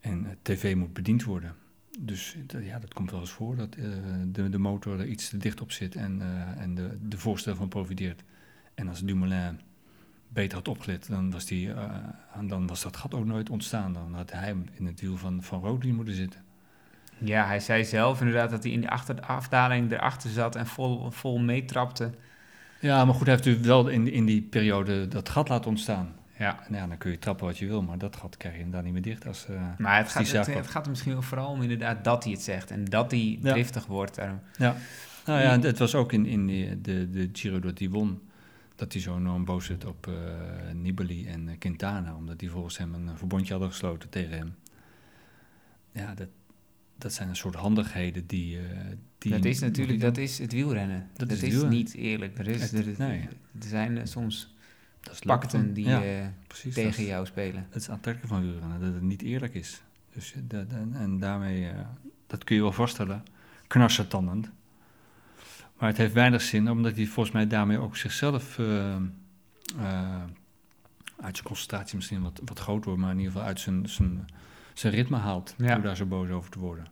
En 0.00 0.38
tv 0.42 0.74
moet 0.74 0.92
bediend 0.92 1.24
worden. 1.24 1.54
Dus 1.98 2.36
ja, 2.60 2.78
dat 2.78 2.94
komt 2.94 3.10
wel 3.10 3.20
eens 3.20 3.30
voor 3.30 3.56
dat 3.56 3.72
de, 3.72 4.48
de 4.48 4.58
motor 4.58 5.00
er 5.00 5.06
iets 5.06 5.28
te 5.28 5.36
dicht 5.36 5.60
op 5.60 5.72
zit 5.72 5.96
en, 5.96 6.22
en 6.58 6.74
de, 6.74 6.98
de 7.08 7.18
voorstel 7.18 7.56
van 7.56 7.68
profiteert. 7.68 8.22
En 8.76 8.88
als 8.88 9.04
Dumoulin 9.04 9.60
beter 10.28 10.56
had 10.58 10.68
opgelet, 10.68 11.08
dan 11.08 11.30
was, 11.30 11.44
die, 11.44 11.72
eh, 11.72 11.84
dan 12.40 12.66
was 12.66 12.82
dat 12.82 12.96
gat 12.96 13.14
ook 13.14 13.24
nooit 13.24 13.50
ontstaan. 13.50 13.92
Dan 13.92 14.14
had 14.14 14.32
hij 14.32 14.54
in 14.72 14.86
het 14.86 15.00
wiel 15.00 15.16
van, 15.16 15.42
van 15.42 15.60
Rodri 15.60 15.92
moeten 15.92 16.14
zitten. 16.14 16.40
Ja, 17.18 17.46
hij 17.46 17.60
zei 17.60 17.84
zelf 17.84 18.20
inderdaad 18.20 18.50
dat 18.50 18.62
hij 18.62 18.72
in 18.72 18.80
die 18.80 18.88
achter, 18.88 19.20
afdaling 19.20 19.92
erachter 19.92 20.30
zat 20.30 20.56
en 20.56 20.66
vol, 20.66 21.10
vol 21.10 21.38
meetrapte. 21.38 22.10
Ja, 22.80 23.04
maar 23.04 23.14
goed, 23.14 23.26
hij 23.26 23.34
heeft 23.34 23.46
natuurlijk 23.46 23.66
wel 23.66 23.88
in, 23.88 24.12
in 24.12 24.24
die 24.24 24.42
periode 24.42 25.08
dat 25.08 25.28
gat 25.28 25.48
laten 25.48 25.70
ontstaan. 25.70 26.12
Ja. 26.38 26.66
En 26.68 26.74
ja, 26.74 26.86
dan 26.86 26.98
kun 26.98 27.10
je 27.10 27.18
trappen 27.18 27.46
wat 27.46 27.58
je 27.58 27.66
wil, 27.66 27.82
maar 27.82 27.98
dat 27.98 28.16
gat 28.16 28.36
krijg 28.36 28.54
je 28.54 28.60
inderdaad 28.60 28.84
niet 28.84 28.92
meer 28.92 29.02
dicht 29.02 29.26
als, 29.26 29.46
eh, 29.48 29.60
Maar 29.78 29.96
het 29.98 30.08
gaat, 30.08 30.30
die 30.46 30.54
het, 30.54 30.66
gaat 30.66 30.84
er 30.84 30.90
misschien 30.90 31.12
wel 31.12 31.22
vooral 31.22 31.50
om 31.50 31.62
inderdaad 31.62 32.04
dat 32.04 32.22
hij 32.24 32.32
het 32.32 32.42
zegt 32.42 32.70
en 32.70 32.84
dat 32.84 33.10
hij 33.10 33.38
Ja. 33.42 33.52
driftig 33.52 33.86
wordt. 33.86 34.14
Daarom. 34.14 34.40
Ja, 34.58 34.76
nou 35.26 35.40
ja, 35.40 35.60
het 35.60 35.78
was 35.78 35.94
ook 35.94 36.12
in, 36.12 36.26
in 36.26 36.46
die- 36.46 36.80
de, 36.80 37.10
de 37.10 37.28
Giro 37.32 37.60
dat 37.60 37.78
hij 37.78 37.88
won, 37.88 38.20
dat 38.76 38.92
hij 38.92 39.02
zo 39.02 39.16
enorm 39.16 39.44
boos 39.44 39.68
werd 39.68 39.84
op 39.84 40.06
eh, 40.06 40.14
Nibali 40.74 41.26
en 41.26 41.48
eh, 41.48 41.58
Quintana, 41.58 42.14
omdat 42.16 42.38
die 42.38 42.50
volgens 42.50 42.78
hem 42.78 42.94
een 42.94 43.18
verbondje 43.18 43.52
hadden 43.52 43.70
gesloten 43.70 44.08
tegen 44.08 44.36
hem. 44.36 44.54
Ja, 45.92 46.14
dat, 46.14 46.28
dat 46.98 47.12
zijn 47.12 47.28
een 47.28 47.36
soort 47.36 47.54
handigheden 47.54 48.26
die... 48.26 48.58
eh, 48.58 48.64
die 49.18 49.32
dat 49.32 49.44
is 49.44 49.60
natuurlijk 49.60 50.00
dat 50.00 50.16
is 50.16 50.38
het 50.38 50.52
wielrennen. 50.52 51.08
Dat 51.12 51.28
Dat, 51.28 51.36
is 51.36 51.40
wielrennen. 51.42 51.70
niet 51.78 51.94
eerlijk. 51.94 52.38
Er, 52.38 52.48
is, 52.48 52.70
Het- 52.70 52.86
er, 52.86 52.94
nee. 52.98 53.20
er 53.60 53.68
zijn 53.68 53.98
eh, 53.98 54.04
soms 54.04 54.54
dat 55.00 55.20
pakten 55.24 55.72
die 55.74 55.84
ja, 55.86 56.02
eh, 56.04 56.26
precies, 56.46 56.74
dat 56.74 56.84
tegen 56.84 57.02
is- 57.02 57.08
jou 57.08 57.26
spelen. 57.26 57.66
Het 57.70 57.82
is 57.82 57.90
aantrekkelijk 57.90 58.32
van 58.32 58.42
wielrennen, 58.42 58.80
dat 58.80 58.92
het 58.94 59.02
niet 59.02 59.22
eerlijk 59.22 59.54
is. 59.54 59.82
Dus, 60.14 60.32
eh, 60.34 60.40
dat, 60.44 60.66
en, 60.68 60.90
en 60.94 61.18
daarmee, 61.18 61.68
eh, 61.68 61.78
dat 62.26 62.44
kun 62.44 62.56
je 62.56 62.62
wel 62.62 62.72
vaststellen, 62.72 63.22
knarsetandend. 63.66 64.50
Maar 65.78 65.88
het 65.88 65.98
heeft 65.98 66.12
weinig 66.12 66.42
zin, 66.42 66.70
omdat 66.70 66.96
hij 66.96 67.06
volgens 67.06 67.34
mij 67.34 67.46
daarmee 67.46 67.78
ook 67.78 67.96
zichzelf 67.96 68.58
eh, 68.58 68.94
eh, 68.94 70.22
uit 71.20 71.36
zijn 71.36 71.46
concentratie 71.46 71.96
misschien 71.96 72.22
wat, 72.22 72.40
wat 72.44 72.58
groot 72.58 72.84
wordt, 72.84 73.00
maar 73.00 73.10
in 73.10 73.16
ieder 73.18 73.32
geval 73.32 73.46
uit 73.48 73.60
zijn, 73.60 73.88
zijn, 73.88 74.26
zijn 74.74 74.92
ritme 74.92 75.16
haalt. 75.16 75.54
Ja. 75.58 75.74
Door 75.74 75.82
daar 75.82 75.96
zo 75.96 76.06
boos 76.06 76.28
over 76.28 76.50
te 76.50 76.58
worden. 76.58 76.86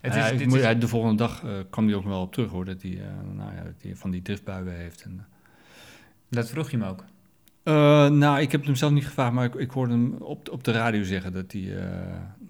Het 0.00 0.14
is, 0.14 0.46
moet- 0.46 0.54
is- 0.58 0.78
de 0.78 0.88
volgende 0.88 1.16
dag 1.16 1.44
eh, 1.44 1.50
kwam 1.70 1.86
hij 1.86 1.94
ook 1.94 2.04
wel 2.04 2.20
op 2.20 2.32
terug 2.32 2.50
hoor, 2.50 2.64
dat 2.64 2.82
hij, 2.82 3.00
nou 3.32 3.54
ja, 3.54 3.62
dat 3.62 3.82
hij 3.82 3.96
van 3.96 4.10
die 4.10 4.22
driftbuien 4.22 4.76
heeft. 4.76 5.02
En, 5.02 5.26
dat 6.28 6.50
vroeg 6.50 6.70
je 6.70 6.76
hem 6.78 6.86
ook. 6.88 7.04
nou, 8.18 8.40
ik 8.40 8.52
heb 8.52 8.64
hem 8.64 8.74
zelf 8.74 8.92
niet 8.92 9.06
gevraagd, 9.06 9.32
maar 9.32 9.44
ik, 9.44 9.54
ik 9.54 9.70
hoorde 9.70 9.92
hem 9.92 10.12
op, 10.12 10.48
op 10.50 10.64
de 10.64 10.72
radio 10.72 11.02
zeggen 11.02 11.32
dat 11.32 11.52
hij, 11.52 11.60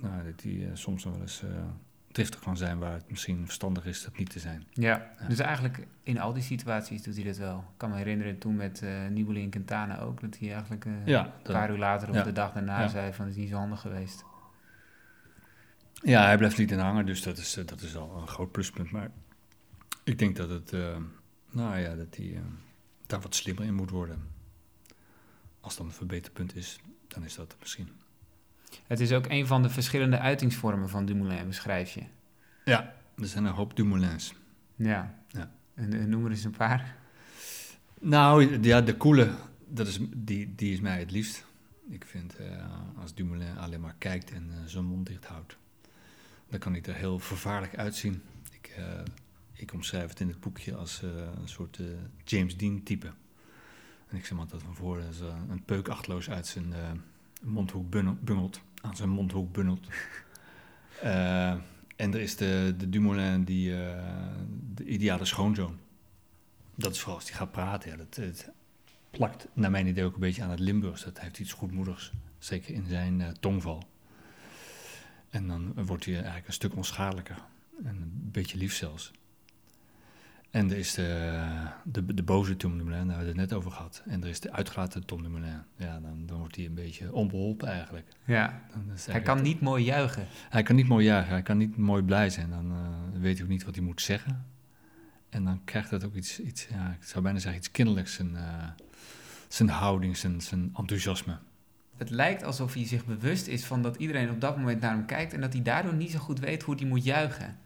nou, 0.01 0.25
dat 0.25 0.43
hij 0.43 0.71
soms 0.75 1.05
nog 1.05 1.13
wel 1.13 1.23
eens 1.23 1.43
driftig 2.15 2.41
kan 2.41 2.57
zijn 2.57 2.79
waar 2.79 2.93
het 2.93 3.11
misschien 3.11 3.45
verstandig 3.45 3.85
is 3.87 4.05
dat 4.05 4.17
niet 4.19 4.31
te 4.31 4.39
zijn. 4.39 4.65
Ja. 4.73 5.11
Ja. 5.21 5.27
dus 5.29 5.39
eigenlijk 5.39 5.87
in 6.03 6.19
al 6.21 6.33
die 6.33 6.43
situaties 6.43 7.03
doet 7.03 7.15
hij 7.15 7.25
dat 7.25 7.37
wel. 7.37 7.59
Ik 7.59 7.65
kan 7.77 7.91
me 7.91 7.97
herinneren 7.97 8.39
toen 8.39 8.57
met 8.57 8.83
eh 8.83 9.07
Nibali 9.07 9.43
en 9.43 9.51
Quintana 9.51 9.99
ook, 10.01 10.21
dat 10.21 10.39
hij 10.39 10.53
eigenlijk 10.53 10.85
eh, 10.85 10.93
Ja, 11.07 11.25
een 11.25 11.31
dat- 11.43 11.53
paar 11.53 11.71
uur 11.71 11.79
later 11.79 12.09
of 12.09 12.15
ja. 12.15 12.23
de 12.23 12.33
dag 12.33 12.53
daarna 12.53 12.89
zei 12.89 13.13
van 13.13 13.25
het 13.27 13.35
is 13.35 13.41
niet 13.41 13.51
zo 13.51 13.57
handig 13.57 13.81
geweest. 13.81 14.25
Ja, 16.03 16.25
hij 16.25 16.37
blijft 16.37 16.59
niet 16.59 16.71
in 16.71 16.79
hangen, 16.79 17.07
dus 17.07 17.23
dat 17.23 17.39
is, 17.39 17.57
eh, 17.57 17.67
dat 17.67 17.81
is 17.81 17.97
al 17.97 18.19
een 18.21 18.29
groot 18.29 18.53
pluspunt. 18.53 18.91
Maar 18.91 19.11
ik 20.05 20.19
denk 20.19 20.37
dat 20.37 20.49
het, 20.51 20.73
nou 21.51 21.79
ja, 21.79 21.95
dat 21.95 22.17
hij 22.17 22.43
daar 23.07 23.21
wat 23.21 23.35
slimmer 23.35 23.65
in 23.65 23.75
moet 23.75 23.91
worden. 23.91 24.29
Als 25.61 25.77
dan 25.77 25.87
een 25.87 25.93
verbeterpunt 25.93 26.57
is, 26.57 26.79
dan 27.09 27.25
is 27.25 27.35
dat 27.35 27.57
misschien. 27.61 27.89
Het 28.87 29.01
is 29.01 29.13
ook 29.13 29.27
een 29.29 29.47
van 29.47 29.63
de 29.63 29.71
verschillende 29.71 30.19
uitingsvormen 30.19 30.89
van 30.89 31.07
Dumoulin, 31.07 31.47
beschrijf 31.47 31.91
je. 31.91 32.03
Ja, 32.65 32.95
er 33.17 33.27
zijn 33.27 33.45
een 33.45 33.53
hoop 33.53 33.77
Dumoulins. 33.77 34.35
Ja. 34.77 35.15
Ja. 35.29 35.51
En, 35.75 35.93
en 35.93 36.09
noem 36.09 36.25
er 36.25 36.31
eens 36.31 36.45
een 36.45 36.51
paar. 36.51 36.97
Nou, 38.01 38.63
ja, 38.63 38.81
de 38.81 38.97
koele, 38.97 39.35
dat 39.69 39.87
is, 39.87 39.99
die, 40.17 40.55
die 40.55 40.73
is 40.73 40.81
mij 40.81 40.99
het 40.99 41.11
liefst. 41.11 41.47
Ik 41.89 42.05
vind 42.05 42.37
eh, 42.37 42.47
als 43.01 43.15
Dumoulin 43.15 43.59
alleen 43.59 43.81
maar 43.81 43.95
kijkt 43.99 44.31
en 44.31 44.51
eh, 44.51 44.57
zijn 44.67 44.85
mond 44.85 45.07
dicht 45.07 45.25
houdt, 45.25 45.57
dan 46.49 46.59
kan 46.59 46.73
hij 46.73 46.83
er 46.83 46.95
heel 46.95 47.19
vervaarlijk 47.19 47.77
uitzien. 47.77 48.23
Ik, 48.51 48.67
eh, 48.77 49.01
ik 49.53 49.73
omschrijf 49.73 50.09
het 50.09 50.21
in 50.21 50.29
het 50.29 50.41
boekje 50.41 50.77
als 50.77 51.03
een 51.03 51.49
soort 51.49 51.81
James 52.25 52.57
Dean 52.57 52.83
type. 52.83 53.13
En 54.09 54.17
ik 54.17 54.27
zeg 54.27 54.39
maar 54.39 54.47
dat 54.47 54.63
van 54.63 54.75
voren 54.75 55.05
een 55.49 55.65
peuk 55.65 55.89
achteloos 55.89 56.31
uit 56.31 56.47
zijn 56.47 56.75
mondhoek 57.43 57.91
bungelt, 58.21 58.61
aan 58.85 58.97
zijn 58.97 59.09
mondhoek 59.09 59.53
bungelt. 59.53 59.87
Eh, 61.03 61.51
en 61.97 62.15
er 62.15 62.21
is 62.21 62.37
de, 62.37 62.75
de 62.79 62.89
Dumoulin, 62.89 63.45
die, 63.45 63.85
eh, 63.85 64.03
de 64.75 64.85
ideale 64.85 65.25
schoonzoon. 65.25 65.79
Dat 66.75 66.93
is 66.93 66.99
vooral 66.99 67.17
als 67.17 67.29
hij 67.29 67.39
gaat 67.39 67.53
praten. 67.53 67.99
Dat, 67.99 68.17
het 68.17 68.51
plakt 69.11 69.49
naar 69.53 69.71
mijn 69.71 69.87
idee 69.87 70.05
ook 70.05 70.15
een 70.15 70.21
beetje 70.21 70.43
aan 70.43 70.51
het 70.51 70.59
Limburgs. 70.59 71.05
Dat 71.05 71.21
heeft 71.21 71.39
iets 71.39 71.53
goedmoedigs, 71.53 72.13
zeker 72.39 72.75
in 72.75 72.87
zijn 72.89 73.21
eh, 73.21 73.29
tongval. 73.29 73.83
En 75.31 75.47
dan 75.49 75.73
wordt 75.85 76.05
hij 76.05 76.15
eigenlijk 76.15 76.47
een 76.47 76.53
stuk 76.53 76.77
onschadelijker. 76.77 77.45
En 77.85 77.97
een 77.97 78.31
beetje 78.33 78.59
lief 78.59 78.75
zelfs. 78.75 79.13
En 80.55 80.71
er 80.71 80.77
is 80.77 80.95
de, 80.95 81.41
de, 81.85 82.15
de 82.15 82.23
boze 82.23 82.57
Tom 82.57 82.79
Dumoulin, 82.79 83.07
daar 83.07 83.17
hebben 83.17 83.35
we 83.35 83.41
het 83.41 83.51
net 83.51 83.59
over 83.59 83.71
gehad. 83.71 84.03
En 84.07 84.23
er 84.23 84.29
is 84.29 84.41
de 84.41 84.53
uitgelaten 84.53 85.07
Tom 85.07 85.23
Dumoulin. 85.23 85.63
Ja, 85.77 86.01
dan, 86.01 86.27
dan 86.27 86.39
wordt 86.39 86.57
hij 86.57 86.65
een 86.65 86.75
beetje 86.75 87.13
onbeholpen 87.13 87.69
eigenlijk. 87.69 88.07
Ja. 88.25 88.61
Dan 88.73 88.95
is 88.95 89.07
Hij 89.07 89.21
kan 89.21 89.43
niet 89.43 89.61
mooi 89.61 89.85
juichen. 89.85 90.27
hij 90.51 90.63
kan 90.63 90.77
niet 90.77 90.89
mooi 90.89 91.05
juichen, 91.05 91.33
hij 91.33 91.43
kan 91.43 91.57
niet 91.57 91.77
mooi 91.77 92.03
blij 92.03 92.31
zijn. 92.31 92.51
Dan 92.51 92.73
eh, 92.73 93.21
weet 93.21 93.35
hij 93.35 93.45
ook 93.45 93.51
niet 93.51 93.65
wat 93.65 93.75
hij 93.75 93.85
moet 93.85 94.03
zeggen. 94.03 94.47
En 95.29 95.45
dan 95.45 95.61
krijgt 95.65 95.91
dat 95.91 96.05
ook 96.05 96.15
iets, 96.15 96.41
iets 96.41 96.67
ja, 96.71 96.97
ik 97.01 97.07
zou 97.07 97.25
bijna 97.25 97.39
zeggen 97.39 97.61
iets 97.61 97.71
kinderlijks, 97.71 98.15
zijn, 98.15 98.37
eh, 98.37 98.69
zijn 99.49 99.69
houding, 99.69 100.17
zijn, 100.17 100.41
zijn 100.41 100.73
enthousiasme. 100.77 101.39
Het 101.97 102.11
lijkt 102.11 102.43
alsof 102.43 102.75
hij 102.75 102.87
zich 102.87 103.05
bewust 103.05 103.47
is 103.47 103.65
van 103.65 103.83
dat 103.83 103.97
iedereen 103.97 104.31
op 104.31 104.41
dat 104.41 104.57
moment 104.57 104.81
naar 104.81 104.93
hem 104.93 105.07
kijkt 105.07 105.33
en 105.33 105.41
dat 105.41 105.53
hij 105.53 105.63
daardoor 105.63 105.95
niet 105.95 106.11
zo 106.11 106.19
goed 106.19 106.39
weet 106.39 106.63
hoe 106.63 106.75
hij 106.75 106.87
moet 106.87 107.05
juichen. 107.05 107.59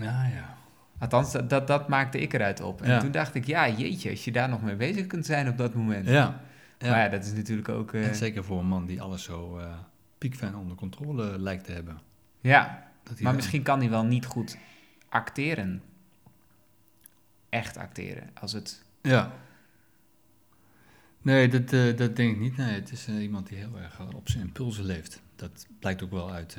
Ja, 0.00 0.26
ja. 0.26 0.62
Althans, 0.98 1.32
dat, 1.32 1.50
dat, 1.50 1.66
dat 1.66 1.88
maakte 1.88 2.20
ik 2.20 2.32
eruit 2.32 2.60
op. 2.60 2.82
En 2.82 2.90
Ja. 2.90 2.98
toen 3.00 3.10
dacht 3.10 3.34
ik, 3.34 3.46
ja, 3.46 3.68
jeetje, 3.68 4.10
als 4.10 4.24
je 4.24 4.32
daar 4.32 4.48
nog 4.48 4.62
mee 4.62 4.76
bezig 4.76 5.06
kunt 5.06 5.26
zijn 5.26 5.48
op 5.48 5.56
dat 5.58 5.74
moment. 5.74 6.06
Ja, 6.08 6.40
ja. 6.78 6.90
Maar 6.90 6.98
ja, 6.98 7.08
dat 7.08 7.24
is 7.24 7.32
natuurlijk 7.32 7.68
ook... 7.68 7.92
eh, 7.92 8.08
En 8.08 8.14
zeker 8.14 8.44
voor 8.44 8.58
een 8.58 8.66
man 8.66 8.86
die 8.86 9.02
alles 9.02 9.22
zo 9.22 9.58
eh 9.58 9.72
piekfijn 10.18 10.56
onder 10.56 10.76
controle 10.76 11.38
lijkt 11.38 11.64
te 11.64 11.72
hebben. 11.72 11.98
ja, 12.40 12.88
maar 13.04 13.16
dan- 13.22 13.34
misschien 13.34 13.62
kan 13.62 13.78
hij 13.80 13.90
wel 13.90 14.04
niet 14.04 14.26
goed 14.26 14.56
acteren. 15.08 15.82
Echt 17.48 17.76
acteren. 17.76 18.30
Als 18.40 18.52
het... 18.52 18.84
Ja. 19.02 19.32
Nee, 21.22 21.48
dat, 21.48 21.72
eh, 21.72 21.96
dat 21.96 22.16
denk 22.16 22.34
ik 22.34 22.38
niet. 22.40 22.56
Nee, 22.56 22.74
het 22.74 22.92
is 22.92 23.08
iemand 23.08 23.46
die 23.48 23.58
heel 23.58 23.78
erg 23.78 24.00
op 24.14 24.28
zijn 24.28 24.42
impulsen 24.44 24.84
leeft. 24.84 25.22
Dat 25.36 25.66
blijkt 25.78 26.02
ook 26.02 26.10
wel 26.10 26.30
uit 26.32 26.56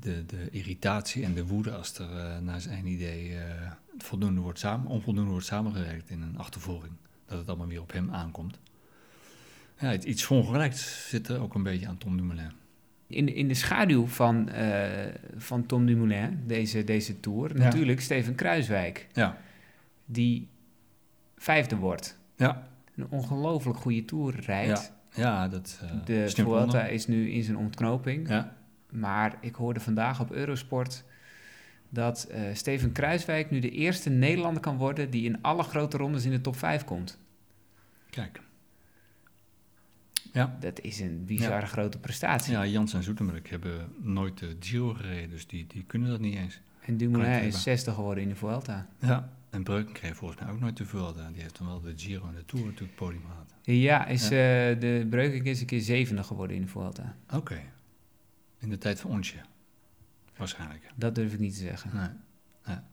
de, 0.00 0.26
de 0.26 0.48
irritatie 0.50 1.24
en 1.24 1.34
de 1.34 1.46
woede 1.46 1.70
als 1.70 1.98
er 1.98 2.18
eh, 2.18 2.38
naar 2.38 2.60
zijn 2.60 2.86
idee 2.86 3.36
eh, 3.38 3.70
voldoende 3.98 4.40
wordt 4.40 4.58
samen, 4.58 4.86
onvoldoende 4.86 5.30
wordt 5.30 5.46
samengewerkt 5.46 6.10
in 6.10 6.22
een 6.22 6.38
achtervolging. 6.38 6.92
Dat 7.26 7.38
het 7.38 7.48
allemaal 7.48 7.66
weer 7.66 7.80
op 7.80 7.92
hem 7.92 8.10
aankomt. 8.10 8.58
Ja, 9.78 9.94
iets- 9.98 10.28
ongelijks 10.28 11.08
zit 11.08 11.28
er 11.28 11.40
ook 11.40 11.54
een 11.54 11.62
beetje 11.62 11.88
aan 11.88 11.98
Tom 11.98 12.16
Dumoulin. 12.16 12.50
In, 13.06 13.34
in 13.34 13.48
de 13.48 13.54
schaduw 13.54 14.06
van, 14.06 14.48
eh, 14.48 15.14
van 15.36 15.66
Tom 15.66 15.86
Dumoulin, 15.86 16.42
deze, 16.46 16.84
deze 16.84 17.20
Tour, 17.20 17.56
Ja. 17.56 17.62
natuurlijk 17.64 18.00
Steven 18.00 18.34
Kruiswijk, 18.34 19.08
Ja, 19.12 19.38
die 20.04 20.48
vijfde 21.36 21.76
wordt. 21.76 22.18
ja, 22.36 22.68
Een 22.96 23.06
ongelooflijk 23.10 23.78
goede 23.78 24.04
Tour 24.04 24.40
rijdt. 24.40 24.92
ja 25.14 25.48
dat 25.48 25.80
eh 25.82 26.04
De 26.04 26.28
Vuelta 26.34 26.86
is 26.86 27.06
nu 27.06 27.30
in 27.30 27.42
zijn 27.42 27.56
ontknoping. 27.56 28.28
Ja, 28.28 28.56
Maar 28.92 29.36
ik 29.40 29.54
hoorde 29.54 29.80
vandaag 29.80 30.20
op 30.20 30.30
Eurosport 30.32 31.04
dat 31.88 32.22
eh, 32.24 32.42
Steven 32.54 32.92
Kruiswijk 32.92 33.50
nu 33.50 33.58
de 33.58 33.70
eerste 33.70 34.10
Nederlander 34.10 34.62
kan 34.62 34.76
worden 34.76 35.10
die 35.10 35.24
in 35.24 35.42
alle 35.42 35.62
grote 35.62 35.96
rondes 35.96 36.24
in 36.24 36.30
de 36.30 36.40
top 36.40 36.56
5 36.56 36.84
komt. 36.84 37.18
kijk. 38.10 38.40
Ja. 40.32 40.56
Dat 40.60 40.80
is 40.80 41.00
een 41.00 41.24
bizarre 41.24 41.66
grote 41.66 41.98
prestatie. 41.98 42.52
Ja, 42.52 42.66
Jans 42.66 42.94
en 42.94 43.02
Zoetemelk 43.02 43.46
hebben 43.46 43.92
nooit 44.00 44.38
de 44.38 44.56
Giro 44.60 44.94
gereden, 44.94 45.30
dus 45.30 45.46
die, 45.46 45.66
die 45.66 45.84
kunnen 45.86 46.08
dat 46.10 46.20
niet 46.20 46.34
eens. 46.36 46.60
En 46.80 46.96
Dumoulin 46.96 47.30
is 47.30 47.34
hebben. 47.40 47.52
60 47.60 47.94
geworden 47.94 48.22
in 48.22 48.28
de 48.28 48.36
Vuelta. 48.36 48.86
Ja. 48.98 49.28
En 49.50 49.62
Breuken 49.62 49.92
kreeg 49.92 50.16
volgens 50.16 50.40
mij 50.40 50.50
ook 50.50 50.60
nooit 50.60 50.76
te 50.76 50.84
veel. 50.84 51.12
Die 51.32 51.42
heeft 51.42 51.58
dan 51.58 51.66
wel 51.66 51.80
de 51.80 51.92
Giro 51.96 52.26
en 52.28 52.34
de 52.34 52.44
Tour 52.44 52.64
natuurlijk 52.64 52.90
het 52.90 52.98
podium 52.98 53.22
gehad. 53.26 53.54
Ja, 53.62 54.06
is, 54.06 54.28
Ja. 54.28 54.70
eh, 54.70 54.80
de 54.80 55.06
Breukink 55.10 55.44
is 55.46 55.60
een 55.60 55.66
keer 55.66 55.80
zevende 55.80 56.22
geworden 56.22 56.56
in 56.56 56.62
de 56.62 56.68
Vuelta. 56.68 57.16
Oké. 57.32 57.60
In 58.62 58.68
de 58.70 58.78
tijd 58.78 59.00
van 59.00 59.10
Onsje. 59.10 59.36
Waarschijnlijk. 60.36 60.90
Dat 60.94 61.14
durf 61.14 61.32
ik 61.32 61.38
niet 61.38 61.52
te 61.52 61.58
zeggen. 61.60 61.90
Nee. 61.94 62.08
Ja. 62.74 62.84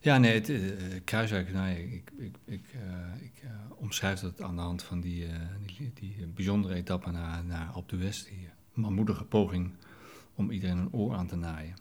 Ja, 0.00 0.18
nee, 0.18 0.34
het, 0.34 0.48
eh, 0.48 0.60
Kruiswijk, 1.04 1.52
nee, 1.52 1.92
ik, 1.92 2.10
ik, 2.16 2.36
ik, 2.44 2.64
eh, 2.72 3.22
ik 3.24 3.32
eh, 3.42 3.50
omschrijf 3.76 4.20
dat 4.20 4.42
aan 4.42 4.56
de 4.56 4.62
hand 4.62 4.82
van 4.82 5.00
die, 5.00 5.26
eh, 5.26 5.32
die, 5.76 5.92
die 5.94 6.26
bijzondere 6.26 6.74
etappe 6.74 7.10
naar, 7.10 7.44
naar 7.44 7.66
Alpe 7.68 7.96
d'Huez. 7.96 8.24
Die 8.24 8.48
manmoedige 8.72 9.24
poging 9.24 9.72
om 10.34 10.50
iedereen 10.50 10.78
een 10.78 10.92
oor 10.92 11.14
aan 11.14 11.26
te 11.26 11.36
naaien. 11.36 11.74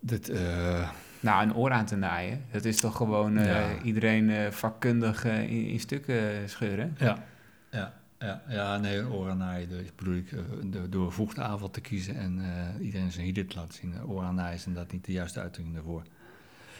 Dat, 0.00 0.28
eh, 0.28 0.90
Nou, 1.20 1.42
een 1.42 1.54
oor 1.54 1.70
aan 1.70 1.86
te 1.86 1.96
naaien. 1.96 2.44
Dat 2.50 2.64
is 2.64 2.80
toch 2.80 2.96
gewoon 2.96 3.36
eh, 3.36 3.46
Ja. 3.46 3.82
iedereen 3.82 4.30
eh, 4.30 4.50
vakkundig 4.50 5.24
eh, 5.24 5.42
in, 5.42 5.66
in 5.66 5.80
stukken 5.80 6.48
scheuren? 6.48 6.96
ja, 6.98 7.24
ja, 7.70 8.00
ja, 8.22 8.42
ja, 8.48 8.76
nee, 8.78 9.02
naaien. 9.36 9.68
Dus 9.68 9.94
bedoel 9.94 10.14
ik, 10.14 10.32
eh, 10.32 10.38
de- 10.64 10.88
door 10.88 11.12
aanval 11.38 11.70
te 11.70 11.80
kiezen 11.80 12.16
en 12.16 12.38
eh, 12.78 12.84
iedereen 12.86 13.12
zijn 13.12 13.24
hielen 13.24 13.46
te 13.46 13.56
laten 13.56 13.74
zien. 13.74 13.94
Naaien 14.34 14.54
is 14.54 14.66
inderdaad 14.66 14.92
niet 14.92 15.04
de 15.04 15.12
juiste 15.12 15.40
uitdrukking 15.40 15.76
daarvoor. 15.76 16.02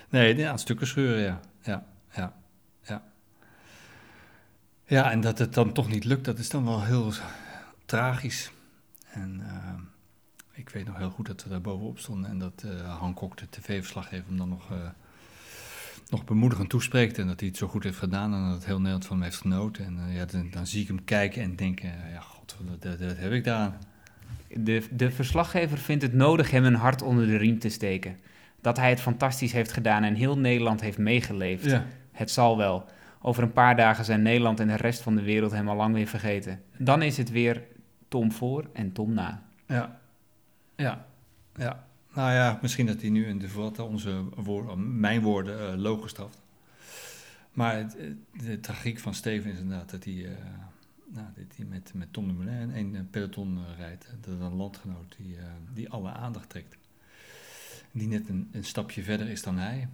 Nee, 0.08 0.34
aan 0.48 0.58
stukken 0.58 0.86
scheuren, 0.86 1.22
ja. 1.22 1.40
Ja, 1.62 1.84
ja, 2.14 2.34
ja. 2.82 3.02
Ja, 4.84 5.10
en 5.10 5.20
dat 5.20 5.38
het 5.38 5.54
dan 5.54 5.72
toch 5.72 5.88
niet 5.88 6.04
lukt, 6.04 6.24
dat 6.24 6.38
is 6.38 6.48
dan 6.50 6.64
wel 6.64 6.82
heel 6.84 7.12
tragisch. 7.84 8.50
En 9.10 9.40
eh, 9.40 9.74
ik 10.52 10.68
weet 10.68 10.86
nog 10.86 10.96
heel 10.96 11.10
goed 11.10 11.26
dat 11.26 11.42
we 11.42 11.48
daar 11.50 11.60
bovenop 11.60 11.98
stonden 11.98 12.30
en 12.30 12.38
dat 12.38 12.64
Hancock, 12.86 13.36
de 13.36 13.48
tv-verslaggever, 13.48 14.26
hem 14.26 14.36
dan 14.36 14.48
nog, 14.48 14.70
nog 16.12 16.24
bemoedigend 16.24 16.68
toespreekt. 16.68 17.18
En 17.18 17.26
dat 17.26 17.40
hij 17.40 17.48
het 17.48 17.58
zo 17.58 17.66
goed 17.66 17.84
heeft 17.84 17.98
gedaan 17.98 18.34
en 18.34 18.44
dat 18.44 18.54
het 18.54 18.64
heel 18.64 18.76
Nederland 18.76 19.06
van 19.06 19.16
hem 19.16 19.24
heeft 19.24 19.40
genoten. 19.40 19.84
En 19.84 19.98
eh, 20.08 20.16
ja, 20.16 20.24
dan, 20.24 20.50
dan 20.50 20.66
zie 20.66 20.82
ik 20.82 20.88
hem 20.88 21.04
kijken 21.04 21.42
en 21.42 21.56
denken, 21.56 21.88
ja, 22.12 22.20
god, 22.20 22.56
wat, 22.60 22.98
wat 22.98 23.16
heb 23.16 23.32
ik 23.32 23.44
daar? 23.44 23.72
De, 24.56 24.82
de 24.90 25.10
verslaggever 25.10 25.78
vindt 25.78 26.02
het 26.02 26.12
nodig 26.12 26.50
hem 26.50 26.64
een 26.64 26.74
hart 26.74 27.02
onder 27.02 27.26
de 27.26 27.36
riem 27.36 27.58
te 27.58 27.68
steken. 27.68 28.16
Dat 28.60 28.76
hij 28.76 28.90
het 28.90 29.00
fantastisch 29.00 29.52
heeft 29.52 29.72
gedaan 29.72 30.02
en 30.02 30.14
heel 30.14 30.38
Nederland 30.38 30.80
heeft 30.80 30.98
meegeleefd. 30.98 31.64
Ja, 31.64 31.84
Het 32.12 32.30
zal 32.30 32.56
wel. 32.56 32.84
Over 33.20 33.42
een 33.42 33.52
paar 33.52 33.76
dagen 33.76 34.04
zijn 34.04 34.22
Nederland 34.22 34.60
en 34.60 34.68
de 34.68 34.76
rest 34.76 35.02
van 35.02 35.14
de 35.14 35.22
wereld 35.22 35.52
hem 35.52 35.68
al 35.68 35.76
lang 35.76 35.94
weer 35.94 36.06
vergeten. 36.06 36.60
Dan 36.76 37.02
is 37.02 37.16
het 37.16 37.30
weer 37.30 37.62
Tom 38.08 38.32
voor 38.32 38.64
en 38.72 38.92
Tom 38.92 39.14
na. 39.14 39.42
ja, 39.66 40.00
ja, 40.76 41.06
ja. 41.56 41.84
Nou 42.14 42.32
ja, 42.32 42.58
misschien 42.62 42.86
dat 42.86 43.00
hij 43.00 43.10
nu 43.10 43.26
in 43.26 43.38
de 43.38 43.48
Vuelta 43.48 43.82
onze 43.82 44.24
woord, 44.34 44.76
mijn 44.76 45.20
woorden 45.22 45.78
uh. 45.78 46.38
Maar 47.52 47.76
het- 47.76 47.96
de 48.32 48.60
tragiek 48.60 48.98
van 48.98 49.14
Steven 49.14 49.50
is 49.52 49.58
inderdaad 49.58 49.90
dat 49.90 50.04
hij, 50.04 50.26
eh, 50.26 50.44
nou, 51.06 51.26
met, 51.66 51.90
met 51.94 52.12
Tom 52.12 52.26
de 52.26 52.32
Moulin 52.32 52.70
in 52.70 52.94
een 52.94 53.10
peloton 53.10 53.58
eh, 53.58 53.76
rijdt. 53.78 54.06
Dat 54.20 54.34
is 54.34 54.40
een 54.40 54.54
landgenoot 54.54 55.14
die, 55.18 55.36
eh, 55.36 55.44
die 55.74 55.88
alle 55.90 56.10
aandacht 56.12 56.48
trekt. 56.48 56.76
Die 57.92 58.08
net 58.08 58.28
een, 58.28 58.48
stapje 58.64 59.02
verder 59.02 59.28
is 59.28 59.42
dan 59.42 59.58
hij. 59.58 59.88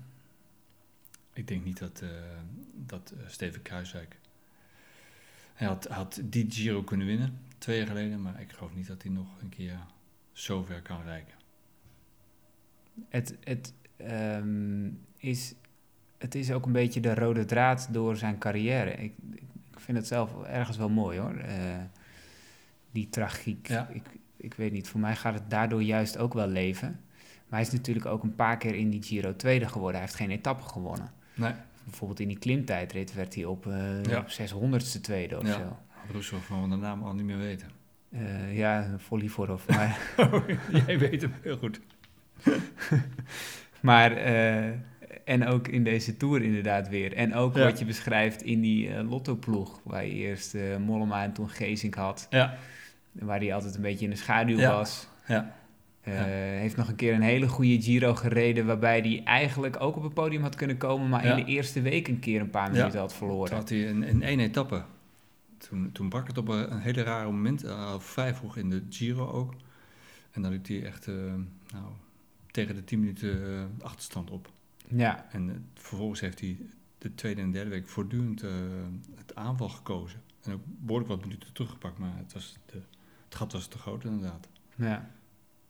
Ik 1.33 1.49
denk 1.49 1.65
niet 1.65 1.79
dat, 1.79 2.01
eh, 2.01 2.09
dat 2.75 3.11
eh, 3.17 3.29
Steven 3.29 3.63
Kruiswijk... 3.63 4.17
Hij 5.55 5.67
had, 5.67 5.87
had 5.87 6.21
die 6.25 6.51
Giro 6.51 6.83
kunnen 6.83 7.07
winnen, 7.07 7.39
twee 7.59 7.79
jaar 7.79 7.87
geleden. 7.87 8.23
Maar 8.23 8.41
ik 8.41 8.53
geloof 8.53 8.75
niet 8.75 8.87
dat 8.87 9.03
hij 9.03 9.11
nog 9.13 9.27
een 9.41 9.49
keer 9.49 9.79
zo 10.33 10.63
ver 10.63 10.83
kan 10.83 11.03
reiken. 11.03 11.35
Het, 13.09 13.37
het, 13.45 13.73
ehm, 13.97 14.89
is, 15.17 15.55
het 16.19 16.35
is 16.35 16.53
ook 16.53 16.67
een 16.67 16.73
beetje 16.73 17.01
de 17.01 17.15
rode 17.15 17.45
draad 17.45 17.89
door 17.91 18.17
zijn 18.17 18.39
carrière. 18.39 18.91
Ik, 18.91 19.13
ik 19.71 19.81
vind 19.81 19.97
het 19.99 20.07
zelf 20.07 20.43
ergens 20.43 20.77
wel 20.77 20.89
mooi 20.89 21.19
hoor. 21.19 21.37
eh, 21.37 21.55
die 22.91 23.09
tragiek. 23.11 23.69
Ja. 23.69 23.89
Ik, 23.93 24.03
ik 24.37 24.55
weet 24.55 24.73
niet, 24.73 24.89
voor 24.89 25.01
mij 25.01 25.17
gaat 25.17 25.35
het 25.35 25.51
daardoor 25.51 25.83
juist 25.83 26.19
ook 26.19 26.35
wel 26.35 26.47
leven. 26.49 27.01
Maar 27.49 27.59
hij 27.59 27.69
is 27.69 27.71
natuurlijk 27.75 28.07
ook 28.07 28.23
een 28.23 28.35
paar 28.35 28.57
keer 28.57 28.75
in 28.75 28.91
die 28.91 29.03
Giro 29.03 29.37
tweede 29.37 29.67
geworden. 29.69 29.93
Hij 30.01 30.05
heeft 30.05 30.15
geen 30.15 30.31
etappe 30.31 30.63
gewonnen. 30.63 31.11
Nee, 31.35 31.53
Bijvoorbeeld 31.85 32.21
in 32.21 32.29
die 32.29 32.39
klimtijdrit 32.39 33.15
werd 33.15 33.35
hij 33.35 33.45
op, 33.45 33.67
eh 33.67 34.03
Ja. 34.05 34.19
op 34.19 34.29
600ste 34.29 35.01
tweede 35.01 35.39
of 35.39 35.47
Ja. 35.47 35.53
zo. 35.53 35.77
Rousseau 36.11 36.43
van 36.43 36.71
de 36.71 36.77
naam 36.77 37.03
al 37.03 37.15
niet 37.15 37.25
meer 37.25 37.39
weten. 37.39 37.69
Eh, 38.11 38.57
ja, 38.57 38.95
volley 38.99 39.29
vooraf. 39.29 39.69
Maar, 39.69 39.99
Jij 40.87 40.99
weet 40.99 41.23
hem 41.23 41.33
heel 41.43 41.57
goed. 41.57 41.81
maar 43.81 44.13
eh, 44.17 44.67
en 45.25 45.47
ook 45.47 45.69
in 45.69 45.85
deze 45.85 46.17
Tour 46.17 46.43
inderdaad 46.43 46.89
weer. 46.89 47.15
En 47.15 47.35
ook 47.35 47.57
Ja. 47.57 47.65
wat 47.65 47.79
je 47.79 47.85
beschrijft 47.85 48.43
in 48.43 48.61
die 48.61 48.89
eh 48.95 49.09
Lotto-ploeg. 49.11 49.81
Waar 49.85 50.05
je 50.07 50.13
eerst 50.13 50.55
eh, 50.55 50.77
Mollema 50.77 51.23
en 51.23 51.33
toen 51.33 51.49
Gezink 51.49 51.95
had. 51.95 52.27
Ja, 52.31 52.57
Waar 53.13 53.39
hij 53.39 53.55
altijd 53.55 53.75
een 53.75 53.83
beetje 53.83 54.05
in 54.05 54.11
de 54.11 54.17
schaduw 54.17 54.59
Ja. 54.59 54.73
was. 54.77 55.09
ja, 55.27 55.57
Ja. 56.05 56.25
Heeft 56.25 56.77
nog 56.77 56.89
een 56.89 56.95
keer 56.95 57.15
een 57.15 57.21
hele 57.23 57.49
goede 57.49 57.83
Giro 57.83 58.15
gereden. 58.15 58.67
Waarbij 58.67 59.01
hij 59.01 59.23
eigenlijk 59.25 59.81
ook 59.81 59.97
op 59.97 60.03
het 60.03 60.15
podium 60.15 60.43
had 60.43 60.55
kunnen 60.55 60.77
komen. 60.77 61.09
Maar 61.09 61.25
Ja. 61.27 61.37
in 61.37 61.45
de 61.45 61.51
eerste 61.51 61.81
week 61.83 62.09
een 62.09 62.19
keer 62.19 62.41
een 62.41 62.51
paar 62.51 62.67
Ja. 62.73 62.77
minuten 62.79 62.99
had 63.01 63.09
Toen 63.09 63.19
verloren. 63.19 63.55
had 63.57 63.69
hij 63.69 63.79
in, 63.79 64.03
in 64.03 64.23
één 64.23 64.41
etappe. 64.41 64.83
Toen, 65.59 65.91
toen 65.93 66.09
brak 66.09 66.27
het 66.27 66.39
op 66.39 66.49
een, 66.49 66.73
een 66.73 66.81
hele 66.81 67.03
rare 67.03 67.25
moment, 67.25 67.65
uh, 67.65 67.95
vrij 67.99 68.35
vroeg 68.35 68.57
in 68.57 68.71
de 68.71 68.83
Giro 68.91 69.31
ook. 69.31 69.55
En 70.33 70.43
dan 70.43 70.51
liep 70.51 70.67
hij 70.67 70.85
echt 70.85 71.07
nou, 71.07 71.85
tegen 72.51 72.75
de 72.75 72.85
10 72.85 72.99
minuten 72.99 73.59
eh, 73.59 73.85
achterstand 73.85 74.31
op. 74.31 74.51
Ja, 74.89 75.27
En 75.31 75.51
eh, 75.51 75.57
vervolgens 75.75 76.21
heeft 76.21 76.41
hij 76.41 76.59
de 76.99 77.15
tweede 77.15 77.41
en 77.41 77.51
derde 77.51 77.71
week 77.71 77.89
voortdurend 77.89 78.43
eh, 78.43 78.51
het 79.15 79.35
aanval 79.35 79.69
gekozen. 79.69 80.23
En 80.43 80.53
ook 80.53 80.63
behoorlijk 80.65 81.11
wat 81.11 81.21
minuten 81.21 81.53
teruggepakt, 81.53 81.99
maar 81.99 82.17
het, 82.17 82.33
was 82.33 82.57
de, 82.67 82.83
het 83.25 83.35
gat 83.35 83.53
was 83.53 83.67
te 83.67 83.79
groot 83.79 84.05
inderdaad. 84.05 84.49
ja. 84.77 85.11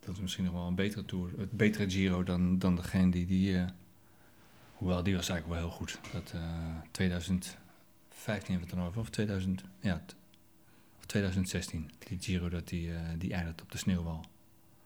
Dat 0.00 0.16
is 0.16 0.22
misschien 0.22 0.44
nog 0.44 0.52
wel 0.52 0.66
een 0.66 0.74
betere 0.74 1.04
tour, 1.04 1.30
het 1.38 1.52
betere 1.52 1.90
Giro 1.90 2.22
dan, 2.22 2.58
dan 2.58 2.76
degene 2.76 3.10
die 3.10 3.26
die. 3.26 3.64
hoewel 4.74 5.02
die 5.02 5.16
was 5.16 5.28
eigenlijk 5.28 5.60
wel 5.60 5.68
heel 5.68 5.78
goed. 5.78 6.00
Dat 6.12 6.32
eh 6.34 6.76
2015 6.90 7.58
hebben 8.24 8.54
we 8.54 8.60
het 8.60 8.70
dan 8.70 8.80
over, 8.80 9.00
of 9.00 9.10
2000, 9.10 9.64
ja, 9.80 10.02
of 10.98 11.06
2016. 11.06 11.90
Die 11.98 12.18
Giro 12.20 12.48
dat 12.48 12.68
die, 12.68 12.90
die 13.18 13.32
eindigt 13.32 13.62
op 13.62 13.72
de 13.72 13.78
sneeuwwal. 13.78 14.24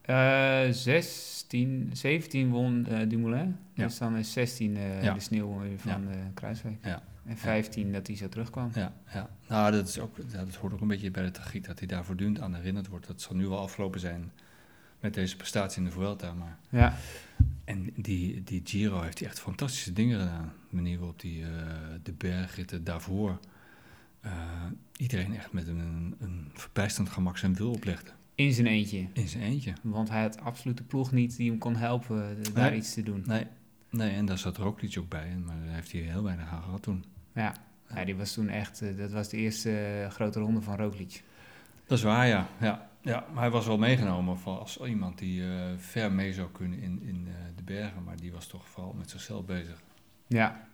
Eh 0.03 0.71
16, 0.71 1.91
17 1.93 2.51
won 2.51 2.87
eh 2.87 3.09
Dumoulin. 3.09 3.57
Ja. 3.75 3.85
Dus 3.87 3.99
dan 3.99 4.17
is 4.17 4.33
16 4.33 4.77
eh, 4.77 5.03
Ja. 5.03 5.15
de 5.15 5.21
sneeuw 5.21 5.61
van 5.77 6.09
eh 6.11 6.17
Kruiswijk. 6.35 6.79
Ja. 6.85 7.03
En 7.27 7.37
15 7.37 7.93
dat 7.93 8.07
hij 8.07 8.17
zo 8.17 8.29
terugkwam. 8.29 8.71
Ja, 8.75 8.93
ja. 9.13 9.31
Nou, 9.49 9.73
dat, 9.73 9.89
is 9.89 9.99
ook, 9.99 10.17
ja, 10.33 10.45
dat 10.45 10.55
hoort 10.55 10.73
ook 10.73 10.81
een 10.81 10.89
beetje 10.89 11.11
bij 11.11 11.23
de 11.23 11.31
tragiek 11.31 11.65
dat 11.67 11.79
hij 11.79 11.89
daar 11.89 12.05
voortdurend 12.05 12.41
aan 12.41 12.55
herinnerd 12.55 12.87
wordt. 12.89 13.07
Dat 13.07 13.21
zal 13.21 13.37
nu 13.37 13.47
wel 13.47 13.59
afgelopen 13.59 14.01
zijn 14.01 14.33
met 15.01 15.15
deze 15.15 15.37
prestatie 15.37 15.79
in 15.79 15.85
de 15.85 15.91
Vuelta, 15.91 16.33
maar 16.33 16.59
Ja, 16.69 16.97
En 17.65 17.91
die, 17.97 18.43
die 18.43 18.61
Giro 18.65 19.01
heeft 19.01 19.19
hij 19.19 19.29
echt 19.29 19.41
fantastische 19.41 19.93
dingen 19.93 20.19
gedaan. 20.21 20.53
De 20.69 20.77
manier 20.77 20.99
waarop 20.99 21.21
die, 21.21 21.43
eh, 21.43 21.49
de 22.03 22.13
bergritten 22.13 22.85
daarvoor 22.85 23.39
eh, 24.21 24.33
iedereen 24.97 25.37
echt 25.37 25.53
met 25.53 25.67
een, 25.67 26.15
een 26.21 26.51
verbijsterend 26.55 27.11
gemak 27.13 27.39
zijn 27.39 27.55
wil 27.55 27.71
oplegde. 27.71 28.11
In 28.35 28.53
zijn 28.53 28.67
eentje. 28.67 29.07
In 29.13 29.29
zijn 29.29 29.43
eentje. 29.43 29.73
Want 29.83 30.09
hij 30.09 30.21
had 30.23 30.41
absoluut 30.41 30.77
de 30.77 30.83
ploeg 30.85 31.13
niet 31.13 31.37
die 31.37 31.51
hem 31.51 31.59
kon 31.59 31.77
helpen 31.77 32.39
eh, 32.39 32.55
daar 32.55 32.71
Nee. 32.71 32.79
iets 32.79 32.95
te 32.95 33.03
doen. 33.03 33.23
Nee, 33.27 33.47
nee 33.91 34.11
en 34.11 34.27
daar 34.27 34.39
zat 34.39 34.57
Roglic 34.57 34.99
ook 34.99 35.09
bij, 35.09 35.37
maar 35.45 35.57
daar 35.65 35.75
heeft 35.75 35.93
hij 35.93 36.01
heel 36.01 36.23
weinig 36.23 36.49
aan 36.51 36.63
gehad 36.63 36.83
toen. 36.83 37.05
Ja. 37.35 37.55
ja, 37.95 38.05
die 38.05 38.17
was 38.17 38.33
toen 38.33 38.49
echt... 38.49 38.83
eh, 38.83 38.97
dat 38.97 39.13
was 39.13 39.29
de 39.29 39.37
eerste 39.37 39.79
eh, 39.79 40.11
grote 40.11 40.41
ronde 40.41 40.61
van 40.61 40.77
Roglic. 40.77 41.23
Dat 41.87 41.99
is 41.99 42.05
waar, 42.05 42.27
ja. 42.27 42.49
ja. 42.61 42.91
Ja, 43.05 43.25
maar 43.33 43.43
hij 43.43 43.51
was 43.51 43.67
wel 43.67 43.79
meegenomen 43.79 44.39
als 44.45 44.81
iemand 44.81 45.19
die 45.19 45.43
ver 45.77 46.13
mee 46.13 46.33
zou 46.33 46.49
kunnen 46.51 46.79
in, 46.79 47.03
in 47.03 47.29
de 47.57 47.63
bergen, 47.63 48.03
maar 48.05 48.17
die 48.17 48.33
was 48.33 48.47
toch 48.47 48.69
vooral 48.69 48.93
met 48.93 49.11
zichzelf 49.11 49.45
bezig. 49.45 49.83
Ja. 50.27 50.69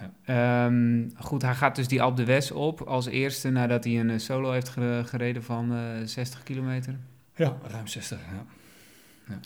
Ja. 0.00 0.64
Ehm, 0.66 1.08
goed, 1.16 1.42
hij 1.42 1.54
gaat 1.54 1.76
dus 1.76 1.88
die 1.88 2.02
Alpe 2.02 2.22
d'Huez 2.22 2.50
op 2.50 2.80
als 2.80 3.06
eerste 3.06 3.50
nadat 3.50 3.84
hij 3.84 4.00
een 4.00 4.10
eh, 4.10 4.18
solo 4.18 4.50
heeft 4.50 4.68
ge- 4.68 5.02
gereden 5.06 5.42
van 5.42 5.72
eh 5.74 5.80
60 6.04 6.42
kilometer. 6.42 6.96
Ja, 7.34 7.56
ruim 7.62 7.86
60, 7.86 8.18
ja. 8.32 9.38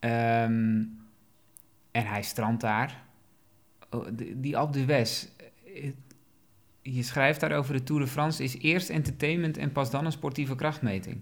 Ehm, 0.00 0.82
en 1.90 2.06
hij 2.06 2.22
strandt 2.22 2.60
daar. 2.60 3.02
Oh, 3.90 4.06
die, 4.12 4.40
die 4.40 4.56
Alpe 4.56 4.84
d'Huez, 4.84 5.26
eh, 5.74 5.90
je 6.82 7.02
schrijft 7.02 7.40
daar 7.40 7.52
over 7.52 7.72
de 7.74 7.82
Tour 7.82 8.00
de 8.02 8.06
France, 8.08 8.42
is 8.42 8.58
eerst 8.58 8.88
entertainment 8.90 9.56
en 9.56 9.72
pas 9.72 9.90
dan 9.90 10.04
een 10.04 10.12
sportieve 10.12 10.54
krachtmeting. 10.54 11.20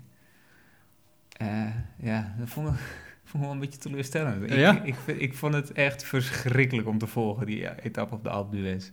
Ja, 1.98 2.34
dat 2.38 2.48
vond 2.48 2.68
ik, 2.68 2.74
vond 3.32 3.42
ik 3.44 3.48
wel 3.50 3.50
een 3.50 3.58
beetje 3.70 3.78
teleurstellend. 3.78 4.42
Ik, 4.42 4.50
Ja? 4.52 4.82
ik, 4.82 4.96
ik 5.06 5.34
vond 5.34 5.54
het 5.54 5.72
echt 5.72 6.04
verschrikkelijk 6.04 6.88
om 6.88 6.98
te 6.98 7.06
volgen, 7.06 7.46
die 7.46 7.58
ja, 7.58 7.76
etappe 7.76 8.14
op 8.14 8.22
de 8.22 8.30
Alpe 8.30 8.56
d'Huez. 8.56 8.90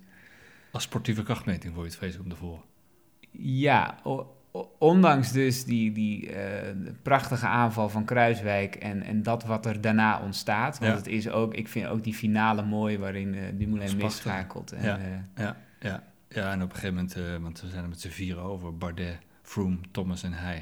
Als 0.72 0.84
sportieve 0.84 1.24
krachtmeting 1.24 1.74
voor 1.74 1.84
je 1.84 1.90
het 1.90 1.98
vreselijk 1.98 2.26
om 2.26 2.32
te 2.32 2.40
volgen. 2.40 2.64
Ja, 3.32 3.96
ondanks 4.78 5.32
dus 5.32 5.66
die, 5.66 5.92
die 5.92 6.32
eh, 6.34 6.76
prachtige 7.02 7.48
aanval 7.48 7.90
van 7.90 8.06
Kruiswijk 8.06 8.76
en, 8.76 9.02
en 9.04 9.24
dat 9.24 9.44
wat 9.44 9.66
er 9.66 9.82
daarna 9.82 10.20
ontstaat. 10.22 10.80
Want 10.80 10.92
Ja. 10.92 10.98
het 10.98 11.08
is 11.08 11.30
ook, 11.30 11.54
ik 11.54 11.68
vind 11.68 11.86
ook 11.88 12.04
die 12.04 12.14
finale 12.14 12.64
mooi 12.66 12.98
waarin 12.98 13.34
eh 13.34 13.42
Dumoulin 13.54 13.98
misschakelt. 13.98 14.72
En, 14.72 14.84
Ja. 14.84 14.98
eh, 14.98 15.44
Ja, 15.44 15.58
ja, 15.80 16.04
ja, 16.30 16.52
en 16.52 16.62
op 16.62 16.70
een 16.70 16.76
gegeven 16.76 16.96
moment, 16.96 17.16
eh, 17.16 17.36
want 17.42 17.62
we 17.62 17.68
zijn 17.70 17.84
er 17.84 17.90
met 17.90 18.02
z'n 18.02 18.08
vieren 18.10 18.44
over, 18.44 18.78
Bardet, 18.78 19.18
Froome, 19.42 19.78
Thomas 19.92 20.24
en 20.24 20.34
hij. 20.34 20.58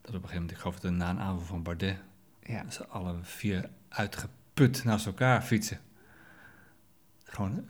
Dat 0.00 0.14
op 0.14 0.22
een 0.22 0.28
gegeven 0.28 0.34
moment, 0.34 0.50
ik 0.50 0.56
geloof 0.58 0.80
dat 0.80 0.92
na 0.92 1.10
een 1.10 1.20
aanval 1.20 1.46
van 1.46 1.62
Bardet, 1.62 1.96
ja. 2.44 2.70
ze 2.70 2.86
alle 2.86 3.14
vier 3.22 3.68
uitge, 3.88 4.28
put 4.54 4.84
naast 4.84 5.06
elkaar 5.06 5.42
fietsen. 5.42 5.78
Gewoon, 7.24 7.64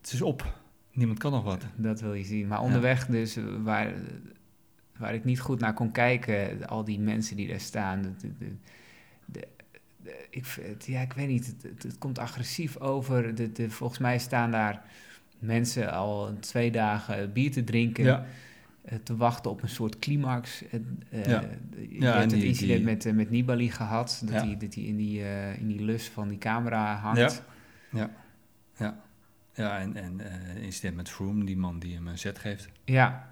het 0.00 0.12
is 0.12 0.22
op. 0.22 0.56
Niemand 0.92 1.18
kan 1.18 1.32
nog 1.32 1.44
wat. 1.44 1.64
Dat 1.76 2.00
wil 2.00 2.14
je 2.14 2.24
zien. 2.24 2.46
Maar 2.48 2.60
onderweg 2.60 3.06
dus, 3.06 3.36
eh, 3.36 3.44
waar, 3.62 3.92
waar 4.96 5.14
ik 5.14 5.24
niet 5.24 5.40
goed 5.40 5.60
naar 5.60 5.74
kon 5.74 5.92
kijken, 5.92 6.68
al 6.68 6.84
die 6.84 7.00
mensen 7.00 7.36
die 7.36 7.48
daar 7.48 7.60
staan. 7.60 8.16
de- 8.20 8.32
de- 8.38 8.56
ik, 10.30 10.46
ja, 10.84 11.00
ik 11.00 11.12
weet 11.12 11.28
niet, 11.28 11.46
het, 11.46 11.62
het, 11.62 11.82
het 11.82 11.98
komt 11.98 12.18
agressief 12.18 12.76
over. 12.76 13.34
De, 13.34 13.52
de, 13.52 13.70
volgens 13.70 13.98
mij 13.98 14.18
staan 14.18 14.50
daar 14.50 14.82
mensen 15.38 15.92
al 15.92 16.36
twee 16.40 16.70
dagen 16.70 17.32
bier 17.32 17.52
te 17.52 17.64
drinken. 17.64 18.04
Ja, 18.04 18.24
te 19.02 19.16
wachten 19.16 19.50
op 19.50 19.62
een 19.62 19.68
soort 19.68 19.98
climax. 19.98 20.62
En, 20.70 21.02
eh, 21.10 21.24
Ja. 21.24 21.40
Je 21.78 22.00
Ja, 22.00 22.10
hebt 22.18 22.30
het 22.30 22.40
die- 22.40 22.48
incident 22.48 22.76
die- 22.78 22.86
met, 22.86 23.06
eh, 23.06 23.12
met 23.12 23.30
Nibali 23.30 23.70
gehad, 23.70 24.22
dat 24.24 24.34
Ja. 24.34 24.44
hij 24.46 24.56
dat 24.56 24.74
hij 24.74 24.84
in, 24.84 24.96
die, 24.96 25.22
eh, 25.22 25.58
in 25.60 25.66
die 25.66 25.82
lus 25.84 26.08
van 26.08 26.28
die 26.28 26.38
camera 26.38 26.94
hangt. 26.96 27.42
Ja. 27.90 27.98
ja, 28.00 28.10
ja. 28.76 29.00
Ja, 29.54 29.78
en, 29.78 29.96
en 29.96 30.20
eh, 30.20 30.62
incident 30.62 30.96
met 30.96 31.08
Froome, 31.08 31.44
die 31.44 31.56
man 31.56 31.78
die 31.78 31.94
hem 31.94 32.06
een 32.06 32.18
zet 32.18 32.38
geeft. 32.38 32.68
Ja. 32.84 33.28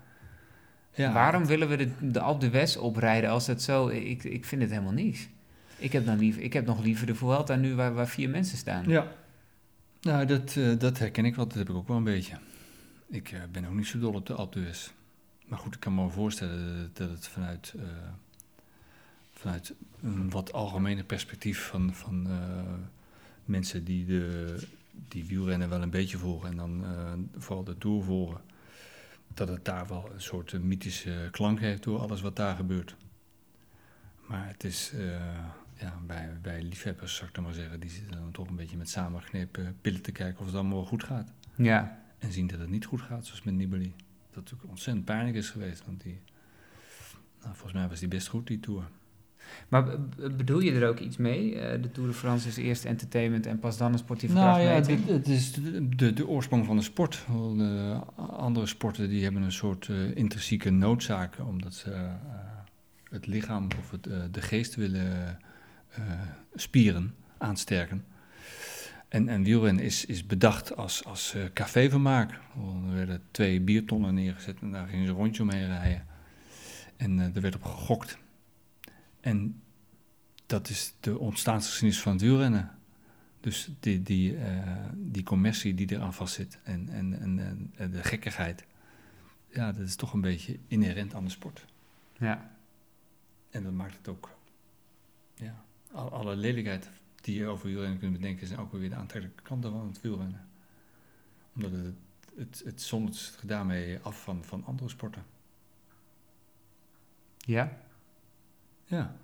Ja, 0.92 1.12
Waarom 1.12 1.46
willen 1.46 1.68
we 1.68 1.76
de, 1.76 2.10
de 2.10 2.20
Alpe 2.20 2.48
d'Huez 2.50 2.76
oprijden 2.76 3.30
als 3.30 3.46
dat 3.46 3.62
zo... 3.62 3.88
Ik, 3.88 4.24
ik 4.24 4.44
vind 4.44 4.62
het 4.62 4.70
helemaal 4.70 4.92
niets. 4.92 5.28
Ik 5.78 5.92
heb, 5.92 6.06
dan 6.06 6.18
liever, 6.18 6.42
ik 6.42 6.52
heb 6.52 6.66
nog 6.66 6.82
liever 6.82 7.06
de 7.06 7.14
Vuelta 7.14 7.54
nu 7.56 7.74
waar, 7.74 7.94
waar 7.94 8.08
vier 8.08 8.30
mensen 8.30 8.58
staan. 8.58 8.84
Ja. 8.88 9.06
Nou, 10.00 10.26
dat, 10.26 10.56
eh, 10.56 10.78
dat 10.78 10.98
herken 10.98 11.24
ik 11.24 11.34
wel. 11.34 11.46
Dat 11.48 11.56
heb 11.56 11.68
ik 11.68 11.74
ook 11.74 11.88
wel 11.88 11.96
een 11.96 12.04
beetje. 12.04 12.36
Ik 13.08 13.30
eh, 13.32 13.40
ben 13.52 13.64
ook 13.66 13.74
niet 13.74 13.86
zo 13.86 13.98
dol 13.98 14.12
op 14.14 14.26
de 14.26 14.34
Alpe 14.34 14.58
d'Huez. 14.58 14.90
Maar 15.46 15.58
goed, 15.58 15.74
ik 15.74 15.80
kan 15.80 15.94
me 15.94 16.00
wel 16.00 16.10
voorstellen 16.10 16.90
dat, 16.92 17.10
het 17.10 17.28
vanuit, 17.28 17.74
eh, 17.76 17.84
vanuit 19.32 19.74
een 20.02 20.30
wat 20.30 20.52
algemener 20.52 21.04
perspectief 21.04 21.66
van, 21.66 21.94
van 21.94 22.26
eh, 22.26 22.62
mensen 23.44 23.84
die, 23.84 24.04
de, 24.04 24.56
die 25.08 25.24
wielrennen 25.24 25.68
wel 25.68 25.82
een 25.82 25.90
beetje 25.90 26.18
volgen 26.18 26.50
en 26.50 26.56
dan 26.56 26.84
eh, 26.84 27.12
vooral 27.36 27.64
de 27.64 27.78
Tour 27.78 28.02
volgen, 28.02 28.40
dat 29.34 29.48
het 29.48 29.64
daar 29.64 29.86
wel 29.86 30.10
een 30.12 30.22
soort 30.22 30.62
mythische 30.62 31.28
klank 31.30 31.60
heeft 31.60 31.82
door 31.82 32.00
alles 32.00 32.20
wat 32.20 32.36
daar 32.36 32.56
gebeurt. 32.56 32.96
Maar 34.26 34.46
het 34.46 34.64
is, 34.64 34.92
ja, 35.74 36.00
bij, 36.06 36.38
bij 36.42 36.62
liefhebbers, 36.62 37.14
zou 37.14 37.28
ik 37.28 37.34
dan 37.34 37.44
maar 37.44 37.52
zeggen, 37.52 37.80
die 37.80 37.90
zitten 37.90 38.16
dan 38.16 38.30
toch 38.30 38.48
een 38.48 38.56
beetje 38.56 38.76
met 38.76 38.88
samengeknepen 38.88 39.76
pillen 39.80 40.02
te 40.02 40.12
kijken 40.12 40.40
of 40.40 40.46
het 40.46 40.54
allemaal 40.54 40.76
wel 40.76 40.86
goed 40.86 41.04
gaat. 41.04 41.32
Ja. 41.54 42.02
En 42.18 42.32
zien 42.32 42.46
dat 42.46 42.58
het 42.58 42.70
niet 42.70 42.84
goed 42.84 43.00
gaat, 43.00 43.26
zoals 43.26 43.42
met 43.42 43.54
Nibali. 43.54 43.94
Dat 44.36 44.44
natuurlijk 44.44 44.70
ontzettend 44.70 45.04
pijnlijk 45.04 45.36
is 45.36 45.50
geweest, 45.50 45.84
want 45.86 46.02
die, 46.02 46.20
nou, 47.40 47.54
volgens 47.54 47.72
mij 47.72 47.88
was 47.88 47.98
die 47.98 48.08
best 48.08 48.28
goed, 48.28 48.46
die 48.46 48.60
Tour. 48.60 48.88
Maar 49.68 50.00
bedoel 50.36 50.60
je 50.60 50.72
er 50.72 50.88
ook 50.88 50.98
iets 50.98 51.16
mee? 51.16 51.58
Eh, 51.58 51.82
de 51.82 51.90
Tour 51.90 52.08
de 52.08 52.14
France 52.14 52.48
is 52.48 52.56
eerst 52.56 52.84
entertainment 52.84 53.46
en 53.46 53.58
pas 53.58 53.76
dan 53.76 53.92
een 53.92 53.98
sportieve 53.98 54.34
Nou 54.34 54.60
ja, 54.60 54.68
het 54.68 55.28
is 55.28 55.52
de, 55.52 55.88
de, 55.88 56.12
de 56.12 56.26
oorsprong 56.26 56.66
van 56.66 56.76
de 56.76 56.82
sport. 56.82 57.24
De 57.56 58.00
andere 58.16 58.66
sporten 58.66 59.08
die 59.08 59.22
hebben 59.22 59.42
een 59.42 59.52
soort 59.52 59.88
eh, 59.88 60.16
intrinsieke 60.16 60.70
noodzaken, 60.70 61.46
omdat 61.46 61.74
ze 61.74 61.92
eh, 61.92 62.10
het 63.10 63.26
lichaam 63.26 63.68
of 63.78 63.90
het, 63.90 64.34
de 64.34 64.42
geest 64.42 64.74
willen 64.74 65.38
spieren, 66.54 67.14
aansterken. 67.38 68.04
En, 69.08 69.28
en 69.28 69.42
wielrennen 69.42 69.84
is, 69.84 70.04
is 70.04 70.26
bedacht 70.26 70.76
als, 70.76 71.04
als 71.04 71.34
eh, 71.34 71.44
cafévermaak. 71.52 72.30
Er 72.30 72.94
werden 72.94 73.22
twee 73.30 73.60
biertonnen 73.60 74.14
neergezet 74.14 74.60
en 74.60 74.70
daar 74.70 74.88
gingen 74.88 75.04
ze 75.04 75.10
een 75.10 75.16
rondje 75.16 75.42
omheen 75.42 75.66
rijden. 75.66 76.06
En 76.96 77.20
eh, 77.20 77.36
er 77.36 77.40
werd 77.40 77.54
op 77.54 77.62
gegokt. 77.62 78.18
En 79.20 79.62
dat 80.46 80.68
is 80.68 80.94
de 81.00 81.18
ontstaansgeschiedenis 81.18 82.02
van 82.02 82.12
het 82.12 82.20
wielrennen. 82.20 82.70
Dus 83.40 83.68
die, 83.80 84.02
die, 84.02 84.36
eh, 84.36 84.86
die 84.94 85.22
commercie 85.22 85.74
die 85.74 85.92
eraan 85.92 86.14
vastzit 86.14 86.58
en, 86.62 86.88
en, 86.88 87.20
en, 87.20 87.72
en 87.76 87.90
de 87.90 88.02
gekkigheid, 88.04 88.64
ja, 89.48 89.72
dat 89.72 89.86
is 89.86 89.96
toch 89.96 90.12
een 90.12 90.20
beetje 90.20 90.58
inherent 90.66 91.14
aan 91.14 91.24
de 91.24 91.30
sport. 91.30 91.64
Ja. 92.18 92.50
En 93.50 93.62
dat 93.62 93.72
maakt 93.72 93.96
het 93.96 94.08
ook, 94.08 94.30
ja, 95.34 95.64
al- 95.92 96.12
alle 96.12 96.36
lelijkheid 96.36 96.90
die 97.26 97.38
je 97.38 97.46
over 97.46 97.66
wielrennen 97.66 97.98
kunt 97.98 98.12
bedenken, 98.12 98.46
zijn 98.46 98.58
ook 98.58 98.72
weer 98.72 98.88
de 98.88 98.94
aantrekkelijke 98.94 99.42
kanten 99.42 99.70
van 99.70 99.86
het 99.86 100.00
wielrennen. 100.00 100.48
Omdat 101.54 101.70
het, 101.70 101.94
het, 102.36 102.62
het 102.64 102.82
zondert 102.82 103.38
daarmee 103.42 103.98
af 103.98 104.22
van, 104.22 104.44
van 104.44 104.64
andere 104.64 104.88
sporten. 104.88 105.24
Ja? 107.36 107.78
Ja. 108.84 109.16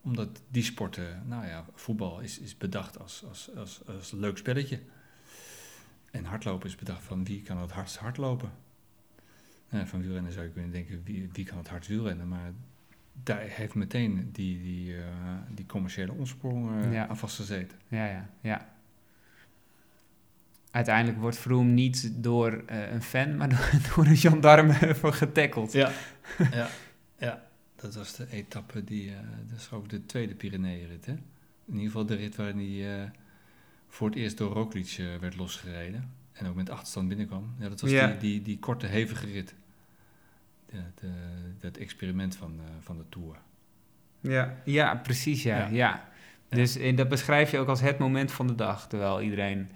Omdat 0.00 0.42
die 0.48 0.62
sporten, 0.62 1.22
nou 1.28 1.46
ja, 1.46 1.64
voetbal 1.74 2.20
is, 2.20 2.38
is 2.38 2.56
bedacht 2.56 2.98
als, 2.98 3.24
als, 3.24 3.54
als, 3.56 3.86
als 3.86 4.10
leuk 4.10 4.36
spelletje. 4.36 4.80
En 6.10 6.24
hardlopen 6.24 6.68
is 6.68 6.76
bedacht 6.76 7.02
van 7.02 7.24
wie 7.24 7.42
kan 7.42 7.58
het 7.58 7.70
hardst 7.70 7.96
hardlopen. 7.96 8.50
Nou, 9.68 9.86
van 9.86 10.00
wielrennen 10.00 10.32
zou 10.32 10.44
je 10.44 10.52
kunnen 10.52 10.70
denken, 10.70 11.02
wie, 11.04 11.28
wie 11.32 11.44
kan 11.44 11.58
het 11.58 11.68
hardst 11.68 11.88
wielrennen? 11.88 12.28
Maar 12.28 12.52
daar 13.22 13.40
heeft 13.40 13.74
meteen 13.74 14.28
die, 14.32 14.62
die, 14.62 14.96
eh, 14.96 15.02
die 15.50 15.66
commerciële 15.66 16.12
omsprong 16.12 16.84
eh, 16.84 16.92
Ja. 16.92 17.06
aan 17.08 17.16
vastgezeten. 17.16 17.78
Ja, 17.88 18.06
ja, 18.06 18.28
ja. 18.40 18.68
Uiteindelijk 20.70 21.18
wordt 21.18 21.38
Froome 21.38 21.70
niet 21.70 22.12
door 22.14 22.62
eh, 22.66 22.92
een 22.92 23.02
fan, 23.02 23.36
maar 23.36 23.48
door, 23.54 23.70
door 23.94 24.06
een 24.06 24.16
gendarme 24.16 24.94
voor 25.00 25.12
getackeld. 25.12 25.72
Ja, 25.72 25.92
ja, 26.50 26.68
ja. 27.18 27.44
Dat 27.76 27.94
was 27.94 28.16
de 28.16 28.26
etappe 28.30 28.84
die, 28.84 29.12
dat 29.50 29.58
is 29.58 29.70
ook 29.70 29.88
de 29.88 30.06
tweede 30.06 30.34
Pyreneeënrit, 30.34 31.06
hè? 31.06 31.12
In 31.12 31.72
ieder 31.72 31.86
geval 31.86 32.06
de 32.06 32.14
rit 32.14 32.36
waarin 32.36 32.58
hij 32.58 33.12
voor 33.88 34.08
het 34.08 34.16
eerst 34.18 34.38
door 34.38 34.52
Roglic 34.52 35.00
werd 35.20 35.36
losgereden. 35.36 36.10
En 36.32 36.46
ook 36.46 36.54
met 36.54 36.70
achterstand 36.70 37.08
binnenkwam. 37.08 37.54
Ja, 37.58 37.68
dat 37.68 37.80
was 37.80 37.90
Ja. 37.90 38.06
die, 38.06 38.16
die, 38.18 38.42
die 38.42 38.58
korte, 38.58 38.86
hevige 38.86 39.26
rit. 39.26 39.54
De, 40.76 41.06
de, 41.06 41.12
dat 41.60 41.76
experiment 41.76 42.36
van, 42.36 42.52
eh, 42.58 42.64
van 42.80 42.96
de 42.96 43.04
Tour. 43.08 43.36
Ja, 44.20 44.54
ja 44.64 44.94
precies, 44.94 45.42
ja. 45.42 45.58
Ja. 45.58 45.68
ja. 45.70 46.08
Dus 46.48 46.76
en 46.76 46.96
dat 46.96 47.08
beschrijf 47.08 47.50
je 47.50 47.58
ook 47.58 47.68
als 47.68 47.80
het 47.80 47.98
moment 47.98 48.32
van 48.32 48.46
de 48.46 48.54
dag. 48.54 48.88
Terwijl 48.88 49.22
iedereen, 49.22 49.70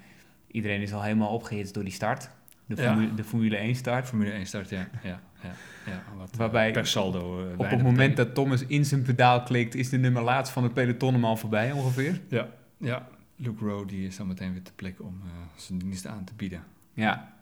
iedereen 0.51 0.81
is 0.81 0.93
al 0.93 1.03
helemaal 1.03 1.29
opgehitst 1.35 1.75
door 1.75 1.85
die 1.85 1.93
start. 1.93 2.31
De, 2.67 2.83
Ja. 2.83 2.93
Formule, 2.93 3.15
de 3.15 3.25
Formule 3.25 3.57
1 3.57 3.75
start. 3.75 4.07
Formule 4.07 4.31
1 4.31 4.47
start, 4.47 4.69
ja. 4.69 4.89
ja, 5.03 5.21
ja, 5.43 5.53
ja 5.87 6.03
wat, 6.17 6.31
eh, 6.33 6.39
Waarbij 6.39 6.73
per 6.73 6.87
saldo 6.87 7.47
eh, 7.47 7.59
Op 7.59 7.71
het 7.71 7.83
moment 7.83 8.17
dat 8.17 8.35
Thomas 8.35 8.67
in 8.67 8.85
zijn 8.85 9.03
pedaal 9.03 9.43
klikt, 9.43 9.75
is 9.75 9.89
de 9.89 9.99
nummer 9.99 10.23
laatst 10.23 10.53
van 10.53 10.63
het 10.63 10.75
peloton 10.75 11.13
hem 11.13 11.25
al 11.25 11.37
voorbij 11.37 11.73
ongeveer. 11.73 12.21
Ja, 12.29 12.49
ja. 12.77 13.09
Luke 13.37 13.65
Rowe 13.65 13.87
die 13.87 14.07
is 14.07 14.17
dan 14.17 14.27
meteen 14.27 14.53
weer 14.53 14.63
te 14.63 14.73
plekken 14.73 15.05
om 15.05 15.21
eh, 15.25 15.31
zijn 15.57 15.79
dienst 15.79 16.07
aan 16.07 16.25
te 16.25 16.33
bieden. 16.37 16.63
Ja, 16.95 17.35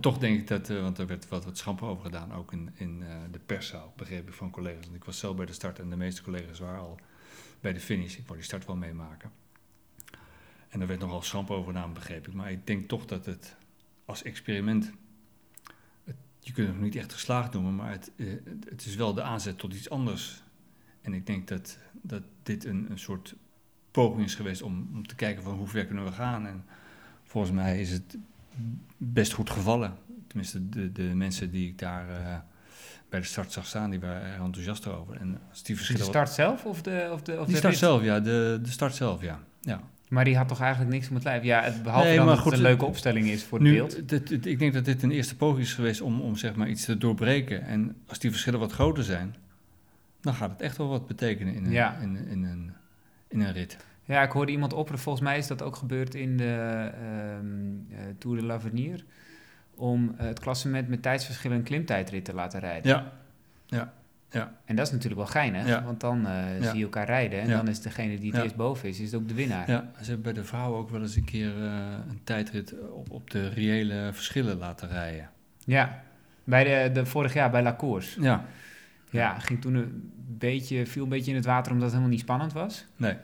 Toch 0.00 0.18
denk 0.18 0.38
ik 0.40 0.46
dat, 0.46 0.70
eh, 0.70 0.80
want 0.80 0.98
er 0.98 1.06
werd 1.06 1.28
wat, 1.28 1.44
wat 1.44 1.58
schamper 1.58 1.86
over 1.86 2.04
gedaan, 2.04 2.32
ook 2.32 2.52
in, 2.52 2.70
in 2.74 3.02
eh, 3.02 3.16
de 3.30 3.38
perszaal, 3.38 3.92
begreep 3.96 4.28
ik 4.28 4.34
van 4.34 4.50
collega's. 4.50 4.84
Want 4.84 4.96
ik 4.96 5.04
was 5.04 5.18
zelf 5.18 5.36
bij 5.36 5.46
de 5.46 5.52
start 5.52 5.78
en 5.78 5.90
de 5.90 5.96
meeste 5.96 6.22
collega's 6.22 6.58
waren 6.58 6.80
al 6.80 6.98
bij 7.60 7.72
de 7.72 7.80
finish. 7.80 8.16
Ik 8.16 8.24
wou 8.26 8.34
die 8.38 8.46
start 8.46 8.66
wel 8.66 8.76
meemaken. 8.76 9.30
En 10.68 10.80
er 10.80 10.86
werd 10.86 11.00
nogal 11.00 11.22
schamper 11.22 11.56
over 11.56 11.92
begreep 11.92 12.26
ik. 12.28 12.34
Maar 12.34 12.50
ik 12.50 12.66
denk 12.66 12.88
toch 12.88 13.04
dat 13.06 13.26
het 13.26 13.56
als 14.04 14.22
experiment, 14.22 14.92
je 16.40 16.52
kunt 16.52 16.66
het 16.66 16.76
nog 16.76 16.84
niet 16.84 16.96
echt 16.96 17.12
geslaagd 17.12 17.52
noemen, 17.52 17.74
maar 17.74 17.90
het, 17.90 18.10
eh, 18.16 18.26
het- 18.28 18.68
het 18.70 18.86
is 18.86 18.94
wel 18.96 19.14
de 19.14 19.22
aanzet 19.22 19.58
tot 19.58 19.74
iets 19.74 19.90
anders. 19.90 20.42
En 21.00 21.14
ik 21.14 21.26
denk 21.26 21.48
dat, 21.48 21.78
dat 21.92 22.22
dit 22.42 22.64
een, 22.64 22.90
een 22.90 22.98
soort 22.98 23.34
poging 23.90 24.24
is 24.24 24.34
geweest 24.34 24.62
om, 24.62 24.90
om 24.94 25.06
te 25.06 25.14
kijken 25.14 25.42
van 25.42 25.56
hoe 25.56 25.68
ver 25.68 25.86
kunnen 25.86 26.04
we 26.04 26.12
gaan. 26.12 26.46
En 26.46 26.64
volgens 27.24 27.52
mij 27.52 27.80
is 27.80 27.90
het 27.90 28.16
best 28.96 29.32
goed 29.32 29.50
gevallen. 29.50 29.94
Tenminste, 30.26 30.68
de, 30.68 30.92
de 30.92 31.02
mensen 31.02 31.50
die 31.50 31.68
ik 31.68 31.78
daar 31.78 32.08
eh, 32.08 32.36
bij 33.08 33.20
de 33.20 33.26
start 33.26 33.52
zag 33.52 33.66
staan, 33.66 33.90
die 33.90 34.00
waren 34.00 34.22
er 34.22 34.40
enthousiast 34.40 34.86
over. 34.86 35.16
En 35.16 35.38
als 35.50 35.62
die 35.62 35.76
de 35.76 36.02
start 36.02 36.30
zelf 36.30 36.64
of 36.64 36.82
de, 36.82 37.08
of 37.12 37.22
de, 37.22 37.32
of 37.32 37.44
die 37.44 37.52
de 37.52 37.58
start 37.58 37.72
rit? 37.72 37.82
zelf, 37.82 38.02
ja. 38.02 38.20
De, 38.20 38.58
de 38.62 38.70
start 38.70 38.94
zelf, 38.94 39.22
ja. 39.22 39.38
ja. 39.60 39.80
Maar 40.08 40.24
die 40.24 40.36
had 40.36 40.48
toch 40.48 40.60
eigenlijk 40.60 40.92
niks 40.92 41.08
om 41.08 41.14
het 41.14 41.24
lijf? 41.24 41.42
Ja, 41.42 41.62
het, 41.62 41.82
behalve 41.82 42.06
Nee, 42.06 42.16
dan 42.16 42.24
maar 42.26 42.34
dat 42.34 42.42
goed, 42.42 42.52
het 42.52 42.60
een 42.60 42.66
leuke 42.66 42.84
opstelling 42.84 43.26
is 43.28 43.44
voor 43.44 43.58
het 43.58 43.66
Nu, 43.68 43.74
beeld. 43.74 44.08
dit- 44.08 44.28
dit- 44.28 44.46
ik 44.46 44.58
denk 44.58 44.72
dat 44.72 44.84
dit 44.84 45.02
een 45.02 45.10
eerste 45.10 45.36
poging 45.36 45.62
is 45.62 45.74
geweest 45.74 46.00
om, 46.00 46.20
om 46.20 46.36
zeg 46.36 46.54
maar 46.54 46.68
iets 46.68 46.84
te 46.84 46.98
doorbreken. 46.98 47.62
En 47.62 47.96
als 48.06 48.18
die 48.18 48.30
verschillen 48.30 48.60
wat 48.60 48.72
groter 48.72 49.04
zijn, 49.04 49.34
dan 50.20 50.34
gaat 50.34 50.50
het 50.50 50.60
echt 50.60 50.76
wel 50.76 50.88
wat 50.88 51.06
betekenen 51.06 51.54
in 51.54 51.64
een, 51.64 51.70
Ja. 51.70 51.96
in, 51.96 52.16
in, 52.28 52.44
een, 52.44 52.72
in 53.28 53.40
een 53.40 53.52
rit. 53.52 53.76
Ja, 54.06 54.22
ik 54.22 54.30
hoorde 54.30 54.52
iemand 54.52 54.72
opperen, 54.72 55.00
volgens 55.00 55.24
mij 55.24 55.38
is 55.38 55.46
dat 55.46 55.62
ook 55.62 55.76
gebeurd 55.76 56.14
in 56.14 56.36
de 56.36 56.90
eh, 56.94 57.98
Tour 58.18 58.36
de 58.36 58.44
l'Avenir, 58.44 59.04
om 59.74 60.14
eh, 60.18 60.26
het 60.26 60.38
klassement 60.40 60.88
met 60.88 61.02
tijdsverschillen 61.02 61.56
een 61.56 61.62
klimtijdrit 61.62 62.24
te 62.24 62.34
laten 62.34 62.60
rijden. 62.60 62.90
Ja, 62.90 63.12
ja, 63.66 63.92
ja. 64.30 64.52
En 64.64 64.76
dat 64.76 64.86
is 64.86 64.92
natuurlijk 64.92 65.20
wel 65.20 65.30
geinig, 65.30 65.66
Ja. 65.66 65.82
want 65.84 66.00
dan 66.00 66.26
eh, 66.26 66.60
Ja. 66.60 66.68
zie 66.68 66.78
je 66.78 66.84
elkaar 66.84 67.06
rijden 67.06 67.40
en 67.40 67.48
Ja. 67.48 67.56
dan 67.56 67.68
is 67.68 67.80
degene 67.80 68.18
die 68.18 68.32
het 68.32 68.42
eerst 68.42 68.56
boven 68.56 68.88
is, 68.88 69.00
is 69.00 69.14
ook 69.14 69.28
de 69.28 69.34
winnaar. 69.34 69.70
Ja, 69.70 69.90
ze 69.98 70.04
hebben 70.04 70.22
bij 70.22 70.32
de 70.32 70.44
vrouwen 70.44 70.78
ook 70.78 70.90
wel 70.90 71.00
eens 71.02 71.16
een 71.16 71.24
keer 71.24 71.56
een 71.56 72.20
tijdrit 72.24 72.74
op, 72.90 73.10
op 73.10 73.30
de 73.30 73.48
reële 73.48 74.10
verschillen 74.12 74.58
laten 74.58 74.88
rijden. 74.88 75.30
Ja. 75.64 76.02
Bij 76.44 76.64
de, 76.64 76.92
de 76.92 77.06
vorig 77.06 77.34
jaar 77.34 77.50
bij 77.50 77.62
La 77.62 77.76
Course. 77.76 78.20
Ja, 78.22 78.44
Ja, 79.10 79.38
ging 79.38 79.60
toen 79.60 79.74
een 79.74 80.12
beetje, 80.38 80.86
viel 80.86 81.02
een 81.02 81.08
beetje 81.08 81.30
in 81.30 81.36
het 81.36 81.46
water 81.46 81.72
omdat 81.72 81.82
het 81.82 81.92
helemaal 81.92 82.14
niet 82.14 82.24
spannend 82.24 82.52
was. 82.52 82.84
nee. 82.96 83.16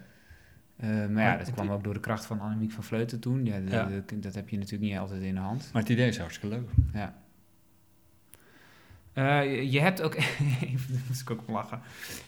Eh, 0.83 0.89
maar 1.07 1.23
ja, 1.23 1.37
dat 1.37 1.53
kwam 1.53 1.71
ook 1.71 1.85
door 1.85 1.95
de 1.95 2.01
kracht 2.01 2.27
van 2.27 2.41
Annemiek 2.41 2.73
van 2.73 2.85
Vleuten 2.85 3.21
toen. 3.21 3.45
Ja, 3.45 3.59
de- 3.61 3.71
Ja. 3.71 3.89
de- 4.07 4.19
dat 4.19 4.35
heb 4.35 4.49
je 4.49 4.57
natuurlijk 4.59 4.91
niet 4.91 4.99
altijd 5.01 5.23
in 5.23 5.35
de 5.35 5.41
hand. 5.41 5.71
Maar 5.73 5.83
het 5.83 5.91
idee 5.91 6.09
is 6.09 6.19
hartstikke 6.19 6.57
leuk. 6.57 6.69
Ja. 6.93 7.15
Eh, 9.13 9.73
je- 9.73 9.81
hebt 9.81 10.03
ook, 10.03 10.15
daar 10.91 11.01
moest 11.09 11.21
ik 11.21 11.31
ook 11.31 11.41
om 11.47 11.55
lachen, 11.55 11.81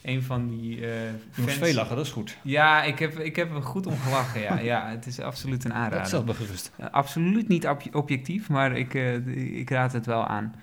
een 0.02 0.22
van 0.22 0.48
die 0.48 0.74
eh 0.86 1.04
Je 1.06 1.18
fans- 1.30 1.52
veel 1.52 1.74
lachen, 1.74 1.96
dat 1.96 2.06
is 2.06 2.12
goed. 2.12 2.38
Ja, 2.42 2.82
ik 2.82 2.98
heb, 2.98 3.18
ik 3.18 3.36
heb 3.36 3.54
er 3.54 3.62
goed 3.62 3.86
om 3.86 3.96
gelachen, 3.98 4.40
ja. 4.40 4.58
ja. 4.58 4.88
Het 4.90 5.06
is 5.06 5.20
absoluut 5.20 5.64
een 5.64 5.70
Dat 5.70 5.78
aanrader. 5.78 6.06
stelt 6.06 6.26
me 6.26 6.34
gerust. 6.34 6.72
Absoluut 6.90 7.48
niet 7.48 7.66
ob- 7.68 7.94
objectief, 7.94 8.48
maar 8.48 8.76
ik, 8.76 8.94
ik 9.34 9.70
raad 9.70 9.92
het 9.92 10.06
wel 10.06 10.26
aan. 10.26 10.54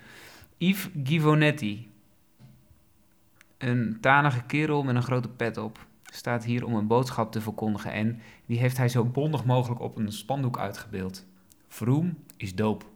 Yves 0.56 0.88
Givonetti. 1.04 1.90
Een 3.58 3.98
tanige 4.00 4.42
kerel 4.42 4.82
met 4.82 4.94
een 4.94 5.02
grote 5.02 5.28
pet 5.28 5.56
op. 5.56 5.86
Staat 6.14 6.44
hier 6.44 6.64
om 6.66 6.74
een 6.74 6.86
boodschap 6.86 7.32
te 7.32 7.40
verkondigen. 7.40 7.92
En 7.92 8.20
die 8.46 8.58
heeft 8.58 8.76
hij 8.76 8.88
zo 8.88 9.04
bondig 9.04 9.44
mogelijk 9.44 9.80
op 9.80 9.96
een 9.96 10.12
spandoek 10.12 10.58
uitgebeeld. 10.58 11.24
Vroom 11.68 12.18
is 12.36 12.54
doop. 12.54 12.90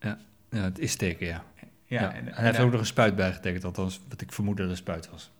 Ja, 0.00 0.18
het 0.60 0.78
is 0.78 0.96
teken, 0.96 1.26
ja. 1.26 1.44
Ja, 1.86 2.00
Ja, 2.00 2.12
en- 2.12 2.26
en 2.26 2.34
hij 2.34 2.44
heeft 2.44 2.58
ook 2.60 2.70
nog 2.70 2.80
een 2.80 2.86
spuit 2.86 3.16
bijgetekend, 3.16 3.64
althans 3.64 4.00
wat 4.08 4.20
ik 4.20 4.32
vermoed 4.32 4.56
dat 4.56 4.70
een 4.70 4.76
spuit 4.76 5.10
was. 5.10 5.30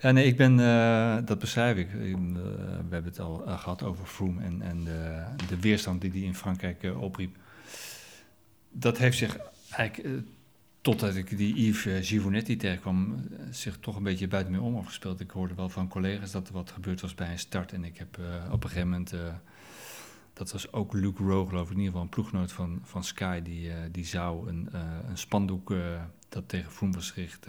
Ja, 0.00 0.10
nee, 0.10 0.24
ik 0.26 0.36
ben, 0.36 0.60
eh, 0.60 1.16
dat 1.24 1.38
beschrijf 1.38 1.76
ik. 1.76 1.88
Eh, 1.88 1.96
we 1.98 2.88
hebben 2.90 3.04
het 3.10 3.18
al 3.20 3.46
eh, 3.46 3.58
gehad 3.58 3.82
over 3.82 4.06
Froome 4.06 4.42
en, 4.42 4.62
en 4.62 4.84
de, 4.84 5.24
de 5.48 5.60
weerstand 5.60 6.00
die 6.00 6.10
hij 6.10 6.20
in 6.20 6.34
Frankrijk 6.34 6.86
opriep. 7.00 7.36
Dat 8.70 8.98
heeft 8.98 9.18
zich 9.18 9.38
eigenlijk, 9.70 10.24
totdat 10.80 11.14
ik 11.14 11.36
die 11.36 11.66
Yves 11.66 11.86
eh, 11.86 12.06
Givonetti 12.06 12.56
tegenkwam, 12.56 13.14
eh, 13.14 13.38
zich 13.50 13.78
toch 13.78 13.96
een 13.96 14.02
beetje 14.02 14.28
buiten 14.28 14.52
mij 14.52 14.60
om 14.60 14.76
afgespeeld. 14.76 15.20
Ik 15.20 15.30
hoorde 15.30 15.54
wel 15.54 15.68
van 15.68 15.88
collega's 15.88 16.30
dat 16.30 16.48
er 16.48 16.54
wat 16.54 16.70
gebeurd 16.70 17.00
was 17.00 17.14
bij 17.14 17.30
een 17.30 17.38
start. 17.38 17.72
En 17.72 17.84
ik 17.84 17.98
heb 17.98 18.18
eh, 18.18 18.52
op 18.52 18.64
een 18.64 18.68
gegeven 18.68 18.88
moment, 18.88 19.14
dat 20.32 20.52
was 20.52 20.72
ook 20.72 20.92
Luc 20.92 21.16
Rowe 21.16 21.48
geloof 21.48 21.64
ik, 21.64 21.70
in 21.70 21.76
ieder 21.76 21.86
geval 21.86 22.02
een 22.02 22.08
ploeggenoot 22.08 22.52
van, 22.52 22.80
van 22.84 23.04
Sky, 23.04 23.42
die, 23.42 23.70
die 23.90 24.04
zou 24.04 24.48
een, 24.48 24.68
een 25.08 25.18
spandoek 25.18 25.74
dat 26.28 26.48
tegen 26.48 26.70
Froome 26.70 26.94
was 26.94 27.10
gericht 27.10 27.46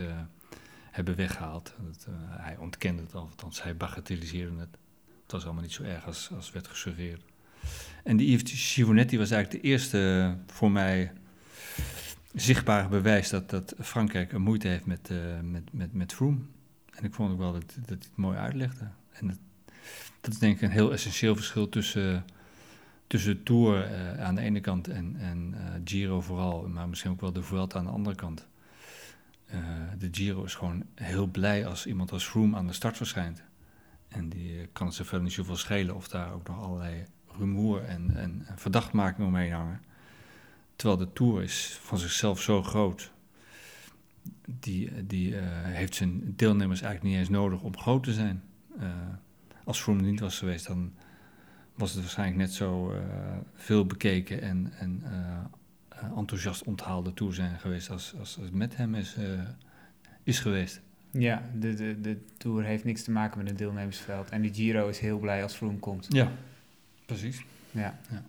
hebben 0.92 1.16
weggehaald. 1.16 1.74
Dat, 1.88 2.08
hij 2.30 2.58
ontkende 2.58 3.02
het, 3.02 3.14
althans 3.14 3.64
hij 3.64 3.78
bagatelliseerde 3.78 4.60
het. 4.60 4.78
Het 5.22 5.32
was 5.32 5.44
allemaal 5.44 5.62
niet 5.64 5.72
zo 5.72 5.84
erg 5.84 6.06
als, 6.06 6.30
als 6.36 6.52
werd 6.52 6.68
gesuggereerd. 6.68 7.22
En 8.04 8.18
die 8.18 8.32
Yves 8.32 8.74
Givonetti 8.74 9.18
was 9.18 9.32
eigenlijk 9.32 9.64
de 9.64 9.70
eerste 9.70 10.36
voor 10.48 10.72
mij 10.72 11.12
zichtbare 12.34 12.88
bewijs 12.88 13.30
dat, 13.30 13.50
dat 13.50 13.76
Frankrijk 13.80 14.32
een 14.32 14.42
moeite 14.42 14.68
heeft 14.68 14.86
met, 14.86 15.10
eh, 15.10 15.18
met, 15.42 15.74
met, 15.74 15.94
met 15.94 16.14
Froome. 16.14 16.40
En 16.92 17.04
ik 17.04 17.14
vond 17.14 17.32
ook 17.32 17.38
wel 17.38 17.54
dat, 17.54 17.62
dat 17.62 17.88
hij 17.88 17.98
het 17.98 18.16
mooi 18.16 18.38
uitlegde. 18.38 18.88
En 19.12 19.28
dat, 19.28 19.38
dat 20.22 20.34
is 20.34 20.40
denk 20.40 20.56
ik 20.56 20.62
een 20.62 20.70
heel 20.70 20.92
essentieel 20.92 21.36
verschil 21.36 21.70
tussen, 21.70 22.26
tussen 23.08 23.44
Tour 23.44 23.84
eh, 23.84 24.24
aan 24.24 24.36
de 24.36 24.42
ene 24.42 24.60
kant 24.60 24.88
en, 24.88 25.16
en 25.20 25.54
eh, 25.58 25.82
Giro 25.84 26.22
vooral, 26.22 26.68
maar 26.68 26.90
misschien 26.90 27.12
ook 27.12 27.22
wel 27.22 27.34
de 27.34 27.44
Vuelta 27.44 27.80
aan 27.80 27.86
de 27.86 27.92
andere 27.92 28.16
kant. 28.16 28.50
De 29.98 30.08
Giro 30.12 30.44
is 30.44 30.56
gewoon 30.56 30.84
heel 30.96 31.28
blij 31.28 31.66
als 31.66 31.86
iemand 31.86 32.12
als 32.12 32.28
Froome 32.28 32.58
aan 32.58 32.68
de 32.68 32.74
start 32.74 32.98
verschijnt. 32.98 33.44
En 34.08 34.30
die 34.30 34.68
kan 34.74 34.94
ze 34.94 35.04
verder 35.04 35.24
niet 35.24 35.34
zoveel 35.34 35.56
schelen 35.56 35.96
of 35.96 36.08
daar 36.08 36.34
ook 36.34 36.48
nog 36.48 36.62
allerlei 36.62 37.06
rumoer 37.38 37.84
en, 37.84 38.16
en, 38.16 38.44
en 38.48 38.58
verdachtmakingen 38.58 39.28
omheen 39.28 39.52
hangen. 39.52 39.82
Terwijl 40.76 41.00
de 41.00 41.14
Tour 41.14 41.44
is 41.44 41.80
van 41.82 41.98
zichzelf 41.98 42.42
zo 42.42 42.64
groot. 42.64 43.12
Die, 44.46 45.06
die 45.06 45.38
eh, 45.38 45.44
heeft 45.64 45.96
zijn 45.96 46.34
deelnemers 46.36 46.82
eigenlijk 46.82 47.14
niet 47.14 47.22
eens 47.22 47.38
nodig 47.38 47.62
om 47.62 47.78
groot 47.78 48.04
te 48.04 48.14
zijn. 48.14 48.44
Eh, 48.80 48.90
als 49.64 49.82
Froome 49.82 50.02
niet 50.02 50.20
was 50.20 50.38
geweest, 50.38 50.68
dan 50.68 50.94
was 51.76 51.92
het 51.92 52.00
waarschijnlijk 52.00 52.38
net 52.38 52.54
zo 52.54 52.92
eh, 52.92 53.02
veel 53.54 53.86
bekeken 53.86 54.42
en, 54.42 54.72
en 54.78 55.04
enthousiast 56.16 56.64
onthaalde 56.64 57.14
Tour 57.14 57.34
zijn 57.34 57.60
geweest 57.60 57.90
als, 57.90 58.14
als, 58.20 58.40
met 58.52 58.78
hem 58.78 58.96
is, 58.96 59.16
is 60.24 60.40
geweest. 60.40 60.82
Ja, 61.12 61.50
de, 61.60 61.74
de, 61.74 62.02
de 62.02 62.18
Tour 62.38 62.64
heeft 62.64 62.84
niks 62.84 63.04
te 63.04 63.12
maken 63.12 63.38
met 63.38 63.50
het 63.50 63.58
deelnemersveld. 63.58 64.30
En 64.30 64.42
de 64.42 64.54
Giro 64.54 64.88
is 64.88 65.00
heel 65.00 65.20
blij 65.20 65.44
als 65.44 65.54
Froome 65.54 65.78
komt. 65.78 66.06
Ja, 66.10 66.32
precies. 67.06 67.44
Ja. 67.72 68.00
Ja. 68.10 68.24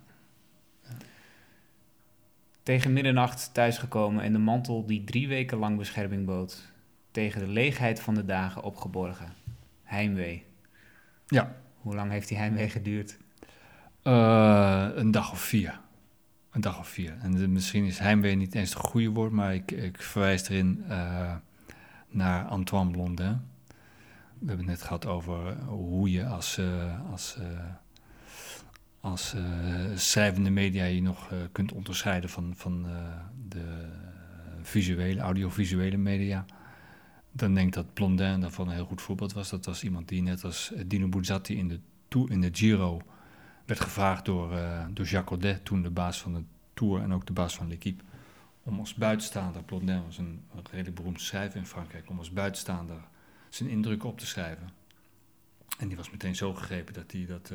Tegen 2.63 2.93
middernacht 2.93 3.55
thuisgekomen 3.55 4.23
en 4.25 4.33
de 4.33 4.39
mantel 4.39 4.87
die 4.87 5.05
drie 5.05 5.29
weken 5.29 5.59
lang 5.59 5.79
bescherming 5.79 6.27
bood. 6.27 6.73
Tegen 7.11 7.41
de 7.41 7.47
leegheid 7.49 8.01
van 8.01 8.15
de 8.15 8.25
dagen 8.25 8.63
opgeborgen. 8.63 9.33
Heimwee. 9.83 10.45
Ja. 11.27 11.55
Hoe 11.81 11.95
lang 11.95 12.11
heeft 12.11 12.29
die 12.29 12.37
heimwee 12.39 12.69
geduurd? 12.69 13.19
Eh, 14.03 14.89
een 14.95 15.11
dag 15.11 15.33
of 15.33 15.41
vier. 15.41 15.81
Een 16.51 16.61
dag 16.61 16.79
of 16.79 16.89
vier. 16.89 17.17
En 17.21 17.31
de- 17.35 17.49
misschien 17.49 17.85
is 17.85 17.99
heimwee 17.99 18.35
niet 18.35 18.55
eens 18.55 18.75
het 18.75 18.79
goede 18.83 19.09
woord, 19.11 19.33
maar 19.33 19.55
ik, 19.55 19.71
ik 19.71 20.03
verwijs 20.03 20.49
erin 20.49 20.85
eh, 20.89 21.35
naar 22.09 22.45
Antoine 22.45 22.91
Blondin. 22.91 23.51
We 24.39 24.49
hebben 24.49 24.67
het 24.69 24.77
net 24.79 24.83
gehad 24.83 25.07
over 25.07 25.59
hoe 25.63 26.11
je 26.11 26.27
als, 26.27 26.59
eh, 26.59 27.11
als, 27.11 27.39
als 29.03 29.35
eh, 29.35 29.43
schrijvende 29.95 30.51
media 30.51 30.85
je 30.85 31.03
nog 31.03 31.31
eh, 31.31 31.39
kunt 31.53 31.73
onderscheiden 31.73 32.31
van, 32.31 32.53
van 32.57 32.87
eh, 32.87 32.93
de 33.49 33.89
visuele, 34.63 35.21
audiovisuele 35.21 35.97
media. 35.97 36.45
Dan 37.33 37.55
denk 37.55 37.67
ik 37.67 37.73
dat 37.73 37.95
Blondin 37.95 38.41
daarvan 38.41 38.69
een 38.69 38.75
heel 38.75 38.85
goed 38.85 39.03
voorbeeld 39.03 39.33
was. 39.33 39.51
Dat 39.51 39.65
was 39.65 39.85
iemand 39.85 40.09
die 40.09 40.23
net 40.23 40.45
als 40.45 40.73
Dino 40.87 41.09
Buzzati 41.09 41.57
in 41.57 41.69
de, 41.69 41.81
in 42.29 42.41
de 42.41 42.49
Giro 42.53 43.03
werd 43.67 43.81
gevraagd 43.81 44.25
door, 44.25 44.51
door 44.91 45.07
Jacques 45.07 45.41
Audet, 45.41 45.65
toen 45.65 45.83
de 45.83 45.91
baas 45.91 46.21
van 46.21 46.35
de 46.35 46.43
Tour 46.75 47.03
en 47.03 47.13
ook 47.13 47.27
de 47.27 47.33
baas 47.33 47.55
van 47.55 47.69
L'Equipe, 47.69 48.05
om 48.63 48.79
als 48.79 48.95
buitenstaander, 48.95 49.63
Blondin 49.63 50.05
was 50.05 50.19
een, 50.19 50.43
redelijk 50.71 50.97
beroemd 50.97 51.21
schrijver 51.21 51.59
in 51.59 51.67
Frankrijk, 51.67 52.11
om 52.11 52.19
als 52.19 52.33
buitenstaander 52.33 53.01
zijn 53.49 53.69
indrukken 53.69 54.09
op 54.09 54.19
te 54.19 54.27
schrijven. 54.27 54.71
En 55.79 55.89
die 55.89 55.97
was 55.97 56.11
meteen 56.11 56.37
zo 56.37 56.55
gegrepen 56.55 56.95
dat 56.95 57.13
hij 57.13 57.27
dat 57.27 57.53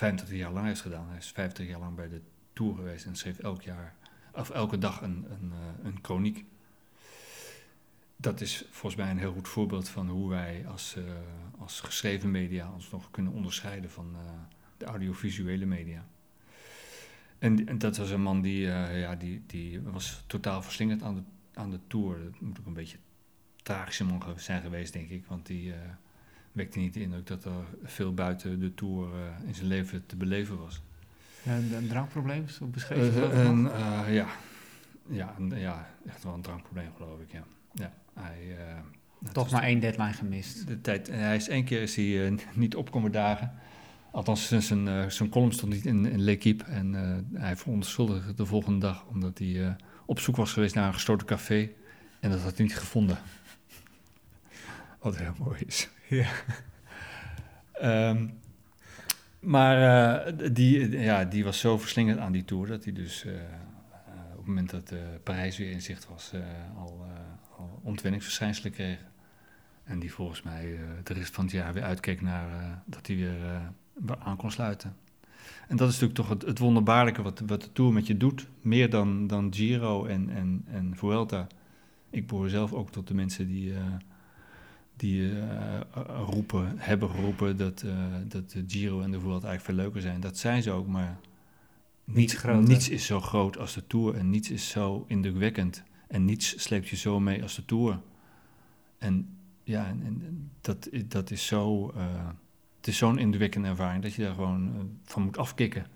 25 0.00 0.38
jaar 0.38 0.52
lang 0.52 0.66
heeft 0.66 0.80
gedaan. 0.80 1.08
Hij 1.08 1.18
is 1.18 1.30
50 1.30 1.66
jaar 1.66 1.78
lang 1.78 1.96
bij 1.96 2.08
de 2.08 2.20
Tour 2.52 2.74
geweest 2.74 3.06
en 3.06 3.16
schreef 3.16 3.38
elk 3.38 3.62
jaar, 3.62 3.94
of 4.32 4.50
elke 4.50 4.78
dag 4.78 5.00
een, 5.02 5.26
een, 5.30 5.52
eh, 5.52 5.84
een 5.84 5.98
chroniek. 6.02 6.44
Dat 8.16 8.40
is 8.40 8.64
volgens 8.70 9.02
mij 9.02 9.10
een 9.10 9.18
heel 9.18 9.32
goed 9.32 9.48
voorbeeld 9.48 9.88
van 9.88 10.08
hoe 10.08 10.28
wij 10.30 10.66
als, 10.66 10.96
eh, 10.96 11.04
als 11.58 11.80
geschreven 11.80 12.30
media 12.30 12.72
ons 12.72 12.90
nog 12.90 13.10
kunnen 13.10 13.32
onderscheiden 13.32 13.90
van 13.90 14.14
eh, 14.14 14.30
de 14.76 14.84
audiovisuele 14.84 15.66
media. 15.66 16.06
En, 17.38 17.66
en 17.66 17.78
dat 17.78 17.96
was 17.96 18.10
een 18.10 18.22
man 18.22 18.40
die, 18.40 18.60
ja, 18.60 19.14
die, 19.14 19.42
die 19.46 19.80
was 19.80 20.24
totaal 20.26 20.62
verslingerd 20.62 21.02
aan 21.02 21.14
de, 21.14 21.22
aan 21.54 21.70
de 21.70 21.80
tour. 21.86 22.24
Dat 22.24 22.40
moet 22.40 22.58
ook 22.58 22.66
een 22.66 22.72
beetje 22.72 22.98
ge- 23.62 24.32
zijn 24.36 24.62
geweest, 24.62 24.92
denk 24.92 25.10
ik. 25.10 25.26
Want 25.26 25.46
die 25.46 25.74
wekte 26.52 26.78
niet 26.78 26.94
de 26.94 27.00
indruk 27.00 27.26
dat 27.26 27.44
er 27.44 27.52
veel 27.82 28.14
buiten 28.14 28.60
de 28.60 28.74
tour 28.74 29.08
eh, 29.14 29.48
in 29.48 29.54
zijn 29.54 29.66
leven 29.66 30.06
te 30.06 30.16
beleven 30.16 30.58
was. 30.58 30.80
Een, 31.46 31.74
een 31.74 31.88
drankprobleem, 31.88 32.48
zo 32.48 32.66
beschreef 32.66 33.14
je 33.14 33.20
Eh, 33.20 33.20
dat 33.20 33.32
en, 33.32 33.62
nog? 33.62 33.72
eh, 33.72 34.14
ja. 34.14 34.26
Ja, 35.08 35.34
een- 35.38 35.58
ja, 35.58 35.88
echt 36.06 36.24
wel 36.24 36.34
een 36.34 36.42
drankprobleem, 36.42 36.90
geloof 36.96 37.20
ik. 37.20 37.32
Ja. 37.32 37.44
Ja, 37.72 37.92
hij, 38.14 38.56
eh, 38.58 39.32
Toch 39.32 39.50
maar 39.50 39.62
één 39.62 39.80
deadline 39.80 40.12
gemist. 40.12 40.66
de 40.66 40.80
tijd. 40.80 41.08
En 41.08 41.18
hij 41.18 41.36
is 41.36 41.48
één 41.48 41.64
keer 41.64 41.82
is 41.82 41.96
hij 41.96 42.26
eh, 42.26 42.32
niet 42.54 42.76
opkomen 42.76 43.12
dagen. 43.12 43.52
Althans, 44.12 44.46
zijn- 44.48 44.62
zijn, 44.62 44.88
eh, 44.88 45.08
zijn 45.08 45.28
column 45.28 45.52
stond 45.52 45.72
niet 45.72 45.86
in, 45.86 46.06
in 46.06 46.20
L'Equipe. 46.22 46.64
En 46.64 46.94
eh, 46.94 47.40
hij 47.40 47.56
verontschuldigde 47.56 48.34
de 48.34 48.46
volgende 48.46 48.78
dag 48.78 49.04
omdat 49.06 49.38
hij 49.38 49.66
eh, 49.66 49.72
op 50.06 50.20
zoek 50.20 50.36
was 50.36 50.52
geweest 50.52 50.74
naar 50.74 50.86
een 50.86 50.94
gestoten 50.94 51.26
café. 51.26 51.70
En 52.20 52.30
dat 52.30 52.40
had 52.40 52.56
hij 52.56 52.66
niet 52.66 52.76
gevonden. 52.78 53.18
Wat 55.00 55.16
heel 55.18 55.34
mooi 55.38 55.60
is. 55.66 55.88
Ja. 56.10 56.28
Ehm, 57.72 58.26
maar 59.40 59.76
eh, 60.26 60.52
die, 60.52 60.90
ja, 60.90 61.24
die 61.24 61.44
was 61.44 61.60
zo 61.60 61.78
verslingerd 61.78 62.18
aan 62.18 62.32
die 62.32 62.44
tour 62.44 62.66
dat 62.66 62.84
hij 62.84 62.92
dus 62.92 63.24
eh, 63.24 63.34
eh, 63.34 63.40
op 64.30 64.36
het 64.36 64.46
moment 64.46 64.70
dat 64.70 64.94
Parijs 65.22 65.58
weer 65.58 65.70
in 65.70 65.82
zicht 65.82 66.08
was, 66.08 66.32
al, 66.76 67.06
al 67.56 67.80
ontwenningsverschijnselen 67.82 68.72
kreeg. 68.72 68.98
En 69.84 69.98
die 69.98 70.12
volgens 70.12 70.42
mij 70.42 70.78
de 71.02 71.14
rest 71.14 71.34
van 71.34 71.44
het 71.44 71.52
jaar 71.52 71.72
weer 71.72 71.82
uitkeek 71.82 72.20
naar 72.20 72.82
dat 72.86 73.06
hij 73.06 73.16
weer 73.16 73.36
aan 74.18 74.36
kon 74.36 74.50
sluiten. 74.50 74.96
En 75.68 75.76
dat 75.76 75.88
is 75.88 76.00
natuurlijk 76.00 76.28
toch 76.28 76.48
het, 76.48 76.58
wonderbaarlijke 76.58 77.22
wat, 77.22 77.42
wat 77.46 77.62
de 77.62 77.72
Tour 77.72 77.92
met 77.92 78.06
je 78.06 78.16
doet. 78.16 78.48
Meer 78.60 78.90
dan, 78.90 79.26
dan 79.26 79.54
Giro 79.54 80.04
en, 80.04 80.30
en, 80.30 80.64
en 80.66 80.96
Vuelta. 80.96 81.46
Ik 82.10 82.26
behoor 82.26 82.48
zelf 82.48 82.72
ook 82.72 82.90
tot 82.90 83.08
de 83.08 83.14
mensen 83.14 83.46
die, 83.46 83.72
die 85.00 85.40
eh, 85.40 85.80
roepen, 86.26 86.74
hebben 86.76 87.10
geroepen 87.10 87.56
dat, 87.56 87.82
eh, 87.82 87.92
dat 88.28 88.50
de 88.50 88.64
Giro 88.66 89.00
en 89.00 89.10
de 89.10 89.20
Vuelta 89.20 89.48
eigenlijk 89.48 89.62
veel 89.62 89.74
leuker 89.74 90.00
zijn. 90.00 90.20
Dat 90.20 90.38
zijn 90.38 90.62
ze 90.62 90.70
ook, 90.70 90.86
maar 90.86 91.18
Niets 92.04 92.44
niets 92.44 92.88
is 92.88 93.06
zo 93.06 93.20
groot 93.20 93.58
als 93.58 93.74
de 93.74 93.86
Tour 93.86 94.16
en 94.16 94.30
niets 94.30 94.50
is 94.50 94.68
zo 94.68 95.04
indrukwekkend. 95.08 95.82
En 96.08 96.24
niets 96.24 96.62
sleept 96.62 96.88
je 96.88 96.96
zo 96.96 97.20
mee 97.20 97.42
als 97.42 97.54
de 97.54 97.64
Tour. 97.64 98.00
En 98.98 99.38
ja, 99.62 99.86
en, 99.86 100.02
en 100.04 100.50
dat, 100.60 100.88
dat 101.04 101.30
is 101.30 101.46
zo, 101.46 101.90
eh, 101.96 102.28
het 102.76 102.86
is 102.86 102.96
zo'n 102.96 103.18
indrukwekkende 103.18 103.68
ervaring 103.68 104.02
dat 104.02 104.14
je 104.14 104.22
daar 104.22 104.34
gewoon 104.34 104.90
van 105.04 105.22
moet 105.22 105.38
afkicken. 105.38 105.86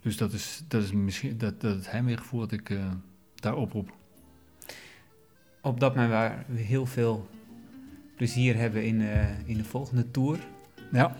Dus 0.00 0.16
dat 0.16 0.32
is, 0.32 0.64
dat 0.68 0.82
is 0.82 0.92
misschien 0.92 1.38
dat, 1.38 1.60
dat 1.60 1.74
het 1.74 1.90
heimweegevoel 1.90 2.40
dat 2.40 2.52
ik 2.52 2.78
daar 3.34 3.54
oproep. 3.56 3.94
Opdat 5.60 5.94
men 5.94 6.08
waar 6.08 6.44
heel 6.50 6.86
veel 6.86 7.28
plezier 8.16 8.56
hebben 8.56 8.84
in, 8.84 9.00
eh, 9.00 9.24
in 9.44 9.56
de 9.56 9.64
volgende 9.64 10.10
tour. 10.10 10.38
Ja, 10.92 11.16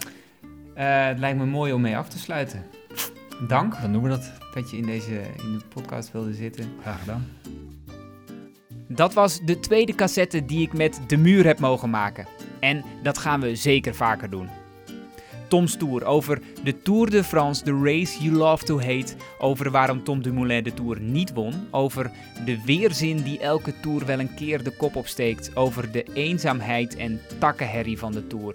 Eh, 0.75 1.07
het 1.07 1.19
lijkt 1.19 1.39
me 1.39 1.47
mooi 1.47 1.73
om 1.73 1.81
mee 1.81 1.97
af 1.97 2.09
te 2.09 2.19
sluiten. 2.19 2.63
Dank 3.49 3.81
dan 3.81 3.93
doen 3.93 4.03
we 4.03 4.09
dat. 4.09 4.33
dat 4.55 4.71
je 4.71 4.77
in 4.77 4.87
deze 4.87 5.13
in 5.15 5.59
de 5.59 5.65
podcast 5.69 6.13
wilde 6.13 6.35
zitten. 6.35 6.65
Graag 6.81 6.99
gedaan. 6.99 7.27
Dat 8.89 9.15
was 9.15 9.41
de 9.45 9.61
tweede 9.61 9.95
cassette 9.95 10.45
die 10.45 10.61
ik 10.61 10.73
met 10.73 11.01
De 11.07 11.17
Muur 11.17 11.47
heb 11.47 11.59
mogen 11.59 11.91
maken. 11.91 12.27
En 12.61 12.85
dat 13.03 13.19
gaan 13.19 13.41
we 13.41 13.57
zeker 13.57 13.95
vaker 13.95 14.31
doen. 14.31 14.49
Tom's 15.53 15.77
Tour 15.77 16.05
over 16.05 16.41
de 16.65 16.83
Tour 16.83 17.11
de 17.11 17.25
France, 17.25 17.63
the 17.63 17.81
race 17.83 18.23
you 18.23 18.37
love 18.37 18.65
to 18.65 18.81
hate. 18.81 19.15
Over 19.39 19.71
waarom 19.71 20.05
Tom 20.05 20.23
Dumoulin 20.23 20.63
de 20.63 20.75
Tour 20.75 21.01
niet 21.01 21.33
won. 21.33 21.53
Over 21.71 22.11
de 22.45 22.63
weerzin 22.65 23.23
die 23.23 23.39
elke 23.39 23.81
Tour 23.81 24.07
wel 24.07 24.19
een 24.21 24.35
keer 24.35 24.63
de 24.63 24.71
kop 24.71 24.97
opsteekt. 24.97 25.57
Over 25.57 25.93
de 25.93 26.05
eenzaamheid 26.15 26.97
en 26.97 27.21
takkenherrie 27.39 27.99
van 27.99 28.13
de 28.13 28.27
Tour. 28.27 28.55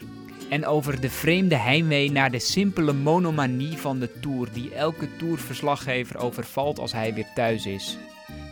En 0.49 0.65
over 0.65 1.01
de 1.01 1.09
vreemde 1.09 1.55
heimwee 1.55 2.11
naar 2.11 2.31
de 2.31 2.39
simpele 2.39 2.93
monomanie 2.93 3.77
van 3.77 3.99
de 3.99 4.19
Tour 4.19 4.47
die 4.53 4.73
elke 4.73 5.07
Tourverslaggever 5.17 6.19
overvalt 6.19 6.79
als 6.79 6.91
hij 6.91 7.13
weer 7.13 7.27
thuis 7.35 7.65
is. 7.65 7.97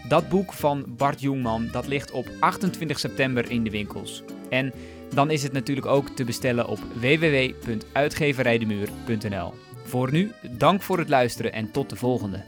Dat 0.08 0.30
boek 0.30 0.54
van 0.54 0.86
Bart 0.88 1.22
Jongman 1.22 1.70
dat 1.72 1.88
ligt 1.88 2.12
op 2.12 2.30
28 2.40 3.00
september 3.00 3.52
in 3.52 3.64
de 3.64 3.70
winkels. 3.70 4.24
En 4.50 4.74
dan 5.16 5.32
is 5.32 5.44
het 5.44 5.52
natuurlijk 5.52 5.88
ook 5.88 6.10
te 6.10 6.24
bestellen 6.24 6.68
op 6.68 6.80
www.uitgeverijdemuur.nl. 6.94 9.54
Voor 9.86 10.12
nu, 10.12 10.32
dank 10.52 10.82
voor 10.82 10.98
het 10.98 11.10
luisteren 11.10 11.54
en 11.54 11.72
tot 11.72 11.90
de 11.90 11.96
volgende. 11.96 12.44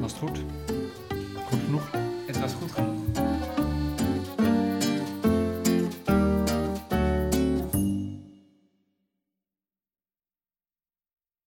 Was 0.00 0.12
het 0.12 0.20
goed? 0.20 0.38
Goed 1.44 1.60
genoeg? 1.64 1.90
Het 2.26 2.40
was 2.40 2.52
goed 2.52 2.72
genoeg. 2.72 2.91